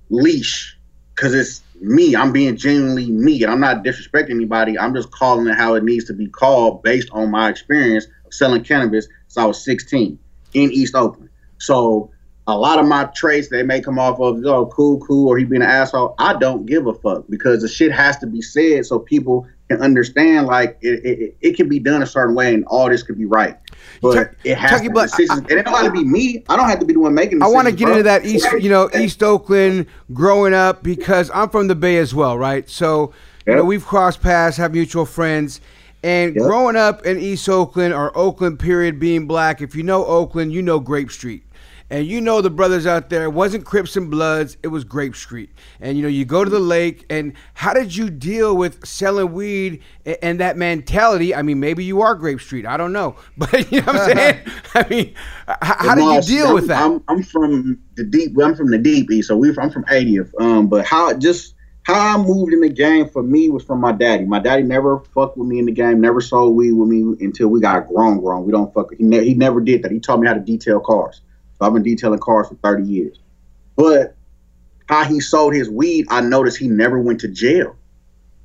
leash 0.09 0.77
because 1.15 1.33
it's 1.33 1.61
me. 1.81 2.15
I'm 2.15 2.31
being 2.31 2.55
genuinely 2.55 3.09
me, 3.09 3.41
and 3.43 3.51
I'm 3.51 3.59
not 3.59 3.83
disrespecting 3.83 4.31
anybody. 4.31 4.77
I'm 4.77 4.93
just 4.93 5.11
calling 5.11 5.47
it 5.47 5.55
how 5.55 5.75
it 5.75 5.83
needs 5.83 6.05
to 6.05 6.13
be 6.13 6.27
called 6.27 6.83
based 6.83 7.09
on 7.11 7.31
my 7.31 7.49
experience 7.49 8.05
of 8.25 8.33
selling 8.33 8.63
cannabis 8.63 9.07
since 9.27 9.37
I 9.37 9.45
was 9.45 9.63
16 9.63 10.19
in 10.53 10.71
East 10.71 10.95
Oakland. 10.95 11.29
So 11.57 12.11
a 12.47 12.57
lot 12.57 12.79
of 12.79 12.85
my 12.85 13.05
traits 13.05 13.49
they 13.49 13.63
may 13.63 13.81
come 13.81 13.97
off 13.97 14.19
of 14.19 14.43
oh 14.45 14.67
cool 14.67 14.99
cool 14.99 15.27
or 15.27 15.37
he 15.37 15.43
being 15.43 15.61
an 15.61 15.67
asshole 15.67 16.13
i 16.19 16.33
don't 16.33 16.65
give 16.65 16.85
a 16.85 16.93
fuck 16.93 17.25
because 17.29 17.61
the 17.61 17.67
shit 17.67 17.91
has 17.91 18.17
to 18.17 18.27
be 18.27 18.41
said 18.41 18.85
so 18.85 18.99
people 18.99 19.47
can 19.69 19.81
understand 19.81 20.45
like 20.47 20.77
it, 20.81 21.03
it, 21.05 21.37
it 21.41 21.57
can 21.57 21.67
be 21.67 21.79
done 21.79 22.01
a 22.03 22.05
certain 22.05 22.35
way 22.35 22.53
and 22.53 22.63
all 22.65 22.87
this 22.89 23.01
could 23.03 23.17
be 23.17 23.25
right 23.25 23.57
but 24.01 24.13
Chuck- 24.13 24.35
it 24.43 24.57
has 24.57 24.81
to 24.81 24.89
be 24.89 24.93
decisions. 25.01 25.31
I- 25.31 25.35
and 25.37 25.51
it 25.51 25.65
don't 25.65 25.73
have 25.73 25.85
to 25.85 25.91
be 25.91 26.03
me 26.03 26.43
i 26.49 26.55
don't 26.55 26.69
have 26.69 26.79
to 26.79 26.85
be 26.85 26.93
the 26.93 26.99
one 26.99 27.13
making 27.15 27.41
I 27.41 27.47
want 27.47 27.67
to 27.67 27.73
get 27.73 27.85
bro. 27.85 27.93
into 27.93 28.03
that 28.03 28.25
East, 28.25 28.47
you 28.59 28.69
know, 28.69 28.89
East 28.97 29.23
Oakland 29.23 29.87
growing 30.13 30.53
up 30.53 30.83
because 30.83 31.31
I'm 31.33 31.49
from 31.49 31.67
the 31.67 31.75
Bay 31.75 31.97
as 31.97 32.13
well, 32.13 32.37
right? 32.37 32.67
So, 32.69 33.13
you 33.47 33.55
know, 33.55 33.63
we've 33.65 33.85
crossed 33.85 34.21
paths, 34.21 34.57
have 34.57 34.71
mutual 34.73 35.05
friends. 35.05 35.61
And 36.03 36.35
Yep. 36.35 36.43
growing 36.43 36.75
up 36.75 37.05
in 37.05 37.19
East 37.19 37.47
Oakland 37.49 37.93
or 37.93 38.15
Oakland, 38.17 38.59
period, 38.59 38.99
being 38.99 39.25
black, 39.27 39.61
if 39.61 39.75
you 39.75 39.83
know 39.83 40.05
Oakland, 40.05 40.53
you 40.53 40.61
know 40.61 40.79
Grape 40.79 41.11
Street. 41.11 41.43
And 41.89 42.07
you 42.07 42.19
know 42.19 42.41
the 42.41 42.49
brothers 42.49 42.87
out 42.87 43.09
there, 43.09 43.25
it 43.25 43.33
wasn't 43.33 43.65
Crips 43.65 43.95
and 43.95 44.09
Bloods, 44.09 44.57
it 44.63 44.69
was 44.69 44.83
Grape 44.83 45.15
Street. 45.15 45.51
And 45.79 45.97
you 45.97 46.03
know, 46.03 46.09
you 46.09 46.25
go 46.25 46.43
to 46.43 46.49
the 46.49 46.59
lake, 46.59 47.05
and 47.09 47.33
how 47.53 47.73
did 47.73 47.95
you 47.95 48.09
deal 48.09 48.57
with 48.57 48.85
selling 48.85 49.33
weed 49.33 49.83
and, 50.05 50.17
and 50.21 50.39
that 50.39 50.57
mentality? 50.57 51.35
I 51.35 51.43
mean, 51.43 51.59
maybe 51.59 51.83
you 51.83 52.01
are 52.01 52.15
Grape 52.15 52.41
Street, 52.41 52.65
I 52.65 52.77
don't 52.77 52.93
know. 52.93 53.15
But 53.37 53.71
you 53.71 53.81
know 53.81 53.93
what 53.93 54.09
I'm 54.09 54.17
saying? 54.17 54.39
I 54.73 54.87
mean, 54.89 55.07
h- 55.47 55.57
how 55.61 55.95
did 55.95 56.27
you 56.27 56.37
deal 56.37 56.47
I'm, 56.47 56.53
with 56.55 56.67
that? 56.67 56.81
I'm, 56.81 57.03
I'm 57.07 57.21
from 57.21 57.79
the 57.95 58.03
deep. 58.03 58.31
I'm 58.41 58.55
from 58.55 58.71
the 58.71 58.77
deep 58.77 59.11
east, 59.11 59.27
so 59.27 59.37
we. 59.37 59.49
I'm 59.57 59.69
from 59.69 59.83
80th. 59.85 60.31
Um, 60.41 60.67
but 60.67 60.85
how 60.85 61.13
just 61.13 61.55
how 61.83 62.17
I 62.17 62.17
moved 62.17 62.51
in 62.51 62.61
the 62.61 62.69
game 62.69 63.07
for 63.09 63.21
me 63.21 63.49
was 63.49 63.63
from 63.63 63.79
my 63.79 63.91
daddy. 63.91 64.25
My 64.25 64.39
daddy 64.39 64.63
never 64.63 64.99
fucked 65.13 65.37
with 65.37 65.47
me 65.47 65.59
in 65.59 65.65
the 65.65 65.71
game. 65.71 66.01
Never 66.01 66.19
sold 66.19 66.55
weed 66.55 66.71
with 66.71 66.89
me 66.89 67.15
until 67.23 67.49
we 67.49 67.59
got 67.59 67.87
grown. 67.87 68.19
Grown. 68.19 68.43
We 68.43 68.51
don't 68.51 68.73
fuck. 68.73 68.91
He, 68.95 69.03
ne- 69.03 69.23
he 69.23 69.35
never 69.35 69.61
did 69.61 69.83
that. 69.83 69.91
He 69.91 69.99
taught 69.99 70.19
me 70.19 70.27
how 70.27 70.33
to 70.33 70.39
detail 70.39 70.79
cars. 70.79 71.21
So 71.59 71.65
I've 71.65 71.73
been 71.73 71.83
detailing 71.83 72.19
cars 72.19 72.47
for 72.47 72.55
30 72.55 72.83
years. 72.83 73.19
But 73.75 74.15
how 74.87 75.03
he 75.03 75.19
sold 75.19 75.53
his 75.53 75.69
weed, 75.69 76.05
I 76.09 76.21
noticed 76.21 76.57
he 76.57 76.67
never 76.67 76.99
went 76.99 77.19
to 77.21 77.27
jail. 77.27 77.75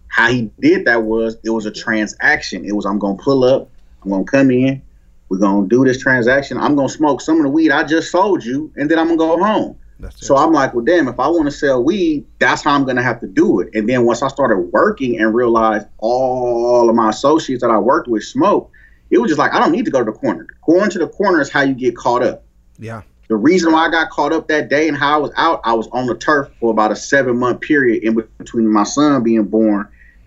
How 0.09 0.29
he 0.29 0.51
did 0.61 0.87
that 0.87 1.03
was 1.05 1.37
it 1.45 1.51
was 1.51 1.67
a 1.67 1.71
transaction. 1.71 2.65
It 2.65 2.73
was 2.73 2.85
I'm 2.85 2.99
gonna 2.99 3.19
pull 3.19 3.45
up, 3.45 3.71
I'm 4.03 4.11
gonna 4.11 4.25
come 4.25 4.51
in, 4.51 4.83
we're 5.29 5.39
gonna 5.39 5.69
do 5.69 5.85
this 5.85 6.01
transaction. 6.01 6.59
I'm 6.59 6.75
gonna 6.75 6.89
smoke 6.89 7.21
some 7.21 7.37
of 7.37 7.45
the 7.45 7.49
weed 7.49 7.71
I 7.71 7.85
just 7.85 8.11
sold 8.11 8.45
you, 8.45 8.73
and 8.77 8.91
then 8.91 8.99
I'm 8.99 9.17
gonna 9.17 9.19
go 9.19 9.43
home. 9.43 9.79
So 10.17 10.37
I'm 10.37 10.53
like, 10.53 10.75
well, 10.75 10.85
damn, 10.85 11.09
if 11.09 11.21
I 11.21 11.29
want 11.29 11.45
to 11.45 11.51
sell 11.51 11.85
weed, 11.85 12.27
that's 12.39 12.63
how 12.63 12.75
I'm 12.75 12.85
gonna 12.85 13.03
have 13.03 13.21
to 13.21 13.27
do 13.27 13.61
it. 13.61 13.69
And 13.75 13.89
then 13.89 14.05
once 14.05 14.23
I 14.23 14.29
started 14.29 14.59
working 14.73 15.21
and 15.21 15.35
realized 15.35 15.87
all 15.99 16.89
of 16.89 16.97
my 16.97 17.11
associates 17.11 17.63
that 17.63 17.71
I 17.71 17.79
worked 17.79 18.09
with 18.09 18.25
smoke, 18.25 18.73
it 19.11 19.19
was 19.19 19.31
just 19.31 19.39
like 19.39 19.53
I 19.55 19.61
don't 19.61 19.73
need 19.73 19.85
to 19.85 19.91
go 19.91 19.99
to 19.99 20.11
the 20.11 20.17
corner. 20.17 20.47
Going 20.65 20.91
to 20.91 20.99
the 20.99 21.09
corner 21.09 21.41
is 21.41 21.51
how 21.51 21.61
you 21.63 21.75
get 21.75 21.97
caught 21.97 22.23
up. 22.23 22.45
Yeah. 22.81 23.03
The 23.29 23.37
reason 23.37 23.73
why 23.73 23.87
I 23.87 23.91
got 23.91 24.11
caught 24.11 24.33
up 24.33 24.49
that 24.49 24.69
day 24.69 24.89
and 24.89 24.97
how 24.97 25.15
I 25.15 25.17
was 25.19 25.31
out, 25.37 25.61
I 25.63 25.73
was 25.73 25.87
on 25.93 26.07
the 26.07 26.17
turf 26.17 26.49
for 26.59 26.73
about 26.73 26.91
a 26.91 26.97
seven 26.97 27.39
month 27.39 27.61
period 27.61 28.03
in 28.03 28.21
between 28.39 28.67
my 28.67 28.83
son 28.83 29.23
being 29.23 29.45
born. 29.45 29.87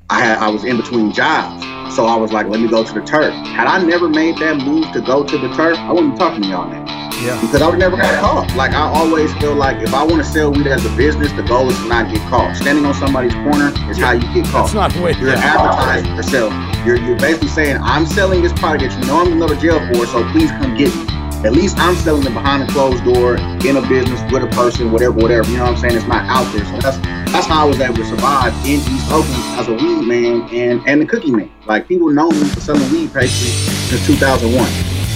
I 0.10 0.20
had 0.22 0.38
I 0.38 0.50
was 0.50 0.64
in 0.64 0.78
between 0.78 1.12
jobs. 1.12 1.66
So 1.96 2.06
I 2.06 2.16
was 2.16 2.32
like, 2.32 2.48
let 2.48 2.62
me 2.62 2.70
go 2.70 2.84
to 2.84 2.94
the 2.94 3.02
turf. 3.02 3.34
Had 3.48 3.68
I 3.68 3.84
never 3.84 4.08
made 4.08 4.38
that 4.38 4.58
move 4.58 4.90
to 4.94 5.02
go 5.02 5.24
to 5.24 5.38
the 5.38 5.54
turf, 5.54 5.78
I 5.78 5.92
wouldn't 5.92 6.14
be 6.14 6.20
talking 6.20 6.44
to 6.44 6.48
y'all 6.48 6.70
now. 6.70 6.86
Yeah. 7.22 7.40
Because 7.42 7.62
I 7.62 7.70
would 7.70 7.80
never 7.80 7.98
got 7.98 8.20
caught. 8.22 8.56
Like 8.56 8.72
I 8.72 8.88
always 8.88 9.34
feel 9.36 9.54
like 9.54 9.82
if 9.82 9.94
I 9.94 10.04
want 10.04 10.24
to 10.24 10.30
sell 10.30 10.52
weed 10.52 10.68
as 10.68 10.86
a 10.86 10.96
business, 10.96 11.32
the 11.34 11.44
goal 11.44 11.70
is 11.70 11.78
to 11.78 11.88
not 11.88 12.14
get 12.14 12.22
caught. 12.30 12.56
Standing 12.56 12.86
on 12.86 12.94
somebody's 12.94 13.34
corner 13.34 13.74
is 13.90 13.98
how 13.98 14.14
you 14.14 14.22
get 14.34 14.46
caught. 14.46 14.72
That's 14.72 14.74
not 14.74 14.94
the 14.94 15.02
way. 15.02 15.14
You're 15.20 15.36
advertising 15.36 16.16
yourself. 16.16 16.54
You're, 16.86 16.98
you're 16.98 17.20
basically 17.20 17.50
saying, 17.50 17.80
I'm 17.82 18.06
selling 18.06 18.42
this 18.42 18.54
product 18.54 18.84
that 18.84 19.00
you 19.02 19.08
know 19.08 19.20
I'm 19.20 19.28
gonna 19.28 19.40
go 19.40 19.54
to 19.54 19.60
jail 19.60 19.80
for, 19.94 20.06
so 20.06 20.24
please 20.32 20.52
come 20.52 20.76
get 20.78 20.96
me. 20.96 21.23
At 21.44 21.52
least 21.52 21.78
I'm 21.78 21.96
selling 21.98 22.26
it 22.26 22.34
behind 22.34 22.64
a 22.64 22.68
closed 22.72 23.04
door 23.04 23.36
in 23.36 23.76
a 23.76 23.82
business 23.82 24.22
with 24.32 24.44
a 24.44 24.48
person, 24.56 24.94
whatever, 24.94 25.12
whatever. 25.12 25.50
You 25.52 25.58
know 25.58 25.64
what 25.64 25.72
I'm 25.74 25.78
saying? 25.78 25.98
It's 25.98 26.08
not 26.08 26.24
out 26.30 26.50
there. 26.54 26.64
So 26.64 26.78
that's 26.80 26.98
that's 27.34 27.48
how 27.48 27.66
I 27.66 27.68
was 27.68 27.82
able 27.82 27.96
to 27.96 28.06
survive 28.06 28.54
in 28.64 28.80
East 28.80 29.12
Oakland 29.12 29.44
as 29.60 29.68
a 29.68 29.74
weed 29.74 30.08
man 30.08 30.48
and 30.54 30.82
and 30.88 31.02
the 31.02 31.06
cookie 31.06 31.32
man. 31.32 31.52
Like 31.66 31.90
people 31.90 32.10
know 32.12 32.32
me 32.32 32.46
for 32.46 32.62
selling 32.62 32.90
weed 32.94 33.14
pastry 33.14 33.50
since 33.92 34.08
2001. 34.08 34.66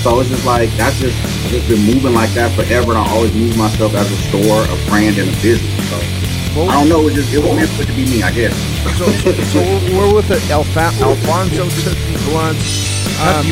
So 0.03 0.19
it's 0.19 0.29
just 0.29 0.45
like 0.45 0.69
that's 0.71 0.99
just 0.99 1.15
I've 1.23 1.51
just 1.51 1.69
been 1.69 1.81
moving 1.85 2.13
like 2.13 2.31
that 2.31 2.51
forever, 2.59 2.89
and 2.91 2.97
I 2.97 3.09
always 3.09 3.33
use 3.33 3.55
myself 3.55 3.93
as 3.93 4.11
a 4.11 4.17
store, 4.27 4.63
a 4.63 4.89
brand, 4.89 5.17
and 5.17 5.29
a 5.29 5.41
business. 5.41 5.89
So 5.89 6.26
I 6.65 6.79
don't 6.81 6.89
know. 6.89 7.07
It 7.07 7.13
just 7.13 7.29
it 7.33 7.39
was 7.43 7.53
meant 7.55 7.69
for 7.77 7.83
it 7.83 7.87
to 7.87 7.93
be 7.93 8.05
me, 8.09 8.23
I 8.23 8.31
guess. 8.31 8.55
So, 8.97 9.05
so, 9.21 9.29
so 9.53 9.59
we're, 9.61 9.97
we're 10.09 10.13
with 10.15 10.27
the 10.27 10.39
Alfa- 10.49 10.95
Alfonso 11.03 11.65
Tookie 11.85 12.17
Blunts. 12.25 12.97
Um, 13.17 13.45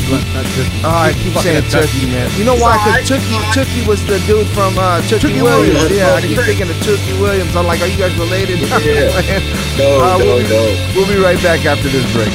oh, 0.85 0.93
I 0.93 1.13
keep 1.17 1.33
saying 1.41 1.63
Tookie, 1.73 2.05
man. 2.09 2.29
You 2.37 2.45
know 2.45 2.53
why? 2.55 2.77
Because 3.01 3.17
Tookie, 3.17 3.41
Tookie 3.53 3.87
was 3.87 4.05
the 4.05 4.19
dude 4.29 4.45
from 4.53 4.77
uh, 4.77 5.01
Tookie, 5.09 5.37
Tookie 5.37 5.41
Williams. 5.41 5.89
Williams. 5.89 5.97
Yeah, 5.97 6.13
I 6.13 6.21
keep 6.21 6.37
thinking 6.37 6.69
of 6.69 6.75
Tookie 6.85 7.17
Williams. 7.19 7.55
I'm 7.55 7.65
like, 7.65 7.81
are 7.81 7.87
you 7.87 7.97
guys 7.97 8.13
related? 8.17 8.59
Yeah. 8.85 9.09
No, 9.75 9.99
Uh, 9.99 10.17
no, 10.17 10.25
we'll, 10.25 10.37
be, 10.39 10.49
no. 10.49 10.91
we'll 10.95 11.07
be 11.09 11.19
right 11.21 11.41
back 11.43 11.65
after 11.65 11.89
this 11.89 12.05
break. 12.13 12.31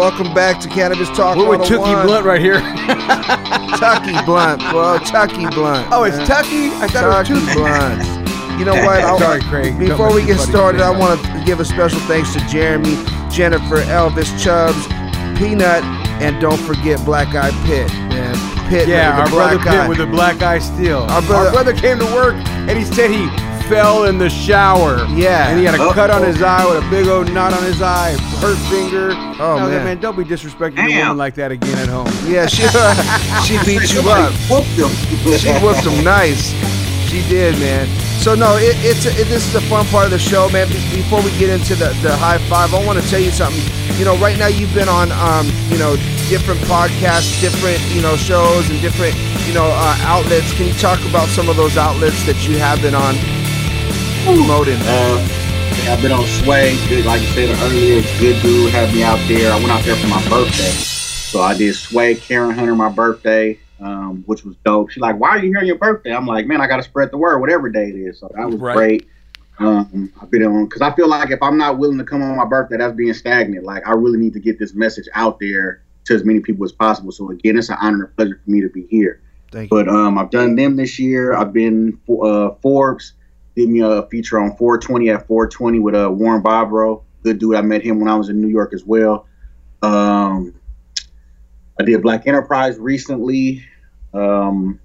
Welcome 0.00 0.32
back 0.32 0.58
to 0.62 0.68
Cannabis 0.70 1.10
Talk. 1.10 1.36
We're 1.36 1.46
with 1.58 1.60
101. 1.60 2.06
Blunt 2.06 2.24
right 2.24 2.40
here. 2.40 2.54
Tucky 3.76 4.16
Blunt, 4.24 4.62
bro. 4.70 4.96
Tucky 5.04 5.46
Blunt. 5.54 5.88
Oh, 5.92 6.04
it's 6.04 6.16
man. 6.16 6.26
Tucky? 6.26 6.68
I 6.80 6.88
thought 6.88 7.04
it 7.04 7.30
was 7.34 7.44
Tucky 7.44 7.52
Blunt. 7.52 8.58
You 8.58 8.64
know 8.64 8.76
what? 8.76 9.00
I'll- 9.04 9.18
Sorry, 9.18 9.42
Craig. 9.42 9.78
Before 9.78 10.10
we 10.14 10.24
get 10.24 10.38
started, 10.40 10.80
I 10.80 10.88
want 10.88 11.20
to 11.22 11.42
give 11.44 11.60
a 11.60 11.66
special 11.66 12.00
thanks 12.00 12.32
to 12.32 12.40
Jeremy, 12.48 12.94
Jennifer, 13.30 13.82
Elvis, 13.92 14.32
Chubbs, 14.42 14.86
Peanut, 15.38 15.84
and 16.24 16.40
don't 16.40 16.56
forget 16.62 17.04
Black 17.04 17.34
Eye 17.34 17.50
Pit. 17.66 17.92
Man, 18.08 18.34
Pit 18.70 18.88
Yeah, 18.88 19.20
with 19.22 19.34
our 19.34 19.36
brother 19.36 19.56
black 19.58 19.68
Pitt 19.68 19.80
eye. 19.80 19.88
with 19.88 19.98
the 19.98 20.06
black 20.06 20.40
eye 20.40 20.60
steel. 20.60 21.00
Our 21.10 21.20
brother- 21.20 21.74
came 21.74 21.98
to 21.98 22.06
work 22.06 22.36
and 22.66 22.70
he 22.78 22.86
said 22.86 23.10
he 23.10 23.28
fell 23.70 24.04
in 24.04 24.18
the 24.18 24.28
shower. 24.28 24.96
Yeah. 25.14 25.48
And 25.48 25.58
he 25.58 25.64
had 25.64 25.76
a 25.76 25.82
Uh-oh. 25.82 25.92
cut 25.92 26.10
on 26.10 26.24
his 26.24 26.42
eye 26.42 26.66
with 26.66 26.84
a 26.84 26.90
big 26.90 27.06
old 27.06 27.32
knot 27.32 27.52
on 27.52 27.62
his 27.62 27.80
eye, 27.80 28.18
hurt 28.42 28.58
finger. 28.66 29.12
Oh, 29.14 29.14
I 29.14 29.54
was 29.54 29.62
like, 29.62 29.70
man. 29.70 29.84
man, 29.84 30.00
don't 30.00 30.16
be 30.18 30.24
disrespecting 30.24 30.90
a 30.90 30.98
woman 30.98 31.16
like 31.16 31.36
that 31.36 31.52
again 31.52 31.78
at 31.78 31.88
home. 31.88 32.10
Yeah, 32.26 32.46
she 32.46 32.66
she 33.46 33.54
beat 33.64 33.94
you 33.94 34.02
up. 34.10 34.34
whooped 34.50 34.74
him. 34.74 34.90
She 35.38 35.54
whooped 35.62 35.86
him 35.86 36.02
nice. 36.02 36.50
She 37.08 37.22
did, 37.28 37.58
man. 37.60 37.86
So 38.18 38.34
no, 38.34 38.56
it, 38.56 38.74
it's 38.82 39.06
it, 39.06 39.28
this 39.28 39.46
is 39.46 39.52
the 39.52 39.62
fun 39.62 39.86
part 39.86 40.04
of 40.04 40.10
the 40.10 40.18
show, 40.18 40.50
man. 40.50 40.66
Before 40.90 41.22
we 41.22 41.30
get 41.38 41.48
into 41.48 41.76
the, 41.76 41.94
the 42.02 42.14
high 42.16 42.38
five, 42.50 42.74
I 42.74 42.84
want 42.84 43.00
to 43.00 43.08
tell 43.08 43.20
you 43.20 43.30
something. 43.30 43.62
You 43.98 44.04
know, 44.04 44.16
right 44.18 44.36
now 44.36 44.48
you've 44.48 44.74
been 44.74 44.88
on, 44.88 45.12
um, 45.12 45.46
you 45.70 45.78
know, 45.78 45.94
different 46.28 46.60
podcasts, 46.66 47.40
different 47.40 47.78
you 47.94 48.02
know 48.02 48.16
shows, 48.16 48.68
and 48.68 48.80
different 48.80 49.14
you 49.46 49.54
know 49.54 49.70
uh, 49.70 50.10
outlets. 50.10 50.52
Can 50.54 50.66
you 50.66 50.74
talk 50.74 50.98
about 51.08 51.28
some 51.28 51.48
of 51.48 51.56
those 51.56 51.76
outlets 51.76 52.26
that 52.26 52.48
you 52.48 52.58
have 52.58 52.82
been 52.82 52.96
on 52.96 53.14
promoting? 54.24 54.74
Uh, 54.82 55.28
yeah, 55.84 55.94
I've 55.94 56.02
been 56.02 56.12
on 56.12 56.24
Sway. 56.24 56.76
Good, 56.88 57.04
like 57.06 57.20
you 57.20 57.26
said 57.28 57.50
earlier, 57.62 58.02
good 58.18 58.40
dude 58.42 58.70
had 58.72 58.92
me 58.94 59.02
out 59.02 59.18
there. 59.28 59.52
I 59.52 59.56
went 59.56 59.70
out 59.70 59.82
there 59.84 59.96
for 59.96 60.08
my 60.08 60.22
birthday, 60.28 60.70
so 60.70 61.40
I 61.40 61.56
did 61.56 61.74
Sway, 61.74 62.14
Karen 62.16 62.50
Hunter, 62.54 62.74
my 62.74 62.90
birthday, 62.90 63.58
um, 63.80 64.22
which 64.26 64.44
was 64.44 64.56
dope. 64.64 64.90
She's 64.90 65.00
like, 65.00 65.18
"Why 65.18 65.30
are 65.30 65.38
you 65.38 65.48
here 65.50 65.58
on 65.58 65.66
your 65.66 65.78
birthday?" 65.78 66.14
I'm 66.14 66.26
like, 66.26 66.46
"Man, 66.46 66.60
I 66.60 66.66
got 66.66 66.76
to 66.78 66.82
spread 66.82 67.10
the 67.10 67.18
word, 67.18 67.38
whatever 67.38 67.68
day 67.68 67.88
it 67.88 67.96
is." 67.96 68.20
So 68.20 68.30
that 68.36 68.46
was 68.46 68.56
Right. 68.60 68.76
great. 68.76 69.08
Um, 69.58 70.10
I've 70.20 70.30
been 70.30 70.42
on 70.44 70.64
because 70.66 70.80
I 70.82 70.94
feel 70.94 71.08
like 71.08 71.30
if 71.30 71.42
I'm 71.42 71.58
not 71.58 71.78
willing 71.78 71.98
to 71.98 72.04
come 72.04 72.22
on 72.22 72.36
my 72.36 72.46
birthday, 72.46 72.78
that's 72.78 72.94
being 72.96 73.12
stagnant. 73.14 73.64
Like 73.64 73.86
I 73.86 73.92
really 73.92 74.18
need 74.18 74.32
to 74.34 74.40
get 74.40 74.58
this 74.58 74.74
message 74.74 75.06
out 75.14 75.38
there 75.38 75.82
to 76.04 76.14
as 76.14 76.24
many 76.24 76.40
people 76.40 76.64
as 76.64 76.72
possible. 76.72 77.12
So 77.12 77.30
again, 77.30 77.58
it's 77.58 77.68
an 77.68 77.76
honor 77.80 78.04
and 78.06 78.16
pleasure 78.16 78.40
for 78.42 78.50
me 78.50 78.62
to 78.62 78.68
be 78.70 78.86
here. 78.86 79.20
Thank 79.52 79.70
you. 79.70 79.76
But 79.76 79.88
um, 79.88 80.16
I've 80.18 80.30
done 80.30 80.56
them 80.56 80.76
this 80.76 80.98
year. 80.98 81.34
I've 81.34 81.52
been 81.52 81.98
uh, 82.08 82.50
Forbes 82.62 83.12
did 83.56 83.68
me 83.68 83.80
a 83.80 84.02
feature 84.08 84.38
on 84.38 84.56
420 84.56 85.10
at 85.10 85.26
420 85.26 85.78
with 85.80 85.94
uh, 85.94 86.10
Warren 86.10 86.42
Bobrow. 86.42 87.02
Good 87.22 87.38
dude. 87.38 87.56
I 87.56 87.60
met 87.60 87.82
him 87.82 88.00
when 88.00 88.08
I 88.08 88.14
was 88.14 88.28
in 88.28 88.40
New 88.40 88.48
York 88.48 88.72
as 88.72 88.84
well. 88.84 89.26
Um, 89.82 90.54
I 91.78 91.82
did 91.84 92.02
Black 92.02 92.26
Enterprise 92.26 92.78
recently. 92.78 93.64
Um, 94.12 94.80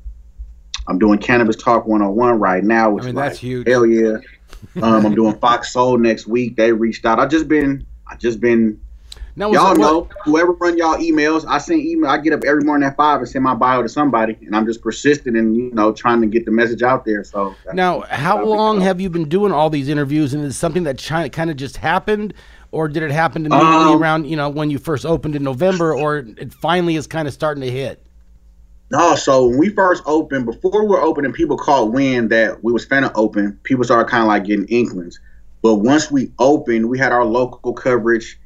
I'm 0.88 1.00
doing 1.00 1.20
Cannabis 1.20 1.56
Talk 1.56 1.88
101 1.88 2.40
right 2.40 2.64
now, 2.64 2.92
which 2.92 3.04
I 3.04 3.08
mean, 3.08 3.16
that's 3.16 3.40
huge. 3.40 3.68
Hell 3.68 3.86
yeah. 3.86 4.18
Um, 4.82 5.06
I'm 5.06 5.16
doing 5.16 5.36
Fox 5.38 5.74
Soul 5.74 5.98
next 5.98 6.28
week. 6.28 6.56
They 6.56 6.72
reached 6.72 7.06
out. 7.06 7.20
I 7.20 7.26
just 7.26 7.48
been, 7.48 7.86
I 8.08 8.16
just 8.16 8.40
been 8.40 8.80
Now, 9.38 9.52
y'all 9.52 9.76
know 9.76 10.08
whoever 10.24 10.54
run 10.54 10.78
y'all 10.78 10.96
emails 10.98 11.46
i 11.48 11.58
send 11.58 11.82
email 11.82 12.10
i 12.10 12.18
get 12.18 12.32
up 12.32 12.44
every 12.46 12.64
morning 12.64 12.88
at 12.88 12.96
five 12.96 13.20
and 13.20 13.28
send 13.28 13.44
my 13.44 13.54
bio 13.54 13.82
to 13.82 13.90
somebody 13.90 14.38
and 14.46 14.56
i'm 14.56 14.66
just 14.66 14.82
persistent 14.82 15.36
and 15.36 15.56
you 15.58 15.72
know 15.72 15.92
trying 15.92 16.22
to 16.22 16.28
get 16.28 16.46
the 16.46 16.52
message 16.52 16.82
out 16.84 17.04
there 17.04 17.24
so 17.24 17.54
Now, 17.74 18.02
how 18.02 18.44
long 18.46 18.80
have 18.82 19.02
you 19.02 19.10
been 19.10 19.28
doing 19.28 19.52
all 19.52 19.70
these 19.70 19.90
interviews? 19.90 20.34
And 20.34 20.44
is 20.44 20.56
it 20.56 20.58
something 20.58 20.84
that 20.84 20.98
China 20.98 21.30
kind 21.30 21.50
of 21.50 21.58
just 21.58 21.76
happened, 21.78 22.34
or 22.72 22.88
did 22.88 23.04
it 23.04 23.12
happen 23.12 23.46
immediately 23.46 23.94
Um, 23.94 24.02
around 24.02 24.26
you 24.26 24.38
know 24.38 24.50
when 24.50 24.70
you 24.70 24.78
first 24.80 25.06
opened 25.06 25.36
in 25.36 25.44
November, 25.44 25.94
or 25.94 26.18
it 26.18 26.54
finally 26.54 26.96
is 26.96 27.06
kind 27.08 27.28
of 27.28 27.34
starting 27.34 27.62
to 27.62 27.70
hit? 27.72 28.06
No, 28.92 29.16
so 29.16 29.48
when 29.48 29.58
we 29.58 29.70
first 29.70 30.04
opened, 30.06 30.46
before 30.46 30.84
we 30.84 30.88
were 30.88 31.02
opening, 31.02 31.34
people 31.34 31.58
caught 31.58 31.92
wind 31.92 32.30
that 32.30 32.64
we 32.64 32.72
was 32.72 32.86
finna 32.86 33.12
open. 33.16 33.60
People 33.64 33.84
started 33.84 34.10
kind 34.10 34.22
of 34.22 34.28
like 34.28 34.46
getting 34.46 34.66
inklings. 34.68 35.20
But 35.62 35.76
once 35.76 36.12
we 36.12 36.32
opened, 36.38 36.88
we 36.88 37.00
had 37.00 37.12
our 37.12 37.26
local 37.26 37.74
coverage, 37.74 38.40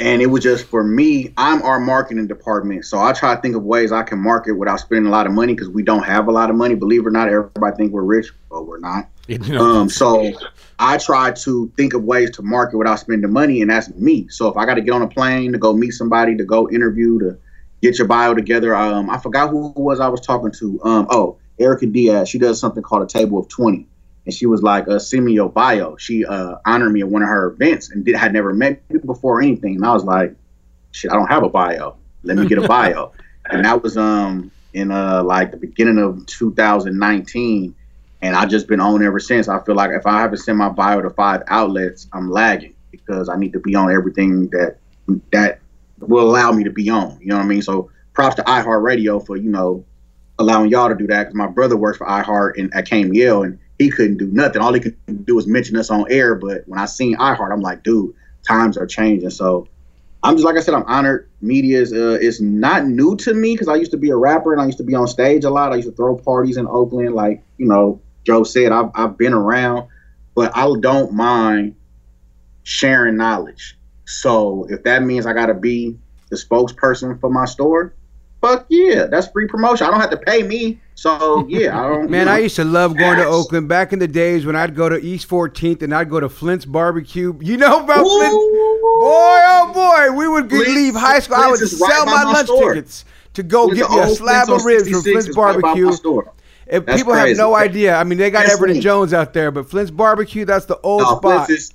and 0.00 0.22
it 0.22 0.26
was 0.26 0.42
just 0.42 0.64
for 0.64 0.82
me. 0.82 1.32
I'm 1.36 1.62
our 1.62 1.78
marketing 1.78 2.26
department, 2.26 2.86
so 2.86 2.98
I 2.98 3.12
try 3.12 3.34
to 3.34 3.40
think 3.40 3.54
of 3.54 3.62
ways 3.62 3.92
I 3.92 4.02
can 4.02 4.18
market 4.18 4.52
without 4.52 4.80
spending 4.80 5.06
a 5.06 5.10
lot 5.10 5.26
of 5.26 5.32
money 5.32 5.54
because 5.54 5.68
we 5.68 5.82
don't 5.82 6.02
have 6.02 6.26
a 6.26 6.32
lot 6.32 6.48
of 6.48 6.56
money. 6.56 6.74
Believe 6.74 7.02
it 7.02 7.06
or 7.06 7.10
not, 7.10 7.28
everybody 7.28 7.76
think 7.76 7.92
we're 7.92 8.02
rich, 8.02 8.28
but 8.50 8.66
we're 8.66 8.80
not. 8.80 9.08
You 9.30 9.38
know, 9.38 9.62
Um, 9.62 9.88
so 9.88 10.32
I 10.80 10.98
try 10.98 11.30
to 11.30 11.72
think 11.76 11.94
of 11.94 12.02
ways 12.02 12.32
to 12.32 12.42
market 12.42 12.78
without 12.78 12.98
spending 12.98 13.32
money, 13.32 13.60
and 13.60 13.70
that's 13.70 13.88
me. 13.94 14.26
So 14.26 14.48
if 14.48 14.56
I 14.56 14.66
got 14.66 14.74
to 14.74 14.80
get 14.80 14.90
on 14.90 15.02
a 15.02 15.06
plane 15.06 15.52
to 15.52 15.58
go 15.58 15.72
meet 15.72 15.92
somebody, 15.92 16.36
to 16.36 16.44
go 16.44 16.68
interview, 16.68 17.20
to 17.20 17.38
get 17.80 17.96
your 17.96 18.08
bio 18.08 18.34
together, 18.34 18.74
um, 18.74 19.08
I 19.08 19.18
forgot 19.18 19.50
who 19.50 19.70
it 19.70 19.76
was 19.76 20.00
I 20.00 20.08
was 20.08 20.20
talking 20.20 20.50
to. 20.58 20.80
Um, 20.82 21.06
oh, 21.10 21.38
Erica 21.60 21.86
Diaz. 21.86 22.28
She 22.28 22.38
does 22.38 22.58
something 22.58 22.82
called 22.82 23.04
a 23.04 23.06
table 23.06 23.38
of 23.38 23.46
twenty, 23.46 23.86
and 24.30 24.34
she 24.36 24.46
was 24.46 24.62
like, 24.62 24.86
uh, 24.86 25.00
"Send 25.00 25.24
me 25.24 25.32
your 25.32 25.48
bio." 25.48 25.96
She 25.96 26.24
uh, 26.24 26.54
honored 26.64 26.92
me 26.92 27.00
at 27.00 27.08
one 27.08 27.22
of 27.22 27.28
her 27.28 27.48
events, 27.48 27.90
and 27.90 28.04
did 28.04 28.14
had 28.14 28.32
never 28.32 28.54
met 28.54 28.80
me 28.88 29.00
before 29.00 29.38
or 29.38 29.42
anything. 29.42 29.74
And 29.74 29.84
I 29.84 29.92
was 29.92 30.04
like, 30.04 30.34
"Shit, 30.92 31.10
I 31.10 31.16
don't 31.16 31.26
have 31.26 31.42
a 31.42 31.48
bio. 31.48 31.96
Let 32.22 32.36
me 32.36 32.46
get 32.46 32.58
a 32.58 32.68
bio." 32.68 33.12
and 33.50 33.64
that 33.64 33.82
was 33.82 33.96
um 33.96 34.52
in 34.72 34.92
uh 34.92 35.24
like 35.24 35.50
the 35.50 35.56
beginning 35.56 35.98
of 35.98 36.24
2019 36.26 37.74
and 38.22 38.36
I've 38.36 38.50
just 38.50 38.68
been 38.68 38.80
on 38.80 39.02
ever 39.02 39.18
since. 39.18 39.48
I 39.48 39.58
feel 39.64 39.74
like 39.74 39.90
if 39.92 40.06
I 40.06 40.20
haven't 40.20 40.38
sent 40.38 40.58
my 40.58 40.68
bio 40.68 41.00
to 41.00 41.10
five 41.10 41.42
outlets, 41.48 42.06
I'm 42.12 42.30
lagging 42.30 42.74
because 42.90 43.28
I 43.28 43.36
need 43.36 43.52
to 43.54 43.60
be 43.60 43.74
on 43.74 43.90
everything 43.90 44.48
that 44.50 44.76
that 45.32 45.60
will 45.98 46.30
allow 46.30 46.52
me 46.52 46.62
to 46.64 46.70
be 46.70 46.88
on. 46.90 47.18
You 47.20 47.28
know 47.28 47.36
what 47.36 47.44
I 47.44 47.48
mean? 47.48 47.62
So 47.62 47.90
props 48.12 48.36
to 48.36 48.42
iHeartRadio 48.42 49.24
for 49.24 49.36
you 49.36 49.50
know 49.50 49.84
allowing 50.38 50.70
y'all 50.70 50.88
to 50.88 50.94
do 50.94 51.06
that 51.06 51.24
because 51.24 51.34
my 51.34 51.46
brother 51.46 51.76
works 51.76 51.98
for 51.98 52.06
iHeart 52.06 52.58
and 52.58 52.72
at 52.74 52.86
KMEL 52.86 53.44
and 53.44 53.58
he 53.80 53.88
couldn't 53.88 54.18
do 54.18 54.26
nothing. 54.26 54.60
All 54.60 54.74
he 54.74 54.80
could 54.80 55.24
do 55.24 55.34
was 55.34 55.46
mention 55.46 55.74
us 55.74 55.90
on 55.90 56.04
air. 56.10 56.34
But 56.34 56.64
when 56.66 56.78
I 56.78 56.84
seen 56.84 57.16
iHeart, 57.16 57.50
I'm 57.50 57.62
like, 57.62 57.82
dude, 57.82 58.14
times 58.46 58.76
are 58.76 58.86
changing. 58.86 59.30
So 59.30 59.66
I'm 60.22 60.34
just 60.34 60.44
like 60.44 60.56
I 60.56 60.60
said, 60.60 60.74
I'm 60.74 60.84
honored. 60.84 61.30
Media 61.40 61.80
is 61.80 61.90
uh, 61.90 62.18
is 62.20 62.42
not 62.42 62.84
new 62.84 63.16
to 63.16 63.32
me 63.32 63.54
because 63.54 63.68
I 63.68 63.76
used 63.76 63.90
to 63.92 63.96
be 63.96 64.10
a 64.10 64.16
rapper 64.16 64.52
and 64.52 64.60
I 64.60 64.66
used 64.66 64.76
to 64.78 64.84
be 64.84 64.94
on 64.94 65.06
stage 65.06 65.44
a 65.44 65.50
lot. 65.50 65.72
I 65.72 65.76
used 65.76 65.88
to 65.88 65.94
throw 65.94 66.14
parties 66.14 66.58
in 66.58 66.66
Oakland, 66.66 67.14
like 67.14 67.42
you 67.56 67.66
know 67.66 68.02
Joe 68.24 68.44
said. 68.44 68.70
I've 68.70 68.90
I've 68.94 69.16
been 69.16 69.32
around, 69.32 69.88
but 70.34 70.54
I 70.54 70.70
don't 70.80 71.14
mind 71.14 71.74
sharing 72.64 73.16
knowledge. 73.16 73.78
So 74.04 74.66
if 74.68 74.82
that 74.82 75.04
means 75.04 75.24
I 75.24 75.32
got 75.32 75.46
to 75.46 75.54
be 75.54 75.96
the 76.28 76.36
spokesperson 76.36 77.18
for 77.18 77.30
my 77.30 77.46
store, 77.46 77.94
fuck 78.42 78.66
yeah, 78.68 79.06
that's 79.06 79.28
free 79.28 79.46
promotion. 79.46 79.86
I 79.86 79.90
don't 79.90 80.00
have 80.00 80.10
to 80.10 80.18
pay 80.18 80.42
me. 80.42 80.78
So 81.00 81.46
yeah, 81.48 81.80
I 81.80 81.88
don't. 81.88 82.10
Man, 82.10 82.20
you 82.20 82.24
know, 82.26 82.32
I 82.32 82.38
used 82.40 82.56
to 82.56 82.64
love 82.64 82.94
going 82.94 83.16
to 83.16 83.24
Oakland 83.24 83.68
back 83.70 83.94
in 83.94 83.98
the 84.00 84.06
days 84.06 84.44
when 84.44 84.54
I'd 84.54 84.74
go 84.76 84.86
to 84.90 84.98
East 85.02 85.26
14th 85.30 85.80
and 85.80 85.94
I'd 85.94 86.10
go 86.10 86.20
to 86.20 86.28
Flint's 86.28 86.66
Barbecue. 86.66 87.32
You 87.40 87.56
know 87.56 87.82
about 87.82 88.04
Ooh. 88.04 88.18
Flint? 88.18 88.32
Boy, 88.32 89.40
oh 89.48 89.70
boy, 89.72 90.14
we 90.14 90.28
would 90.28 90.50
Flint's- 90.50 90.68
leave 90.68 90.94
high 90.94 91.20
school. 91.20 91.36
I 91.36 91.46
would 91.48 91.56
Flint's 91.58 91.80
right 91.80 91.90
sell 91.90 92.04
my 92.04 92.24
my 92.24 92.32
lunch 92.32 92.48
store. 92.48 92.74
tickets 92.74 93.06
to 93.32 93.42
go 93.42 93.64
Flint's 93.68 93.80
get 93.80 93.90
me 93.90 93.98
a 94.00 94.08
slab 94.14 94.46
Flint's 94.48 94.62
of 94.62 94.66
ribs 94.66 94.90
from 94.90 95.02
Flint's 95.02 95.28
is 95.28 95.36
right 95.38 95.60
Barbecue. 95.62 95.92
store. 95.92 96.32
If 96.66 96.84
That's 96.84 96.98
people 97.00 97.14
have 97.14 97.34
no 97.34 97.54
idea. 97.54 97.96
I 97.96 98.04
mean, 98.04 98.18
they 98.18 98.30
got 98.30 98.42
That's 98.42 98.52
Everett 98.52 98.72
and. 98.72 98.82
Jones 98.82 99.14
out 99.14 99.32
there, 99.32 99.50
but 99.50 99.70
Flint's 99.70 99.90
Barbecue, 99.90 100.44
that's 100.44 100.66
the 100.66 100.78
old 100.82 101.00
No, 101.00 101.16
spot. 101.16 101.46
Flint's 101.46 101.50
is, 101.50 101.72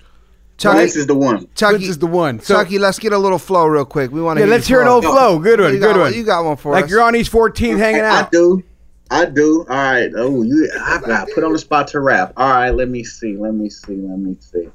Chucky, 0.59 0.76
Flint's 0.78 0.95
is 0.97 1.07
the 1.07 1.15
one. 1.15 1.47
Chucky 1.55 1.78
Flint's 1.78 1.88
is 1.89 1.97
the 1.97 2.05
one. 2.05 2.39
So, 2.41 2.53
Chucky, 2.57 2.78
let's 2.78 2.99
get 2.99 3.11
a 3.11 3.17
little 3.17 3.39
flow 3.39 3.65
real 3.65 3.86
quick. 3.86 4.11
We 4.11 4.21
want 4.21 4.38
to 4.38 4.45
yeah, 4.45 4.51
let's 4.51 4.67
hear 4.67 4.84
an 4.84 4.88
old 4.88 5.03
flow. 5.03 5.39
Good 5.39 5.59
one, 5.59 5.73
You 5.73 5.80
good 5.80 5.95
got 5.95 5.99
one. 5.99 6.13
You 6.13 6.23
got 6.23 6.45
one 6.45 6.57
for 6.57 6.71
like 6.73 6.84
us. 6.84 6.84
Like 6.84 6.91
you're 6.91 7.01
on 7.01 7.15
East 7.15 7.32
14th 7.32 7.80
hanging 7.80 8.01
I 8.03 8.19
out. 8.21 8.32
do. 8.32 8.63
I 9.12 9.26
do. 9.26 9.66
All 9.70 9.76
right. 9.76 10.12
Oh, 10.16 10.41
you. 10.41 10.70
I 10.80 10.99
got 10.99 11.30
put 11.34 11.43
on 11.43 11.53
the 11.53 11.60
spot 11.60 11.88
to 11.89 11.99
rap. 11.99 12.34
All 12.38 12.49
right. 12.49 12.72
Let 12.72 12.89
me 12.89 13.03
see. 13.03 13.38
Let 13.38 13.53
me 13.53 13.70
see. 13.70 13.95
Let 13.95 14.18
me 14.18 14.36
see. 14.39 14.70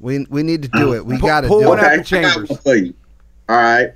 we 0.00 0.26
we 0.30 0.42
need 0.42 0.62
to 0.62 0.68
do 0.68 0.94
it. 0.94 1.04
We 1.04 1.18
got 1.18 1.42
to 1.42 1.48
do 1.48 1.72
it. 1.72 1.78
out 1.78 1.84
Okay, 1.84 1.96
the 1.98 2.04
chambers. 2.04 2.36
I 2.36 2.40
got 2.40 2.48
one 2.50 2.58
for 2.58 2.74
you. 2.76 2.94
All 3.48 3.56
right. 3.56 3.92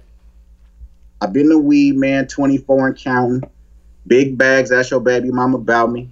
I've 1.22 1.32
been 1.32 1.50
the 1.50 1.58
weed 1.58 1.96
man, 1.96 2.26
24 2.26 2.88
and 2.88 2.96
counting. 2.96 3.50
Big 4.06 4.38
bags, 4.38 4.70
That's 4.70 4.90
your 4.90 5.00
baby 5.00 5.30
mama 5.30 5.58
about 5.58 5.92
me. 5.92 6.08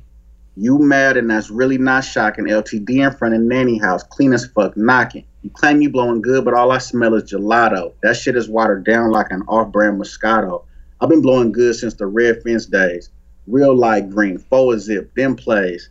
You 0.57 0.79
mad 0.79 1.17
and 1.17 1.31
that's 1.31 1.51
really 1.51 1.79
not 1.79 2.05
shocking. 2.05 2.45
LTD 2.45 2.91
in 2.91 3.13
front 3.13 3.35
of 3.35 3.41
nanny 3.41 3.79
house, 3.79 4.03
clean 4.03 4.33
as 4.35 4.47
fuck, 4.47 4.77
knocking. 4.77 5.25
You 5.43 5.51
claim 5.51 5.81
you 5.81 5.89
blowing 5.89 6.21
good, 6.21 6.45
but 6.45 6.53
all 6.53 6.73
I 6.73 6.79
smell 6.79 7.15
is 7.15 7.33
gelato. 7.33 7.93
That 8.03 8.17
shit 8.17 8.37
is 8.37 8.49
watered 8.49 8.85
down 8.85 9.11
like 9.11 9.31
an 9.31 9.43
off-brand 9.43 10.01
Moscato. 10.01 10.65
I've 11.01 11.09
been 11.09 11.23
blowing 11.23 11.53
good 11.53 11.77
since 11.77 11.95
the 11.95 12.07
red 12.07 12.43
fence 12.43 12.67
days. 12.67 13.09
Real 13.49 13.75
light 13.75 14.11
green, 14.11 14.39
forward 14.39 14.81
zip, 14.81 15.15
them 15.15 15.35
plays. 15.35 15.89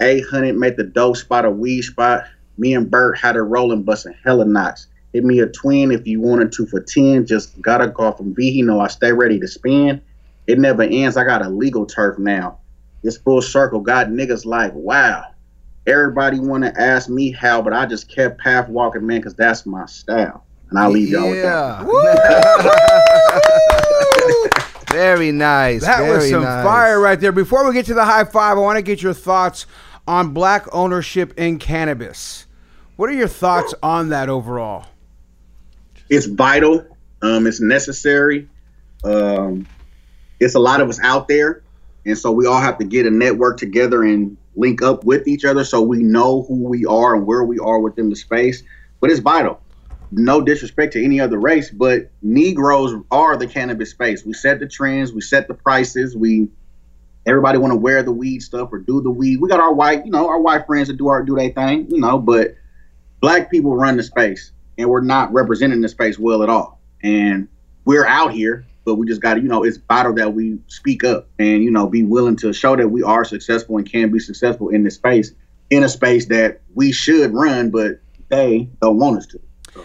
800 0.00 0.56
made 0.56 0.78
the 0.78 0.84
dope 0.84 1.18
spot 1.18 1.44
a 1.44 1.50
weed 1.50 1.82
spot. 1.82 2.24
Me 2.56 2.72
and 2.74 2.90
Bert 2.90 3.18
had 3.18 3.36
it 3.36 3.42
rolling, 3.42 3.82
busting 3.82 4.14
hella 4.24 4.46
knots. 4.46 4.86
Hit 5.12 5.22
me 5.22 5.40
a 5.40 5.46
twin 5.46 5.90
if 5.90 6.06
you 6.06 6.22
wanted 6.22 6.52
to 6.52 6.64
for 6.64 6.80
10. 6.80 7.26
Just 7.26 7.60
got 7.60 7.82
a 7.82 7.90
call 7.90 8.12
from 8.12 8.34
V. 8.34 8.50
He 8.50 8.62
know 8.62 8.80
I 8.80 8.88
stay 8.88 9.12
ready 9.12 9.38
to 9.40 9.46
spin. 9.46 10.00
It 10.46 10.58
never 10.58 10.84
ends. 10.84 11.18
I 11.18 11.24
got 11.24 11.44
a 11.44 11.50
legal 11.50 11.84
turf 11.84 12.18
now. 12.18 12.60
This 13.02 13.18
full 13.18 13.42
circle 13.42 13.80
got 13.80 14.06
niggas 14.08 14.46
like, 14.46 14.72
wow. 14.72 15.24
Everybody 15.86 16.40
want 16.40 16.64
to 16.64 16.80
ask 16.80 17.10
me 17.10 17.30
how, 17.30 17.60
but 17.60 17.74
I 17.74 17.84
just 17.84 18.08
kept 18.08 18.40
path 18.40 18.70
walking, 18.70 19.06
man, 19.06 19.20
because 19.20 19.34
that's 19.34 19.66
my 19.66 19.84
style. 19.86 20.44
And 20.70 20.78
I'll 20.78 20.90
leave 20.90 21.10
y'all 21.10 21.28
with 21.28 21.42
that. 21.42 21.82
Yeah. 24.88 24.96
Very 24.96 25.32
nice. 25.32 25.82
That 25.82 25.98
very 26.00 26.16
was 26.16 26.30
some 26.30 26.42
nice. 26.42 26.64
fire 26.64 27.00
right 27.00 27.20
there. 27.20 27.32
Before 27.32 27.66
we 27.66 27.74
get 27.74 27.86
to 27.86 27.94
the 27.94 28.04
high 28.04 28.24
five, 28.24 28.56
I 28.56 28.60
want 28.60 28.76
to 28.76 28.82
get 28.82 29.02
your 29.02 29.14
thoughts 29.14 29.66
on 30.06 30.32
black 30.32 30.66
ownership 30.72 31.34
in 31.38 31.58
cannabis. 31.58 32.46
What 32.96 33.10
are 33.10 33.14
your 33.14 33.28
thoughts 33.28 33.74
on 33.82 34.08
that 34.10 34.28
overall? 34.28 34.86
it's 36.08 36.26
vital. 36.26 36.86
Um, 37.22 37.46
it's 37.46 37.60
necessary. 37.60 38.48
Um, 39.04 39.66
it's 40.40 40.54
a 40.54 40.58
lot 40.58 40.80
of 40.80 40.88
us 40.88 41.00
out 41.02 41.28
there, 41.28 41.62
and 42.04 42.16
so 42.16 42.30
we 42.30 42.46
all 42.46 42.60
have 42.60 42.78
to 42.78 42.84
get 42.84 43.06
a 43.06 43.10
network 43.10 43.58
together 43.58 44.02
and 44.04 44.36
link 44.54 44.82
up 44.82 45.04
with 45.04 45.26
each 45.26 45.44
other 45.44 45.64
so 45.64 45.80
we 45.82 46.02
know 46.02 46.42
who 46.42 46.62
we 46.62 46.84
are 46.86 47.14
and 47.14 47.26
where 47.26 47.44
we 47.44 47.58
are 47.58 47.78
within 47.78 48.10
the 48.10 48.16
space. 48.16 48.62
But 49.00 49.10
it's 49.10 49.20
vital. 49.20 49.60
No 50.12 50.40
disrespect 50.40 50.92
to 50.92 51.04
any 51.04 51.20
other 51.20 51.38
race, 51.38 51.70
but 51.70 52.10
Negroes 52.22 52.94
are 53.10 53.36
the 53.36 53.46
cannabis 53.46 53.90
space. 53.90 54.24
We 54.24 54.32
set 54.32 54.60
the 54.60 54.68
trends, 54.68 55.12
we 55.12 55.20
set 55.20 55.48
the 55.48 55.54
prices, 55.54 56.16
we 56.16 56.48
everybody 57.26 57.58
want 57.58 57.72
to 57.72 57.76
wear 57.76 58.02
the 58.02 58.12
weed 58.12 58.40
stuff 58.40 58.68
or 58.72 58.78
do 58.78 59.00
the 59.00 59.10
weed. 59.10 59.40
We 59.40 59.48
got 59.48 59.60
our 59.60 59.74
white, 59.74 60.04
you 60.04 60.12
know, 60.12 60.28
our 60.28 60.40
white 60.40 60.66
friends 60.66 60.88
that 60.88 60.96
do 60.96 61.08
our 61.08 61.22
do 61.22 61.34
their 61.34 61.50
thing, 61.50 61.90
you 61.90 61.98
know, 61.98 62.18
but 62.18 62.54
black 63.20 63.50
people 63.50 63.74
run 63.74 63.96
the 63.96 64.02
space 64.02 64.52
and 64.78 64.88
we're 64.88 65.00
not 65.00 65.32
representing 65.32 65.80
the 65.80 65.88
space 65.88 66.18
well 66.18 66.42
at 66.42 66.48
all. 66.48 66.80
And 67.02 67.48
we're 67.84 68.06
out 68.06 68.32
here, 68.32 68.64
but 68.84 68.94
we 68.94 69.06
just 69.06 69.20
got 69.20 69.34
to, 69.34 69.40
you 69.40 69.48
know, 69.48 69.64
it's 69.64 69.78
vital 69.78 70.14
that 70.14 70.34
we 70.34 70.58
speak 70.68 71.02
up 71.02 71.28
and, 71.38 71.62
you 71.62 71.70
know, 71.70 71.88
be 71.88 72.04
willing 72.04 72.36
to 72.36 72.52
show 72.52 72.76
that 72.76 72.88
we 72.88 73.02
are 73.02 73.24
successful 73.24 73.76
and 73.76 73.90
can 73.90 74.10
be 74.10 74.20
successful 74.20 74.68
in 74.68 74.84
this 74.84 74.94
space, 74.94 75.32
in 75.70 75.82
a 75.82 75.88
space 75.88 76.26
that 76.26 76.60
we 76.74 76.92
should 76.92 77.32
run, 77.32 77.70
but 77.70 77.98
they 78.28 78.68
don't 78.80 78.98
want 78.98 79.18
us 79.18 79.26
to. 79.26 79.40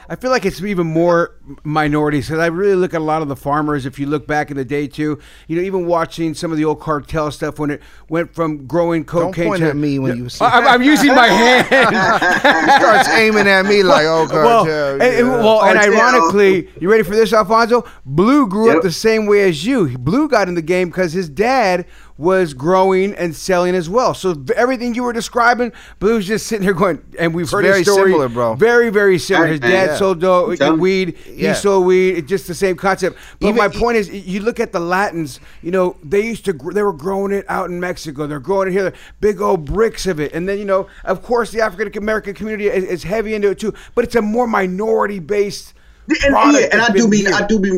I 0.10 0.16
feel 0.16 0.32
like 0.32 0.46
it's 0.46 0.62
even 0.62 0.88
more 0.88 1.36
minorities 1.64 2.28
because 2.28 2.40
I 2.40 2.48
really 2.48 2.76
look 2.76 2.94
at 2.94 3.02
a 3.02 3.04
lot 3.04 3.22
of 3.22 3.28
the 3.28 3.36
farmers. 3.36 3.86
If 3.86 4.00
you 4.00 4.06
look 4.06 4.28
back 4.28 4.52
in 4.52 4.58
the 4.58 4.66
day 4.66 4.88
too, 4.88 5.20
you 5.48 5.56
know, 5.56 5.62
even 5.62 5.86
watching 5.86 6.34
some 6.34 6.52
of 6.52 6.58
the 6.58 6.66
old 6.66 6.80
cartel 6.80 7.32
stuff 7.32 7.60
when 7.60 7.72
it 7.72 7.82
went 8.10 8.34
from 8.34 8.66
growing 8.68 9.04
cocaine. 9.06 9.22
Don't 9.24 9.34
cocaine 9.34 9.48
point 9.48 9.62
to 9.62 9.70
at 9.70 9.76
me 9.76 10.00
when 10.00 10.18
you 10.18 10.30
say. 10.30 10.46
I- 10.46 10.60
I'm, 10.60 10.68
I'm 10.68 10.84
using 10.84 11.14
my 11.16 11.28
hand. 11.28 11.68
he 12.66 12.72
starts 12.84 13.10
aiming 13.10 13.48
at 13.48 13.66
me 13.66 13.84
like, 13.84 14.06
oh, 14.06 14.28
well, 14.32 14.66
cartel. 14.66 14.94
and, 14.94 15.02
and- 15.04 15.28
yeah. 15.28 15.38
well, 15.38 15.64
and 15.64 15.78
ironically, 15.80 16.70
you 16.80 16.90
ready 16.90 17.04
for 17.04 17.16
this, 17.16 17.34
Alfonso? 17.34 17.86
Blue 18.06 18.48
grew 18.48 18.76
up 18.76 18.84
the 18.84 18.92
same 18.92 19.26
way 19.26 19.48
as 19.48 19.66
you. 19.66 19.98
Blue 19.98 20.28
got 20.28 20.48
in 20.48 20.56
the 20.56 20.62
game 20.62 20.90
because 20.90 21.14
his 21.14 21.30
dad 21.30 21.86
was 22.22 22.54
growing 22.54 23.16
and 23.16 23.36
selling 23.36 23.74
as 23.74 23.90
well. 23.90 24.14
So 24.14 24.36
everything 24.56 24.94
you 24.94 25.02
were 25.04 25.12
describing, 25.12 25.72
Blue's 25.98 26.28
just 26.28 26.46
sitting 26.46 26.64
there 26.66 26.76
going, 26.76 27.02
and 27.18 27.34
we've 27.34 27.46
It's 27.46 27.52
heard 27.52 27.64
very 27.64 27.80
his 27.80 27.92
story. 27.92 28.12
similar, 28.12 28.30
bro. 28.30 28.54
Very, 28.54 28.92
very 28.92 29.18
similar. 29.18 29.48
His 29.48 29.60
dad 29.60 29.90
yeah. 29.90 29.96
sold 29.98 30.22
dope, 30.22 30.52
I'm 30.52 30.58
telling 30.58 30.76
you. 30.76 30.82
weed. 30.82 31.18
Yeah. 31.28 31.50
He 31.50 31.56
sold 31.56 31.88
weed. 31.88 32.12
It's 32.12 32.30
just 32.30 32.46
the 32.48 32.54
same 32.54 32.76
concept. 32.76 33.18
But 33.40 33.48
Even- 33.48 33.58
my 33.58 33.68
point 33.70 33.98
is, 33.98 34.10
you 34.10 34.42
look 34.42 34.60
at 34.60 34.72
the 34.72 34.80
Latins. 34.80 35.40
You 35.64 35.72
know, 35.72 35.98
they 36.04 36.22
used 36.22 36.46
to. 36.46 36.54
They 36.54 36.84
were 36.84 36.94
growing 36.94 37.32
it 37.32 37.46
out 37.50 37.70
in 37.72 37.80
Mexico. 37.80 38.28
They're 38.28 38.40
growing 38.40 38.68
it 38.68 38.72
here. 38.74 38.94
Big 39.20 39.42
old 39.42 39.66
bricks 39.66 40.06
of 40.06 40.20
it. 40.20 40.32
And 40.34 40.48
then 40.48 40.60
you 40.60 40.66
know, 40.66 40.88
of 41.04 41.24
course, 41.24 41.50
the 41.52 41.62
African 41.62 42.02
American 42.02 42.36
community 42.36 42.68
is, 42.68 42.84
is 42.84 43.04
heavy 43.04 43.34
into 43.34 43.50
it 43.50 43.60
too. 43.60 43.74
But 43.96 44.06
it's 44.06 44.16
a 44.16 44.22
more 44.22 44.46
minority 44.46 45.18
based. 45.20 45.74
and, 46.08 46.20
yeah, 46.54 46.68
and 46.72 46.82
I 46.82 46.90
do 46.90 47.08
be 47.08 47.26
I 47.28 47.48
do 47.48 47.60
be 47.60 47.78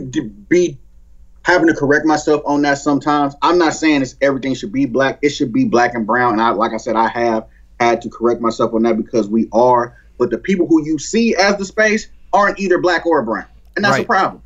be 0.49 0.77
having 1.43 1.67
to 1.67 1.73
correct 1.73 2.05
myself 2.05 2.41
on 2.45 2.61
that 2.63 2.77
sometimes. 2.77 3.35
I'm 3.41 3.57
not 3.57 3.73
saying 3.73 4.01
it's 4.01 4.15
everything 4.21 4.55
should 4.55 4.71
be 4.71 4.85
black. 4.85 5.19
It 5.21 5.29
should 5.29 5.53
be 5.53 5.65
black 5.65 5.93
and 5.93 6.07
brown. 6.07 6.33
And 6.33 6.41
I 6.41 6.49
like 6.51 6.73
I 6.73 6.77
said, 6.77 6.95
I 6.95 7.07
have 7.09 7.47
had 7.79 8.01
to 8.01 8.09
correct 8.09 8.41
myself 8.41 8.73
on 8.73 8.83
that 8.83 8.97
because 8.97 9.29
we 9.29 9.47
are. 9.51 9.97
But 10.17 10.29
the 10.29 10.37
people 10.37 10.67
who 10.67 10.83
you 10.85 10.97
see 10.99 11.35
as 11.35 11.57
the 11.57 11.65
space 11.65 12.07
aren't 12.31 12.59
either 12.59 12.79
black 12.79 13.05
or 13.05 13.21
brown, 13.23 13.45
and 13.75 13.83
that's 13.83 13.97
Right. 13.97 14.03
a 14.03 14.07
problem. 14.07 14.41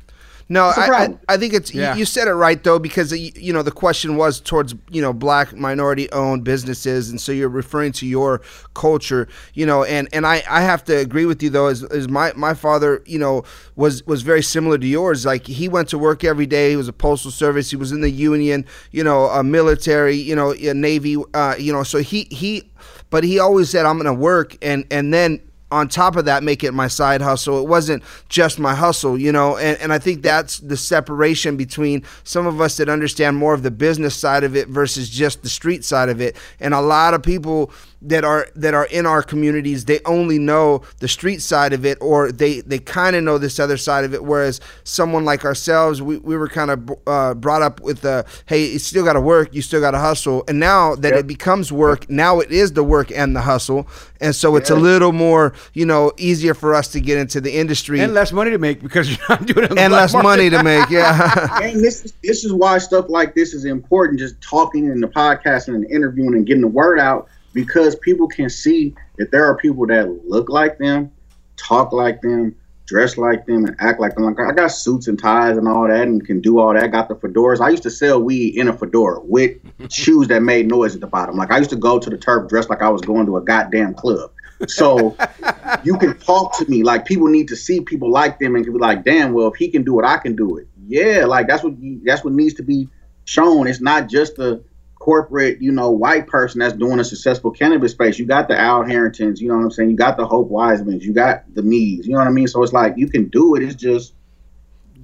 No, 0.50 0.64
I, 0.64 0.88
I. 1.28 1.34
I 1.34 1.36
think 1.36 1.52
it's 1.52 1.74
Yeah. 1.74 1.92
you, 1.92 2.00
you 2.00 2.04
said 2.06 2.26
it 2.26 2.32
right 2.32 2.62
though 2.62 2.78
because 2.78 3.12
you, 3.12 3.32
you 3.36 3.52
know 3.52 3.62
the 3.62 3.70
question 3.70 4.16
was 4.16 4.40
towards 4.40 4.74
you 4.90 5.02
know 5.02 5.12
black 5.12 5.54
minority 5.54 6.10
owned 6.12 6.44
businesses 6.44 7.10
and 7.10 7.20
so 7.20 7.32
you're 7.32 7.48
referring 7.50 7.92
to 7.92 8.06
your 8.06 8.40
culture 8.74 9.28
you 9.52 9.66
know 9.66 9.84
and 9.84 10.08
and 10.12 10.26
I, 10.26 10.42
I 10.48 10.62
have 10.62 10.84
to 10.84 10.96
agree 10.96 11.26
with 11.26 11.42
you 11.42 11.50
though 11.50 11.66
as, 11.66 11.84
as 11.84 12.08
my 12.08 12.32
my 12.34 12.54
father 12.54 13.02
you 13.04 13.18
know 13.18 13.44
was 13.76 14.06
was 14.06 14.22
very 14.22 14.42
similar 14.42 14.78
to 14.78 14.86
yours 14.86 15.26
like 15.26 15.46
he 15.46 15.68
went 15.68 15.88
to 15.90 15.98
work 15.98 16.24
every 16.24 16.46
day 16.46 16.70
he 16.70 16.76
was 16.76 16.88
a 16.88 16.92
postal 16.94 17.30
service 17.30 17.70
he 17.70 17.76
was 17.76 17.92
in 17.92 18.00
the 18.00 18.10
union 18.10 18.64
you 18.90 19.04
know 19.04 19.26
a 19.26 19.42
military 19.44 20.16
you 20.16 20.34
know 20.34 20.52
a 20.52 20.72
navy 20.72 21.16
uh, 21.34 21.54
you 21.58 21.72
know 21.72 21.82
so 21.82 21.98
he 21.98 22.24
he 22.30 22.70
but 23.10 23.22
he 23.24 23.38
always 23.38 23.68
said 23.70 23.84
I'm 23.84 23.98
gonna 23.98 24.14
work 24.14 24.56
and 24.62 24.86
and 24.90 25.12
then 25.12 25.40
on 25.70 25.88
top 25.88 26.16
of 26.16 26.24
that 26.24 26.42
make 26.42 26.64
it 26.64 26.72
my 26.72 26.88
side 26.88 27.20
hustle. 27.20 27.58
It 27.60 27.68
wasn't 27.68 28.02
just 28.28 28.58
my 28.58 28.74
hustle 28.74 29.18
you 29.18 29.32
know 29.32 29.56
and, 29.56 29.78
and 29.80 29.92
i 29.92 29.98
think 29.98 30.22
that's 30.22 30.58
the 30.58 30.76
separation 30.76 31.56
between 31.56 32.02
some 32.24 32.46
of 32.46 32.60
us 32.60 32.76
that 32.76 32.88
understand 32.88 33.36
more 33.36 33.54
of 33.54 33.62
the 33.62 33.70
business 33.70 34.14
side 34.14 34.44
of 34.44 34.56
it 34.56 34.68
versus 34.68 35.08
just 35.08 35.42
the 35.42 35.48
street 35.48 35.84
side 35.84 36.08
of 36.08 36.20
it. 36.20 36.36
And 36.60 36.74
a 36.74 36.80
lot 36.80 37.14
of 37.14 37.22
people 37.22 37.70
that 38.02 38.24
are 38.24 38.48
that 38.54 38.74
are 38.74 38.86
in 38.86 39.06
our 39.06 39.22
communities 39.22 39.84
they 39.84 40.00
only 40.04 40.38
know 40.38 40.82
the 41.00 41.08
street 41.08 41.40
side 41.40 41.72
of 41.72 41.84
it 41.84 41.98
or 42.00 42.30
they 42.30 42.60
they 42.60 42.78
kind 42.78 43.16
of 43.16 43.24
know 43.24 43.38
this 43.38 43.58
other 43.58 43.76
side 43.76 44.04
of 44.04 44.14
it 44.14 44.22
whereas 44.22 44.60
someone 44.84 45.24
like 45.24 45.44
ourselves 45.44 46.00
we, 46.00 46.18
we 46.18 46.36
were 46.36 46.48
kind 46.48 46.70
of 46.70 46.90
uh, 47.06 47.34
brought 47.34 47.62
up 47.62 47.80
with 47.80 48.00
the 48.02 48.24
hey 48.46 48.72
you 48.72 48.78
still 48.78 49.04
got 49.04 49.14
to 49.14 49.20
work 49.20 49.54
you 49.54 49.62
still 49.62 49.80
got 49.80 49.92
to 49.92 49.98
hustle 49.98 50.44
and 50.48 50.60
now 50.60 50.94
that 50.94 51.12
it 51.12 51.26
becomes 51.26 51.72
work 51.72 52.08
now 52.08 52.40
it 52.40 52.50
is 52.50 52.72
the 52.72 52.84
work 52.84 53.10
and 53.10 53.34
the 53.34 53.42
hustle 53.42 53.86
and 54.20 54.34
so 54.34 54.56
it's 54.56 54.70
a 54.70 54.76
little 54.76 55.12
more 55.12 55.52
you 55.74 55.86
know 55.86 56.12
easier 56.18 56.54
for 56.54 56.74
us 56.74 56.88
to 56.88 57.00
get 57.00 57.18
into 57.18 57.40
the 57.40 57.52
industry 57.52 58.00
and 58.00 58.14
less 58.14 58.32
money 58.32 58.50
to 58.50 58.58
make 58.58 58.82
because 58.82 59.10
you're 59.10 59.26
not 59.28 59.44
doing 59.46 59.64
it. 59.64 59.78
and 59.78 59.92
less 59.92 60.12
market. 60.12 60.26
money 60.26 60.50
to 60.50 60.62
make 60.62 60.88
yeah 60.90 61.58
and 61.62 61.84
this 61.84 62.04
is 62.04 62.12
this 62.22 62.44
is 62.44 62.52
why 62.52 62.78
stuff 62.78 63.06
like 63.08 63.34
this 63.34 63.54
is 63.54 63.64
important. 63.64 64.18
Just 64.18 64.40
talking 64.40 64.86
in 64.86 65.00
the 65.00 65.08
podcast 65.08 65.68
and 65.68 65.84
interviewing 65.90 66.34
and 66.34 66.46
getting 66.46 66.60
the 66.60 66.68
word 66.68 66.98
out 66.98 67.28
because 67.52 67.96
people 67.96 68.28
can 68.28 68.48
see 68.50 68.94
that 69.16 69.30
there 69.30 69.44
are 69.44 69.56
people 69.56 69.86
that 69.86 70.08
look 70.28 70.48
like 70.48 70.78
them, 70.78 71.10
talk 71.56 71.92
like 71.92 72.20
them, 72.22 72.54
dress 72.86 73.18
like 73.18 73.46
them, 73.46 73.64
and 73.66 73.76
act 73.80 74.00
like 74.00 74.14
them. 74.14 74.24
Like 74.24 74.40
I 74.40 74.52
got 74.52 74.68
suits 74.68 75.08
and 75.08 75.18
ties 75.18 75.56
and 75.56 75.68
all 75.68 75.86
that, 75.86 76.02
and 76.02 76.24
can 76.24 76.40
do 76.40 76.58
all 76.58 76.72
that. 76.72 76.90
Got 76.90 77.08
the 77.08 77.16
fedoras. 77.16 77.60
I 77.60 77.68
used 77.68 77.82
to 77.84 77.90
sell 77.90 78.20
weed 78.20 78.56
in 78.56 78.68
a 78.68 78.72
fedora 78.72 79.20
with 79.20 79.58
shoes 79.92 80.28
that 80.28 80.42
made 80.42 80.68
noise 80.68 80.94
at 80.94 81.00
the 81.00 81.06
bottom. 81.06 81.36
Like 81.36 81.50
I 81.50 81.58
used 81.58 81.70
to 81.70 81.76
go 81.76 81.98
to 81.98 82.10
the 82.10 82.18
turf 82.18 82.48
dressed 82.48 82.70
like 82.70 82.82
I 82.82 82.88
was 82.88 83.02
going 83.02 83.26
to 83.26 83.36
a 83.36 83.42
goddamn 83.42 83.94
club. 83.94 84.30
So 84.66 85.16
you 85.84 85.96
can 85.98 86.18
talk 86.18 86.56
to 86.58 86.68
me 86.68 86.82
like 86.82 87.04
people 87.04 87.28
need 87.28 87.48
to 87.48 87.56
see 87.56 87.80
people 87.80 88.10
like 88.10 88.38
them 88.38 88.56
and 88.56 88.64
be 88.64 88.72
like, 88.72 89.04
damn, 89.04 89.32
well, 89.32 89.48
if 89.48 89.56
he 89.56 89.68
can 89.68 89.84
do 89.84 90.00
it, 90.00 90.04
I 90.04 90.18
can 90.18 90.34
do 90.34 90.56
it. 90.56 90.66
Yeah, 90.86 91.26
like 91.26 91.46
that's 91.46 91.62
what 91.62 91.74
that's 92.04 92.24
what 92.24 92.32
needs 92.32 92.54
to 92.54 92.62
be 92.62 92.88
shown. 93.24 93.66
It's 93.66 93.80
not 93.80 94.08
just 94.08 94.36
the 94.36 94.64
corporate, 95.12 95.62
you 95.62 95.72
know, 95.72 95.90
white 95.90 96.26
person 96.26 96.58
that's 96.58 96.74
doing 96.74 97.00
a 97.00 97.04
successful 97.04 97.50
cannabis 97.50 97.92
space. 97.92 98.18
You 98.18 98.26
got 98.26 98.46
the 98.46 98.58
Al 98.58 98.84
Harringtons, 98.84 99.40
you 99.40 99.48
know 99.48 99.56
what 99.56 99.64
I'm 99.64 99.70
saying? 99.70 99.88
You 99.88 99.96
got 99.96 100.18
the 100.18 100.26
Hope 100.26 100.50
Wisemans, 100.50 101.00
you 101.00 101.14
got 101.14 101.44
the 101.54 101.62
Mees, 101.62 102.06
you 102.06 102.12
know 102.12 102.18
what 102.18 102.26
I 102.28 102.30
mean? 102.30 102.46
So 102.46 102.62
it's 102.62 102.74
like 102.74 102.92
you 102.98 103.08
can 103.08 103.28
do 103.28 103.54
it. 103.54 103.62
It's 103.62 103.74
just 103.74 104.12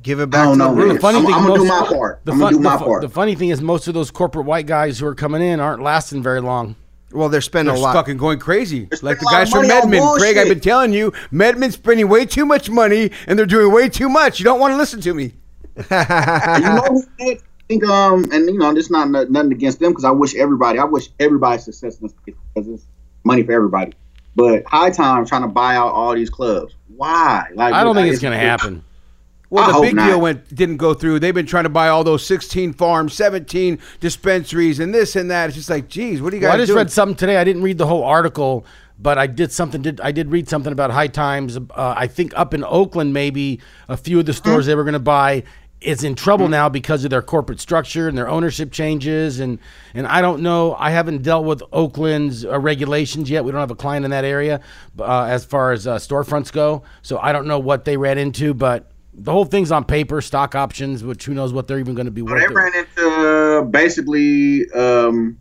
give 0.03 0.21
it 0.21 0.25
I 0.25 0.27
back 0.27 0.45
don't 0.45 0.59
to 0.59 0.59
know. 0.59 0.75
the 0.89 0.93
The 0.93 1.01
funny 1.01 1.19
I'm, 1.21 1.25
thing, 1.25 1.35
I'm 1.35 1.47
gonna 1.47 1.59
do 1.59 1.65
my 1.65 1.87
part. 1.89 2.21
The 2.27 2.33
I'm 2.33 2.39
fun- 2.39 2.53
gonna 2.53 2.57
do 2.59 2.63
my 2.63 2.73
the 2.73 2.79
fu- 2.81 2.85
part. 2.85 3.01
The 3.01 3.09
funny 3.09 3.35
thing 3.35 3.49
is, 3.49 3.63
most 3.63 3.89
of 3.89 3.95
those 3.95 4.11
corporate 4.11 4.45
white 4.45 4.67
guys 4.67 4.99
who 4.99 5.07
are 5.07 5.15
coming 5.15 5.41
in 5.41 5.59
aren't 5.59 5.83
lasting 5.83 6.23
very 6.23 6.43
long. 6.43 6.77
well 7.13 7.31
they're 7.31 7.41
spending 7.41 7.73
They're 7.73 7.81
a 7.83 7.87
lot 7.87 7.95
fucking 7.95 8.19
going 8.19 8.41
crazy. 8.41 8.89
Like 9.01 9.21
the 9.21 9.29
guys 9.31 9.51
from 9.51 9.65
Medmen. 9.65 9.69
money 9.87 9.99
on 10.01 10.17
Medmen. 10.17 10.19
Craig, 10.19 10.37
I've 10.37 10.49
been 10.49 10.61
telling 10.61 10.93
you, 10.93 11.13
Medmen's 11.33 11.75
spending 11.77 12.11
way 12.11 12.27
too 12.27 12.45
much 12.45 12.69
money 12.69 13.11
and 13.27 13.39
they're 13.39 13.47
doing 13.47 13.73
way 13.73 13.89
too 13.89 14.11
much. 14.11 14.39
You 14.39 14.45
don't 14.45 14.61
want 14.61 14.73
to 14.73 14.77
listen 14.77 15.01
to 15.01 15.15
me. 15.15 15.33
You 15.77 15.85
know 15.91 16.83
who 16.91 17.03
did? 17.19 17.41
I 17.75 17.79
think 17.79 17.91
um 17.91 18.25
and 18.33 18.47
you 18.47 18.59
know 18.59 18.71
it's 18.71 18.91
not 18.91 19.11
nothing 19.11 19.53
against 19.53 19.81
them 19.81 19.93
because 19.93 20.05
I 20.05 20.11
wish 20.11 20.35
everybody 20.35 20.79
I 20.79 20.85
wish 20.85 21.09
everybody 21.19 21.61
success 21.61 21.99
in 21.99 22.07
this 22.07 22.15
because 22.25 22.69
it's 22.69 22.87
money 23.25 23.43
for 23.43 23.53
everybody. 23.53 23.93
But 24.37 24.65
High 24.67 24.91
Time 24.91 25.25
trying 25.27 25.43
to 25.43 25.49
buy 25.49 25.77
out 25.77 25.93
all 25.93 26.15
these 26.15 26.31
clubs. 26.31 26.75
Why? 26.97 27.47
Like 27.55 27.75
I 27.75 27.85
don't 27.85 27.95
think 27.95 28.07
like, 28.07 28.13
it's 28.13 28.23
going 28.23 28.33
to 28.33 28.39
happen. 28.39 28.85
Well, 29.51 29.71
I 29.71 29.73
the 29.73 29.81
big 29.81 29.95
not. 29.95 30.07
deal 30.09 30.21
went 30.21 30.55
didn't 30.55 30.79
go 30.79 30.95
through. 30.95 31.21
They've 31.21 31.35
been 31.35 31.47
trying 31.47 31.65
to 31.65 31.71
buy 31.71 31.89
all 31.89 32.03
those 32.03 32.27
16 32.27 32.73
farms, 32.73 33.15
17 33.15 33.79
dispensaries, 34.01 34.81
and 34.81 34.93
this 34.93 35.15
and 35.15 35.31
that. 35.31 35.47
It's 35.47 35.57
just 35.57 35.71
like, 35.71 35.89
geez, 35.89 36.21
what 36.21 36.31
do 36.31 36.37
you 36.37 36.43
guys 36.43 36.49
Well, 36.49 36.57
I 36.57 36.59
just 36.59 36.69
doing? 36.69 36.79
read 36.79 36.91
something 36.91 37.17
today. 37.17 37.37
I 37.37 37.45
didn't 37.45 37.63
read 37.63 37.79
the 37.79 37.87
whole 37.87 38.03
article, 38.03 38.67
but 38.99 39.17
I 39.17 39.29
did 39.29 39.53
something. 39.53 39.81
Did 39.83 40.01
I 40.01 40.11
did 40.11 40.31
read 40.33 40.49
something 40.49 40.73
about 40.73 40.91
High 40.91 41.07
Times? 41.07 41.57
Uh, 41.57 41.95
I 41.97 42.09
think 42.09 42.37
up 42.37 42.53
in 42.53 42.65
Oakland, 42.65 43.13
maybe 43.13 43.61
a 43.89 43.97
few 43.97 44.19
of 44.19 44.27
the 44.27 44.33
stores 44.33 44.67
they 44.67 44.75
were 44.75 44.85
going 44.85 44.95
to 44.95 44.99
buy 44.99 45.45
is 45.85 46.03
in 46.05 46.15
trouble 46.15 46.49
now 46.49 46.69
because 46.69 47.05
of 47.05 47.11
their 47.11 47.23
corporate 47.23 47.61
structure 47.61 48.09
and 48.09 48.17
their 48.17 48.29
ownership 48.29 48.73
changes. 48.73 49.41
And 49.41 49.59
and 49.95 50.07
I 50.07 50.21
don't 50.21 50.43
know. 50.43 50.75
I 50.75 50.91
haven't 50.91 51.23
dealt 51.23 51.45
with 51.45 51.63
Oakland's 51.73 52.45
uh, 52.45 52.59
regulations 52.59 53.31
yet. 53.31 53.45
We 53.45 53.53
don't 53.53 53.61
have 53.61 53.71
a 53.71 53.77
client 53.77 54.05
in 54.05 54.11
that 54.13 54.25
area 54.25 54.61
uh, 54.99 55.25
as 55.25 55.45
far 55.45 55.73
as 55.73 55.87
uh, 55.87 55.97
storefronts 55.97 56.53
go. 56.53 56.83
So 57.03 57.19
I 57.19 57.33
don't 57.33 57.47
know 57.47 57.59
what 57.59 57.85
they 57.85 57.97
ran 57.97 58.19
into, 58.19 58.55
but. 58.55 58.91
The 59.17 59.31
whole 59.31 59.45
thing's 59.45 59.71
on 59.71 59.85
paper, 59.85 60.21
stock 60.21 60.57
options, 60.57 61.05
which 61.05 61.25
who 61.25 61.35
knows 61.35 61.53
what 61.53 61.69
they're 61.69 61.79
even 61.79 61.95
going 61.95 62.07
to 62.07 62.11
be 62.11 62.21
They 62.21 62.33
worth. 62.33 62.51
ran 62.51 62.73
into 62.75 63.63
basically 63.71 64.69
um 64.73 65.39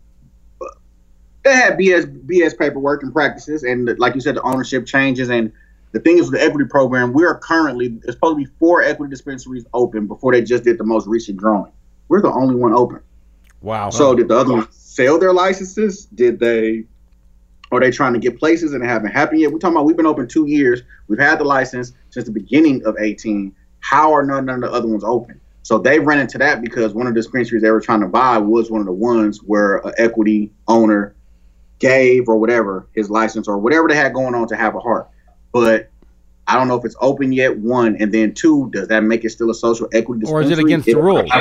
they 1.44 1.54
had 1.56 1.78
BS 1.78 2.06
BS 2.28 2.58
paperwork 2.58 3.04
and 3.04 3.12
practices, 3.12 3.64
and 3.64 3.98
like 4.00 4.16
you 4.16 4.22
said, 4.22 4.36
the 4.36 4.42
ownership 4.44 4.86
changes. 4.86 5.30
And 5.30 5.52
the 5.94 6.00
thing 6.00 6.18
is, 6.18 6.30
with 6.30 6.40
the 6.40 6.46
equity 6.46 6.68
program, 6.68 7.14
we 7.14 7.24
are 7.24 7.38
currently 7.38 7.88
there's 7.88 8.16
supposed 8.16 8.38
to 8.38 8.44
be 8.44 8.52
four 8.60 8.82
equity 8.82 9.12
dispensaries 9.12 9.66
open 9.74 10.08
before 10.08 10.34
they 10.34 10.42
just 10.42 10.64
did 10.64 10.78
the 10.80 10.84
most 10.84 11.08
recent 11.08 11.38
drawing. 11.38 11.72
We're 12.10 12.22
the 12.22 12.32
only 12.32 12.56
one 12.56 12.74
open. 12.74 13.00
Wow. 13.62 13.92
So 13.92 14.16
did 14.16 14.28
the 14.28 14.38
other 14.38 14.54
ones 14.54 14.68
sell 14.72 15.20
their 15.20 15.34
licenses? 15.34 16.06
Did 16.06 16.40
they? 16.40 16.86
Are 17.72 17.80
they 17.80 17.92
trying 17.92 18.14
to 18.14 18.20
get 18.20 18.38
places 18.38 18.74
and 18.74 18.84
it 18.84 18.88
haven't 18.88 19.12
happened 19.12 19.40
yet? 19.40 19.52
We're 19.52 19.60
talking 19.60 19.78
about 19.78 19.86
we've 19.86 19.98
been 19.98 20.06
open 20.06 20.28
two 20.28 20.48
years. 20.48 20.82
We've 21.08 21.20
had 21.20 21.40
the 21.40 21.44
license 21.44 21.94
since 22.10 22.26
the 22.26 22.32
beginning 22.32 22.86
of 22.86 22.96
18. 23.00 23.56
How 23.80 24.14
are 24.14 24.24
none, 24.24 24.46
none 24.46 24.64
of 24.64 24.72
the 24.72 24.72
other 24.72 24.88
ones 24.88 25.04
open? 25.04 25.40
So 25.64 25.78
they 25.78 25.98
ran 25.98 26.20
into 26.20 26.38
that 26.40 26.62
because 26.62 26.94
one 26.94 27.08
of 27.08 27.14
the 27.14 27.20
dispensaries 27.20 27.64
they 27.64 27.72
were 27.72 27.82
trying 27.82 28.02
to 28.02 28.08
buy 28.08 28.38
was 28.38 28.70
one 28.70 28.82
of 28.82 28.86
the 28.86 28.94
ones 28.94 29.40
where 29.40 29.78
an 29.78 29.94
equity 29.98 30.52
owner 30.68 31.16
gave 31.80 32.28
or 32.28 32.38
whatever 32.38 32.88
his 32.94 33.10
license 33.10 33.48
or 33.48 33.58
whatever 33.58 33.88
they 33.88 33.96
had 33.96 34.14
going 34.14 34.36
on 34.36 34.48
to 34.50 34.56
have 34.56 34.76
a 34.76 34.80
heart. 34.80 35.10
But 35.54 35.90
I 36.48 36.58
don't 36.58 36.68
know 36.68 36.76
if 36.76 36.84
it's 36.84 36.96
open 37.00 37.32
yet. 37.32 37.58
One 37.58 37.96
and 38.02 38.14
then 38.14 38.34
two, 38.34 38.70
does 38.74 38.90
that 38.90 39.02
make 39.04 39.24
it 39.24 39.30
still 39.30 39.50
a 39.50 39.56
social 39.56 39.88
equity 39.94 40.26
Or 40.28 40.42
is 40.42 40.50
it 40.52 40.60
against 40.60 40.86
the 40.88 40.96
rules? 40.96 41.32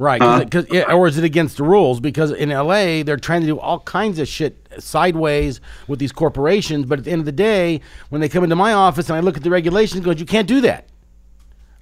Right, 0.00 0.22
Huh? 0.22 0.44
cause, 0.48 0.64
'cause- 0.64 0.66
yeah, 0.70 0.92
or 0.92 1.08
is 1.08 1.18
it 1.18 1.24
against 1.24 1.56
the 1.56 1.64
rules? 1.64 1.98
Because 1.98 2.30
in 2.30 2.52
LA, 2.52 3.02
they're 3.02 3.16
trying 3.16 3.40
to 3.40 3.48
do 3.48 3.58
all 3.58 3.80
kinds 3.80 4.20
of 4.20 4.28
shit 4.28 4.68
sideways 4.78 5.60
with 5.88 5.98
these 5.98 6.12
corporations. 6.12 6.86
But 6.86 7.00
at 7.00 7.04
the 7.04 7.10
end 7.10 7.18
of 7.18 7.26
the 7.26 7.32
day, 7.32 7.80
when 8.08 8.20
they 8.20 8.28
come 8.28 8.44
into 8.44 8.54
my 8.54 8.72
office 8.72 9.08
and 9.08 9.16
I 9.16 9.20
look 9.20 9.36
at 9.36 9.42
the 9.42 9.50
regulations, 9.50 10.04
goes, 10.04 10.20
you 10.20 10.26
can't 10.26 10.46
do 10.46 10.60
that. 10.60 10.86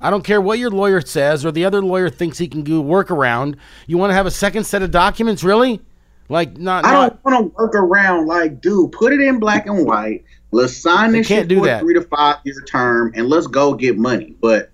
I 0.00 0.08
don't 0.08 0.24
care 0.24 0.40
what 0.40 0.58
your 0.58 0.70
lawyer 0.70 1.02
says 1.02 1.44
or 1.44 1.52
the 1.52 1.66
other 1.66 1.82
lawyer 1.82 2.08
thinks 2.08 2.38
he 2.38 2.48
can 2.48 2.62
do 2.62 2.82
workaround. 2.82 3.56
You 3.86 3.98
want 3.98 4.10
to 4.10 4.14
have 4.14 4.24
a 4.26 4.30
second 4.30 4.64
set 4.64 4.80
of 4.80 4.90
documents, 4.90 5.44
really? 5.44 5.82
Like 6.30 6.56
not, 6.56 6.86
I 6.86 6.92
don't 6.92 7.24
want 7.24 7.54
to 7.54 7.56
work 7.56 7.74
around 7.74 8.26
like, 8.26 8.62
dude, 8.62 8.92
put 8.92 9.12
it 9.12 9.20
in 9.20 9.38
black 9.38 9.66
and 9.66 9.86
white. 9.86 10.24
Let's 10.56 10.76
sign 10.76 11.12
They 11.12 11.18
this 11.18 11.28
can't 11.28 11.42
shit 11.42 11.48
do 11.48 11.58
for 11.60 11.66
that. 11.66 11.76
a 11.82 11.84
three 11.84 11.94
to 11.94 12.02
five 12.02 12.36
year 12.44 12.60
term 12.66 13.12
and 13.14 13.28
let's 13.28 13.46
go 13.46 13.74
get 13.74 13.98
money. 13.98 14.34
But 14.40 14.70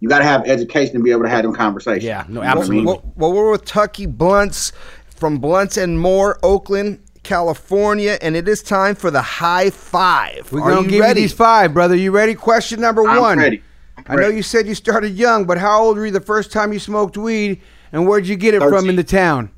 you 0.00 0.08
got 0.08 0.18
to 0.18 0.24
have 0.24 0.46
education 0.46 0.94
to 0.94 1.02
be 1.02 1.10
able 1.10 1.22
to 1.22 1.28
have 1.28 1.42
them 1.44 1.54
conversations. 1.54 2.04
Yeah, 2.04 2.24
no, 2.28 2.42
You 2.42 2.48
what 2.48 2.48
I 2.48 2.54
mean? 2.54 2.58
absolutely. 2.58 2.86
Well, 2.86 3.12
well, 3.16 3.32
we're 3.32 3.50
with 3.50 3.64
Tucky 3.64 4.06
Blunts 4.06 4.72
from 5.08 5.38
Blunts 5.38 5.76
and 5.76 5.98
Moore, 5.98 6.38
Oakland, 6.42 6.98
California, 7.22 8.18
and 8.20 8.36
it 8.36 8.46
is 8.48 8.62
time 8.62 8.94
for 8.94 9.10
the 9.10 9.22
high 9.22 9.70
five. 9.70 10.50
We're 10.52 10.60
Are 10.62 10.70
gonna 10.70 10.82
you 10.82 10.88
give 10.90 11.00
ready? 11.00 11.20
you 11.20 11.28
these 11.28 11.32
five, 11.36 11.72
brother. 11.72 11.94
You 11.96 12.10
ready? 12.10 12.34
Question 12.34 12.80
number 12.80 13.06
I'm 13.08 13.20
one. 13.20 13.38
ready. 13.38 13.62
I'm 13.96 14.04
I 14.08 14.14
know 14.16 14.28
you 14.28 14.42
said 14.42 14.66
you 14.66 14.74
started 14.74 15.12
young, 15.12 15.44
but 15.44 15.56
how 15.58 15.80
old 15.82 15.96
were 15.96 16.06
you 16.06 16.12
the 16.12 16.20
first 16.20 16.50
time 16.52 16.72
you 16.72 16.78
smoked 16.80 17.16
weed, 17.16 17.60
and 17.92 18.06
where'd 18.08 18.26
you 18.26 18.36
get 18.36 18.54
it 18.54 18.60
from 18.60 18.88
in 18.90 18.96
the 18.96 19.04
town? 19.04 19.50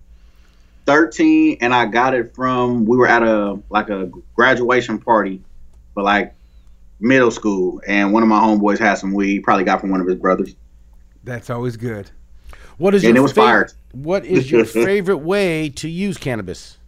13 0.87 1.59
and 1.63 1.75
I 1.75 1.87
got 1.87 2.15
it 2.15 2.35
from 2.35 2.85
we 2.85 2.97
were 2.99 3.07
at 3.09 3.23
a 3.23 3.59
like 3.71 3.89
a 3.89 4.11
graduation 4.37 4.99
party 4.99 5.41
for 5.95 6.03
like 6.03 6.35
middle 7.01 7.31
school 7.31 7.81
and 7.87 8.13
one 8.13 8.23
of 8.23 8.29
my 8.29 8.39
homeboys 8.41 8.79
had 8.79 8.95
some 8.95 9.13
weed, 9.15 9.41
probably 9.41 9.65
got 9.65 9.81
from 9.81 9.91
one 9.91 10.01
of 10.01 10.07
his 10.07 10.17
brothers. 10.17 10.55
That's 11.25 11.49
always 11.51 11.77
good. 11.77 12.11
what 12.79 12.95
is 12.95 13.05
and 13.05 13.15
your 13.15 13.19
it 13.19 13.23
was 13.23 13.33
favorite, 13.33 13.71
fired. 13.71 13.73
What 13.93 14.25
is 14.27 14.51
your 14.51 14.65
favorite 14.87 15.19
way 15.19 15.69
to 15.71 15.89
use 15.89 16.19
cannabis? 16.19 16.79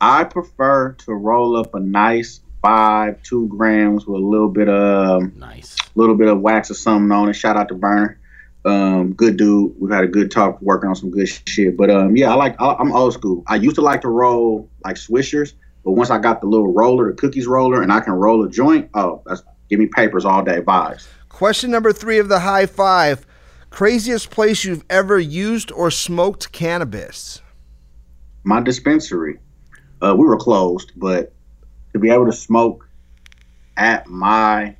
I 0.00 0.24
prefer 0.24 0.92
to 0.92 1.12
roll 1.12 1.56
up 1.56 1.74
a 1.74 1.80
nice 1.80 2.40
five, 2.62 3.22
two 3.22 3.46
grams 3.48 4.06
with 4.06 4.20
a 4.20 4.24
little 4.24 4.48
bit 4.48 4.68
of 4.68 5.34
Nice. 5.36 5.76
little 5.94 6.14
bit 6.14 6.28
of 6.28 6.40
wax 6.40 6.70
or 6.70 6.74
something 6.74 7.10
on 7.10 7.28
it. 7.28 7.34
Shout 7.34 7.56
out 7.56 7.68
to 7.68 7.74
Berner. 7.74 8.18
Um, 8.64 9.12
good 9.14 9.36
dude. 9.36 9.74
We've 9.80 9.90
had 9.92 10.04
a 10.04 10.08
good 10.08 10.30
talk 10.30 10.60
working 10.60 10.88
on 10.88 10.94
some 10.96 11.10
good 11.10 11.28
shit. 11.28 11.76
But 11.76 11.90
um, 11.90 12.16
yeah, 12.16 12.30
I 12.30 12.34
like. 12.34 12.60
I, 12.60 12.74
I'm 12.74 12.92
old 12.92 13.14
school. 13.14 13.42
I 13.46 13.56
used 13.56 13.76
to 13.76 13.82
like 13.82 14.00
to 14.02 14.08
roll 14.08 14.68
like 14.84 14.96
swishers, 14.96 15.54
but 15.88 15.94
once 15.94 16.10
I 16.10 16.18
got 16.18 16.42
the 16.42 16.46
little 16.46 16.70
roller, 16.70 17.10
the 17.10 17.16
cookies 17.16 17.46
roller, 17.46 17.80
and 17.80 17.90
I 17.90 18.00
can 18.00 18.12
roll 18.12 18.44
a 18.44 18.50
joint. 18.50 18.90
Oh, 18.92 19.22
that's 19.24 19.42
give 19.70 19.78
me 19.80 19.86
papers 19.86 20.26
all 20.26 20.42
day 20.44 20.60
vibes. 20.60 21.08
Question 21.30 21.70
number 21.70 21.94
three 21.94 22.18
of 22.18 22.28
the 22.28 22.40
high 22.40 22.66
five: 22.66 23.24
craziest 23.70 24.28
place 24.30 24.66
you've 24.66 24.84
ever 24.90 25.18
used 25.18 25.72
or 25.72 25.90
smoked 25.90 26.52
cannabis? 26.52 27.40
My 28.44 28.60
dispensary. 28.60 29.38
Uh, 30.02 30.14
we 30.14 30.26
were 30.26 30.36
closed, 30.36 30.92
but 30.94 31.32
to 31.94 31.98
be 31.98 32.10
able 32.10 32.26
to 32.26 32.34
smoke 32.34 32.86
at 33.78 34.06
my 34.08 34.76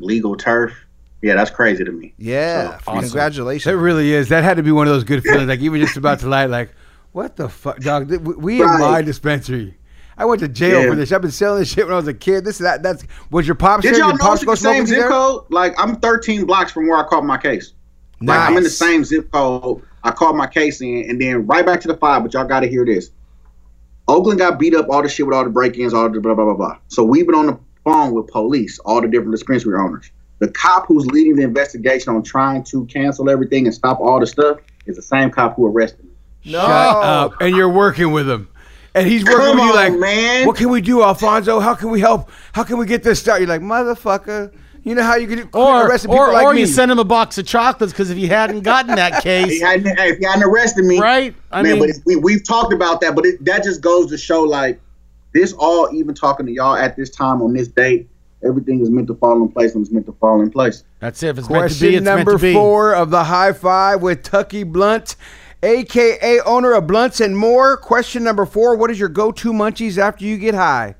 legal 0.00 0.34
turf, 0.36 0.74
yeah, 1.22 1.36
that's 1.36 1.52
crazy 1.52 1.84
to 1.84 1.92
me. 1.92 2.14
Yeah, 2.18 2.78
So, 2.78 2.82
awesome. 2.88 3.02
congratulations. 3.02 3.72
It 3.72 3.76
really 3.76 4.12
is. 4.12 4.28
That 4.30 4.42
had 4.42 4.56
to 4.56 4.64
be 4.64 4.72
one 4.72 4.88
of 4.88 4.92
those 4.92 5.04
good 5.04 5.22
feelings. 5.22 5.46
Like 5.46 5.60
you 5.60 5.70
were 5.70 5.78
just 5.78 5.96
about 5.96 6.18
to 6.18 6.26
lie. 6.26 6.46
Like, 6.46 6.70
what 7.18 7.34
the 7.34 7.48
fuck, 7.48 7.80
dog? 7.80 8.08
We, 8.08 8.16
we 8.18 8.60
in 8.62 8.68
Right. 8.68 8.78
my 8.80 9.02
dispensary. 9.02 9.76
I 10.16 10.24
went 10.24 10.38
to 10.40 10.46
jail 10.48 10.82
Yeah. 10.84 10.90
for 10.90 10.94
this. 10.94 11.10
I've 11.10 11.20
been 11.20 11.32
selling 11.32 11.58
this 11.58 11.68
shit 11.72 11.84
when 11.84 11.92
I 11.92 11.96
was 11.96 12.06
a 12.06 12.14
kid. 12.14 12.44
This 12.44 12.56
is 12.56 12.60
that 12.60 12.84
that's 12.84 13.04
was 13.32 13.44
your 13.44 13.56
pops 13.56 13.82
Did 13.82 13.96
y'all 13.96 14.16
know 14.16 14.32
it's 14.34 14.44
the 14.44 14.54
same 14.56 14.86
zip 14.86 14.98
there? 15.00 15.08
code? 15.08 15.42
Like 15.50 15.74
I'm 15.78 15.96
13 15.96 16.44
blocks 16.46 16.70
from 16.70 16.86
where 16.86 16.96
I 16.96 17.08
caught 17.08 17.24
my 17.24 17.36
case. 17.36 17.72
Like 18.20 18.38
I'm 18.38 18.56
in 18.56 18.62
the 18.62 18.70
same 18.70 19.04
zip 19.04 19.32
code. 19.32 19.82
I 20.04 20.12
called 20.12 20.36
my 20.36 20.46
case 20.46 20.80
in, 20.80 21.10
and 21.10 21.20
then 21.20 21.44
right 21.48 21.66
back 21.66 21.80
to 21.80 21.88
the 21.88 21.96
five. 21.96 22.22
But 22.22 22.34
y'all 22.34 22.44
got 22.46 22.60
to 22.60 22.68
hear 22.68 22.84
this. 22.84 23.10
Oakland 24.06 24.38
got 24.38 24.60
beat 24.60 24.74
up 24.76 24.86
all 24.88 25.02
the 25.02 25.08
shit 25.08 25.26
with 25.26 25.34
all 25.34 25.42
the 25.44 25.50
break-ins, 25.50 25.92
all 25.92 26.08
the 26.08 26.20
blah 26.20 26.34
blah 26.34 26.44
blah 26.44 26.54
blah. 26.54 26.78
So 26.86 27.02
we've 27.02 27.26
been 27.26 27.34
on 27.34 27.46
the 27.46 27.58
phone 27.84 28.14
with 28.14 28.28
police, 28.28 28.78
all 28.80 29.00
the 29.00 29.08
different 29.08 29.32
dispensary 29.32 29.76
owners. 29.76 30.10
The 30.38 30.48
cop 30.48 30.86
who's 30.86 31.04
leading 31.06 31.34
the 31.34 31.42
investigation 31.42 32.14
on 32.14 32.22
trying 32.22 32.62
to 32.64 32.86
cancel 32.86 33.28
everything 33.28 33.66
and 33.66 33.74
stop 33.74 33.98
all 34.00 34.20
the 34.20 34.26
stuff 34.26 34.58
is 34.86 34.94
the 34.96 35.02
same 35.02 35.30
cop 35.30 35.56
who 35.56 35.66
arrested 35.66 36.04
me. 36.04 36.07
No. 36.44 36.60
Shut 36.60 36.68
up. 36.70 37.32
And 37.40 37.54
you're 37.56 37.68
working 37.68 38.12
with 38.12 38.28
him. 38.28 38.48
And 38.94 39.06
he's 39.06 39.24
working 39.24 39.38
Come 39.38 39.56
with 39.56 39.64
you 39.64 39.70
on, 39.70 39.74
like, 39.76 39.92
man. 40.00 40.46
what 40.46 40.56
can 40.56 40.70
we 40.70 40.80
do, 40.80 41.02
Alfonso? 41.02 41.60
How 41.60 41.74
can 41.74 41.90
we 41.90 42.00
help? 42.00 42.30
How 42.52 42.64
can 42.64 42.78
we 42.78 42.86
get 42.86 43.02
this 43.02 43.20
started? 43.20 43.46
You're 43.46 43.58
like, 43.58 43.60
motherfucker. 43.60 44.52
You 44.84 44.94
know 44.94 45.02
how 45.02 45.16
you 45.16 45.26
can 45.28 45.48
Or, 45.52 45.86
arrest 45.86 46.04
people 46.04 46.16
or, 46.18 46.32
like 46.32 46.44
or 46.46 46.54
me. 46.54 46.60
you 46.60 46.66
send 46.66 46.90
him 46.90 46.98
a 46.98 47.04
box 47.04 47.36
of 47.36 47.46
chocolates 47.46 47.92
because 47.92 48.10
if 48.10 48.16
you 48.16 48.28
hadn't 48.28 48.60
gotten 48.62 48.94
that 48.96 49.14
He 49.16 49.20
case, 49.22 49.60
hadn't, 49.60 49.86
if 49.98 50.18
he 50.18 50.24
hadn't 50.24 50.44
arrested 50.44 50.84
me, 50.84 50.98
right? 50.98 51.34
I 51.52 51.62
man, 51.62 51.78
mean, 51.78 51.90
but 51.92 51.96
we 52.06 52.16
we've 52.16 52.42
talked 52.46 52.72
about 52.72 53.00
that, 53.02 53.14
but 53.14 53.26
it, 53.26 53.44
that 53.44 53.62
just 53.64 53.82
goes 53.82 54.08
to 54.10 54.16
show 54.16 54.42
like 54.42 54.80
this 55.34 55.52
all 55.58 55.90
even 55.92 56.14
talking 56.14 56.46
to 56.46 56.52
y'all 56.52 56.74
at 56.76 56.96
this 56.96 57.10
time 57.10 57.42
on 57.42 57.52
this 57.52 57.68
date, 57.68 58.08
everything 58.42 58.80
is 58.80 58.88
meant 58.88 59.08
to 59.08 59.14
fall 59.16 59.42
in 59.42 59.48
place 59.50 59.74
and 59.74 59.84
it's 59.84 59.92
meant 59.92 60.06
to 60.06 60.12
fall 60.12 60.40
in 60.40 60.50
place. 60.50 60.84
that's 61.00 61.22
it. 61.22 61.28
If 61.30 61.38
it's 61.38 61.50
meant 61.50 61.64
to 61.64 61.68
Question 61.68 61.88
be, 61.88 61.94
it's 61.96 62.04
meant 62.04 62.16
number 62.18 62.32
to 62.32 62.38
be. 62.38 62.54
four 62.54 62.94
of 62.94 63.10
the 63.10 63.24
high 63.24 63.52
five 63.52 64.00
with 64.00 64.22
Tucky 64.22 64.62
Blunt, 64.62 65.16
aka 65.62 66.40
owner 66.40 66.72
of 66.74 66.86
Blunts 66.86 67.20
and 67.20 67.36
Moore. 67.36 67.76
Question 67.76 68.24
number 68.24 68.46
four: 68.46 68.76
What 68.76 68.90
is 68.90 68.98
your 68.98 69.08
go-to 69.08 69.52
munchies 69.52 69.98
after 69.98 70.24
you 70.24 70.38
get 70.38 70.54
high? 70.54 70.94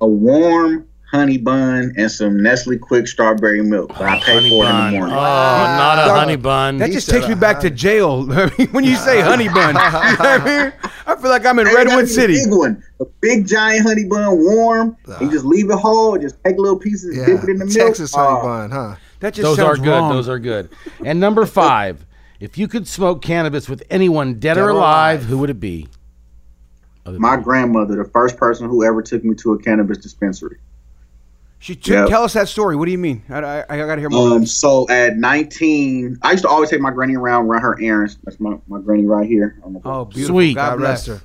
A 0.00 0.06
warm 0.06 0.86
honey 1.10 1.38
bun 1.38 1.92
and 1.96 2.10
some 2.10 2.40
Nestle 2.40 2.78
Quick 2.78 3.08
strawberry 3.08 3.62
milk 3.62 3.88
that 3.98 4.02
I 4.02 4.20
pay 4.20 4.48
for 4.48 4.64
it 4.64 4.68
in 4.68 4.76
the 4.76 4.90
morning. 4.92 5.02
Oh, 5.02 5.06
not 5.16 5.98
a 5.98 6.14
honey 6.14 6.36
bun. 6.36 6.78
That 6.78 6.88
He 6.88 6.94
just 6.94 7.10
takes 7.10 7.26
me 7.28 7.34
back 7.34 7.58
to 7.60 7.70
jail. 7.70 8.24
When 8.70 8.84
you 8.84 8.94
say 8.96 9.20
honey 9.30 9.48
bun, 9.48 9.74
you 9.74 9.80
know 9.80 10.16
I 10.20 10.38
mean? 10.44 10.72
I 11.06 11.16
feel 11.16 11.30
like 11.30 11.44
I'm 11.44 11.58
in 11.58 11.66
Hey, 11.66 11.74
Redwood 11.74 12.04
is 12.04 12.12
a 12.12 12.14
City. 12.14 12.34
Big 12.44 12.54
one, 12.54 12.82
a 13.00 13.04
big 13.20 13.46
giant 13.46 13.86
honey 13.86 14.04
bun, 14.04 14.38
warm. 14.38 14.96
And 15.06 15.20
you 15.22 15.30
just 15.32 15.44
leave 15.44 15.68
it 15.68 15.78
whole, 15.78 16.16
just 16.16 16.36
take 16.44 16.56
little 16.56 16.78
pieces, 16.78 17.16
Yeah, 17.16 17.26
dip 17.26 17.42
it 17.42 17.48
in 17.50 17.58
the 17.58 17.64
milk. 17.66 17.76
Texas 17.76 18.14
honey 18.14 18.38
Oh, 18.38 18.42
bun, 18.42 18.70
huh? 18.70 18.94
That 19.18 19.34
just 19.34 19.42
Those 19.42 19.58
are 19.58 19.74
sounds 19.74 19.80
good. 19.80 19.90
wrong. 19.90 20.12
Those 20.14 20.28
are 20.28 20.38
good. 20.38 20.70
And 21.04 21.18
number 21.18 21.44
five, 21.44 22.06
if 22.40 22.56
you 22.58 22.66
could 22.68 22.86
smoke 22.88 23.22
cannabis 23.22 23.68
with 23.68 23.82
anyone, 23.90 24.34
dead, 24.40 24.56
or 24.56 24.64
or 24.66 24.68
alive, 24.70 25.20
alive. 25.20 25.24
who 25.28 25.38
would 25.38 25.50
it 25.50 25.60
be? 25.60 25.88
Other 27.06 27.18
My 27.18 27.36
than- 27.36 27.44
grandmother, 27.44 27.96
the 27.96 28.04
first 28.10 28.36
person 28.36 28.68
who 28.68 28.84
ever 28.84 29.02
took 29.02 29.24
me 29.24 29.34
to 29.36 29.52
a 29.52 29.58
cannabis 29.58 29.98
dispensary. 29.98 30.58
She 31.58 31.74
took, 31.76 31.92
Yep. 31.92 32.08
tell 32.08 32.22
us 32.24 32.32
that 32.32 32.48
story. 32.48 32.74
What 32.74 32.86
do 32.86 32.90
you 32.92 32.96
mean? 32.98 33.22
I, 33.28 33.38
I, 33.40 33.64
I 33.68 33.76
got 33.76 33.96
to 33.96 34.00
hear 34.00 34.08
more. 34.08 34.30
Um, 34.32 34.46
so 34.46 34.88
at 34.88 35.18
19, 35.18 36.18
I 36.22 36.30
used 36.32 36.44
to 36.44 36.48
always 36.48 36.70
take 36.70 36.80
my 36.80 36.90
granny 36.90 37.16
around, 37.16 37.48
run 37.48 37.60
her 37.60 37.78
errands. 37.82 38.16
That's 38.24 38.40
my, 38.40 38.56
my 38.66 38.80
granny 38.80 39.04
right 39.04 39.26
here. 39.28 39.58
on 39.62 39.74
the- 39.74 39.80
oh, 39.84 40.06
beautiful. 40.06 40.36
Sweet. 40.36 40.54
God 40.54 40.70
God 40.70 40.78
bless 40.78 41.08
rest 41.08 41.22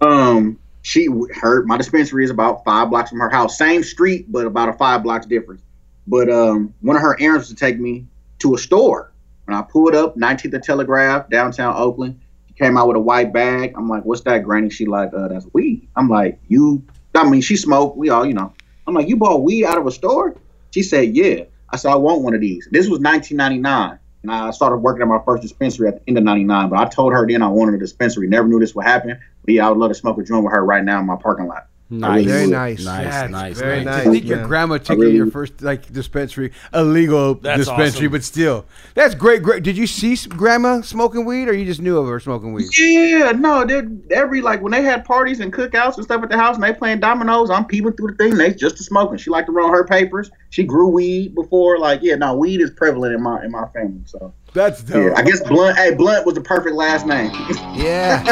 her. 0.00 0.06
her. 0.06 0.08
Um, 0.08 0.58
she 0.82 1.08
her 1.40 1.64
my 1.64 1.76
dispensary 1.76 2.24
is 2.24 2.30
about 2.30 2.64
five 2.64 2.90
blocks 2.90 3.10
from 3.10 3.20
her 3.20 3.30
house, 3.30 3.56
same 3.58 3.82
street, 3.84 4.30
but 4.30 4.46
about 4.46 4.68
a 4.68 4.72
five 4.72 5.02
blocks 5.04 5.26
difference. 5.26 5.62
But 6.08 6.28
um, 6.30 6.74
one 6.80 6.96
of 6.96 7.02
her 7.02 7.16
errands 7.20 7.48
was 7.48 7.48
to 7.50 7.54
take 7.54 7.78
me 7.78 8.06
to 8.40 8.54
a 8.56 8.58
store, 8.58 9.11
and 9.52 9.58
I 9.62 9.70
pulled 9.70 9.94
up 9.94 10.16
19th 10.16 10.54
and 10.54 10.64
Telegraph, 10.64 11.28
downtown 11.28 11.74
Oakland. 11.76 12.18
She 12.48 12.54
came 12.54 12.78
out 12.78 12.88
with 12.88 12.96
a 12.96 13.00
white 13.00 13.34
bag. 13.34 13.74
I'm 13.76 13.86
like, 13.86 14.02
"What's 14.04 14.22
that, 14.22 14.44
Granny?" 14.44 14.70
She 14.70 14.86
like, 14.86 15.12
uh, 15.12 15.28
"That's 15.28 15.46
weed." 15.52 15.88
I'm 15.94 16.08
like, 16.08 16.40
"You?" 16.48 16.82
I 17.14 17.28
mean, 17.28 17.42
she 17.42 17.56
smoked. 17.56 17.98
We 17.98 18.08
all, 18.08 18.24
you 18.24 18.32
know. 18.32 18.52
I'm 18.86 18.94
like, 18.94 19.08
"You 19.08 19.16
bought 19.16 19.42
weed 19.42 19.66
out 19.66 19.76
of 19.76 19.86
a 19.86 19.90
store?" 19.90 20.34
She 20.70 20.82
said, 20.82 21.14
"Yeah." 21.14 21.44
I 21.68 21.76
said, 21.76 21.90
"I 21.90 21.96
want 21.96 22.22
one 22.22 22.34
of 22.34 22.40
these." 22.40 22.66
This 22.70 22.88
was 22.88 23.00
1999. 23.00 23.98
And 24.22 24.30
I 24.30 24.50
started 24.52 24.76
working 24.76 25.02
at 25.02 25.08
my 25.08 25.20
first 25.26 25.42
dispensary 25.42 25.88
at 25.88 25.96
the 25.96 26.02
end 26.08 26.16
of 26.16 26.24
'99. 26.24 26.70
But 26.70 26.78
I 26.78 26.86
told 26.86 27.12
her 27.12 27.26
then 27.28 27.42
I 27.42 27.48
wanted 27.48 27.74
a 27.74 27.78
dispensary. 27.78 28.28
Never 28.28 28.48
knew 28.48 28.58
this 28.58 28.74
would 28.74 28.86
happen. 28.86 29.18
But 29.44 29.54
yeah, 29.54 29.66
I 29.66 29.70
would 29.70 29.78
love 29.78 29.90
to 29.90 29.94
smoke 29.94 30.18
a 30.18 30.22
joint 30.22 30.44
with 30.44 30.52
her 30.54 30.64
right 30.64 30.82
now 30.82 31.00
in 31.00 31.06
my 31.06 31.16
parking 31.16 31.46
lot. 31.46 31.66
Nice. 31.92 32.24
Very 32.24 32.46
nice. 32.46 32.84
Nice, 32.84 33.04
That's 33.04 33.30
nice, 33.30 33.58
very 33.58 33.84
nice. 33.84 33.96
nice. 33.98 34.06
I 34.06 34.10
think 34.10 34.24
your 34.24 34.46
grandma 34.46 34.78
took 34.78 34.98
really- 34.98 35.08
you 35.08 35.12
to 35.12 35.16
your 35.24 35.30
first 35.30 35.60
like 35.60 35.92
dispensary, 35.92 36.52
a 36.72 36.82
legal 36.82 37.34
That's 37.34 37.58
dispensary, 37.58 38.06
awesome. 38.06 38.12
but 38.12 38.24
still, 38.24 38.64
that's 38.94 39.14
great. 39.14 39.42
Great. 39.42 39.62
Did 39.62 39.76
you 39.76 39.86
see 39.86 40.16
grandma 40.28 40.80
smoking 40.80 41.24
weed, 41.26 41.48
or 41.48 41.52
you 41.52 41.64
just 41.66 41.82
knew 41.82 41.98
of 41.98 42.06
her 42.08 42.18
smoking 42.18 42.54
weed? 42.54 42.66
Yeah, 42.78 43.32
no, 43.32 43.64
they 43.66 43.82
every 44.14 44.40
like 44.40 44.62
when 44.62 44.72
they 44.72 44.82
had 44.82 45.04
parties 45.04 45.40
and 45.40 45.52
cookouts 45.52 45.96
and 45.96 46.04
stuff 46.04 46.22
at 46.22 46.30
the 46.30 46.36
house 46.38 46.54
and 46.54 46.64
they 46.64 46.72
playing 46.72 47.00
dominoes, 47.00 47.50
I'm 47.50 47.66
peeping 47.66 47.92
through 47.92 48.12
the 48.12 48.16
thing. 48.16 48.36
They 48.36 48.54
just 48.54 48.80
a 48.80 48.82
smoking. 48.84 49.18
She 49.18 49.28
liked 49.30 49.46
to 49.46 49.52
roll 49.52 49.68
her 49.70 49.84
papers. 49.84 50.30
She 50.50 50.64
grew 50.64 50.88
weed 50.88 51.34
before. 51.34 51.78
Like, 51.78 52.00
yeah, 52.02 52.14
no, 52.14 52.34
weed 52.36 52.60
is 52.62 52.70
prevalent 52.70 53.14
in 53.14 53.22
my 53.22 53.44
in 53.44 53.50
my 53.50 53.66
family. 53.74 54.00
So 54.06 54.32
That's 54.54 54.82
dope. 54.82 55.12
yeah, 55.12 55.14
I 55.16 55.22
guess 55.22 55.40
Blunt. 55.40 55.76
Hey, 55.76 55.94
Blunt 55.94 56.26
was 56.26 56.34
the 56.34 56.42
perfect 56.42 56.76
last 56.76 57.06
name. 57.06 57.30
Yeah. 57.74 58.22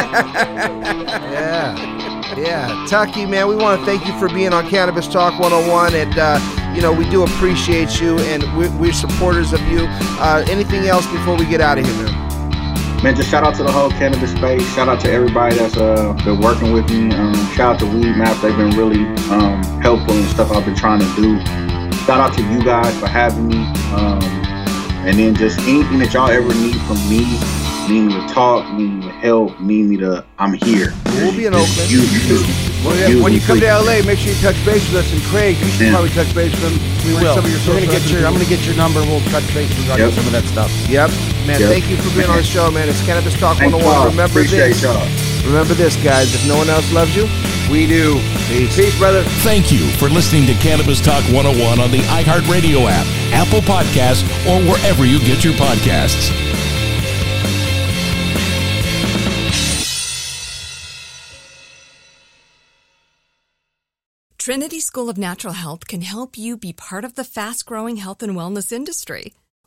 yeah. 1.30 2.36
Yeah. 2.36 2.86
Tucky, 2.88 3.26
man, 3.26 3.48
we 3.48 3.56
want 3.56 3.80
to 3.80 3.86
thank 3.86 4.06
you 4.06 4.16
for 4.18 4.28
being 4.28 4.52
on 4.52 4.68
Cannabis 4.68 5.08
Talk 5.08 5.40
101. 5.40 5.94
And, 5.94 6.18
uh, 6.18 6.72
you 6.74 6.82
know, 6.82 6.92
we 6.92 7.08
do 7.08 7.24
appreciate 7.24 8.00
you 8.00 8.18
and 8.20 8.42
we're, 8.56 8.70
we're 8.78 8.92
supporters 8.92 9.52
of 9.52 9.60
you. 9.62 9.86
Uh, 10.20 10.44
anything 10.48 10.86
else 10.86 11.06
before 11.06 11.36
we 11.36 11.46
get 11.46 11.60
out 11.60 11.78
of 11.78 11.86
here, 11.86 11.94
man? 12.04 13.02
Man, 13.02 13.16
just 13.16 13.30
shout 13.30 13.42
out 13.42 13.54
to 13.54 13.62
the 13.62 13.72
whole 13.72 13.90
cannabis 13.90 14.32
space. 14.32 14.62
Shout 14.74 14.88
out 14.88 15.00
to 15.00 15.10
everybody 15.10 15.56
that's 15.56 15.76
uh, 15.78 16.12
been 16.24 16.38
working 16.38 16.72
with 16.72 16.88
me. 16.90 17.10
Um, 17.14 17.34
shout 17.54 17.74
out 17.74 17.78
to 17.80 17.86
Weed 17.86 18.14
Map. 18.16 18.40
They've 18.42 18.56
been 18.56 18.76
really 18.76 19.06
um, 19.30 19.62
helpful 19.80 20.14
and 20.14 20.28
stuff 20.28 20.52
I've 20.52 20.66
been 20.66 20.76
trying 20.76 21.00
to 21.00 21.16
do. 21.16 21.40
Shout 22.04 22.20
out 22.20 22.34
to 22.36 22.42
you 22.42 22.62
guys 22.62 22.98
for 23.00 23.06
having 23.06 23.48
me. 23.48 23.64
Um, 23.94 24.39
and 25.06 25.18
then 25.18 25.34
just 25.34 25.58
anything 25.60 25.98
that 26.00 26.12
y'all 26.12 26.28
ever 26.30 26.52
need 26.54 26.76
from 26.82 26.96
me, 27.08 27.24
need 27.88 28.06
me 28.08 28.12
to 28.14 28.26
talk, 28.32 28.70
need 28.74 28.90
me 28.92 29.02
to 29.02 29.12
help, 29.12 29.58
need 29.60 29.84
me 29.86 29.96
to, 29.98 30.24
I'm 30.38 30.52
here. 30.54 30.92
We'll 31.06 31.32
be 31.32 31.46
in 31.46 31.54
Oakland. 31.54 31.90
use 31.90 32.10
me. 32.12 32.54
Well, 32.84 32.96
yeah, 32.96 33.08
Use 33.08 33.22
when 33.22 33.32
you 33.34 33.40
come 33.40 33.58
please. 33.58 33.68
to 33.68 33.78
LA, 33.84 34.00
make 34.06 34.18
sure 34.18 34.32
you 34.32 34.40
touch 34.40 34.56
base 34.64 34.80
with 34.88 35.04
us. 35.04 35.12
And 35.12 35.20
Craig, 35.24 35.56
you 35.60 35.66
should 35.68 35.86
Yeah. 35.88 35.92
probably 35.92 36.08
touch 36.10 36.34
base 36.34 36.52
with 36.52 36.64
him. 36.72 36.80
We 37.04 37.12
will. 37.20 37.34
Some 37.34 37.44
of 37.44 37.50
your 37.52 37.60
We're 37.74 37.80
gonna 37.84 37.92
get 37.92 38.08
your. 38.10 38.26
I'm 38.26 38.32
gonna 38.32 38.44
get 38.46 38.64
your 38.64 38.74
number. 38.76 39.00
We'll 39.04 39.20
touch 39.28 39.44
base 39.52 39.68
regarding 39.80 40.06
Yep. 40.06 40.14
some 40.14 40.24
of 40.26 40.32
that 40.32 40.44
stuff. 40.44 40.72
Yep. 40.88 41.10
Man, 41.46 41.60
Yep. 41.60 41.68
thank 41.68 41.90
you 41.90 41.96
for 41.98 42.08
being 42.16 42.30
on 42.30 42.36
the 42.38 42.42
show, 42.42 42.70
man. 42.70 42.88
It's 42.88 43.02
Cannabis 43.04 43.34
Talk 43.34 43.58
Thanks, 43.58 43.74
101. 43.74 43.84
y'all. 43.84 44.04
Remember 44.08 44.32
Appreciate 44.32 44.68
this. 44.68 44.82
y'all. 44.82 44.96
Remember 45.44 45.74
this, 45.74 45.96
guys. 46.02 46.34
If 46.34 46.46
no 46.46 46.56
one 46.56 46.68
else 46.68 46.90
loves 46.92 47.14
you, 47.16 47.26
We 47.70 47.86
do. 47.86 48.14
peace. 48.48 48.76
Peace, 48.76 48.96
brother. 48.98 49.22
Thank 49.42 49.70
you 49.72 49.78
for 49.98 50.08
listening 50.08 50.46
to 50.46 50.54
Cannabis 50.54 51.00
Talk 51.00 51.22
101 51.32 51.80
on 51.80 51.90
the 51.90 51.98
iHeartRadio 51.98 52.86
app, 52.90 53.06
Apple 53.32 53.60
Podcasts, 53.60 54.22
or 54.46 54.60
wherever 54.68 55.04
you 55.04 55.18
get 55.20 55.44
your 55.44 55.54
podcasts. 55.54 56.30
Trinity 64.38 64.80
School 64.80 65.10
of 65.10 65.18
Natural 65.18 65.52
Health 65.52 65.86
can 65.86 66.00
help 66.00 66.38
you 66.38 66.56
be 66.56 66.72
part 66.72 67.04
of 67.04 67.14
the 67.14 67.24
fast 67.24 67.66
growing 67.66 67.96
health 67.96 68.22
and 68.22 68.34
wellness 68.34 68.72
industry. 68.72 69.34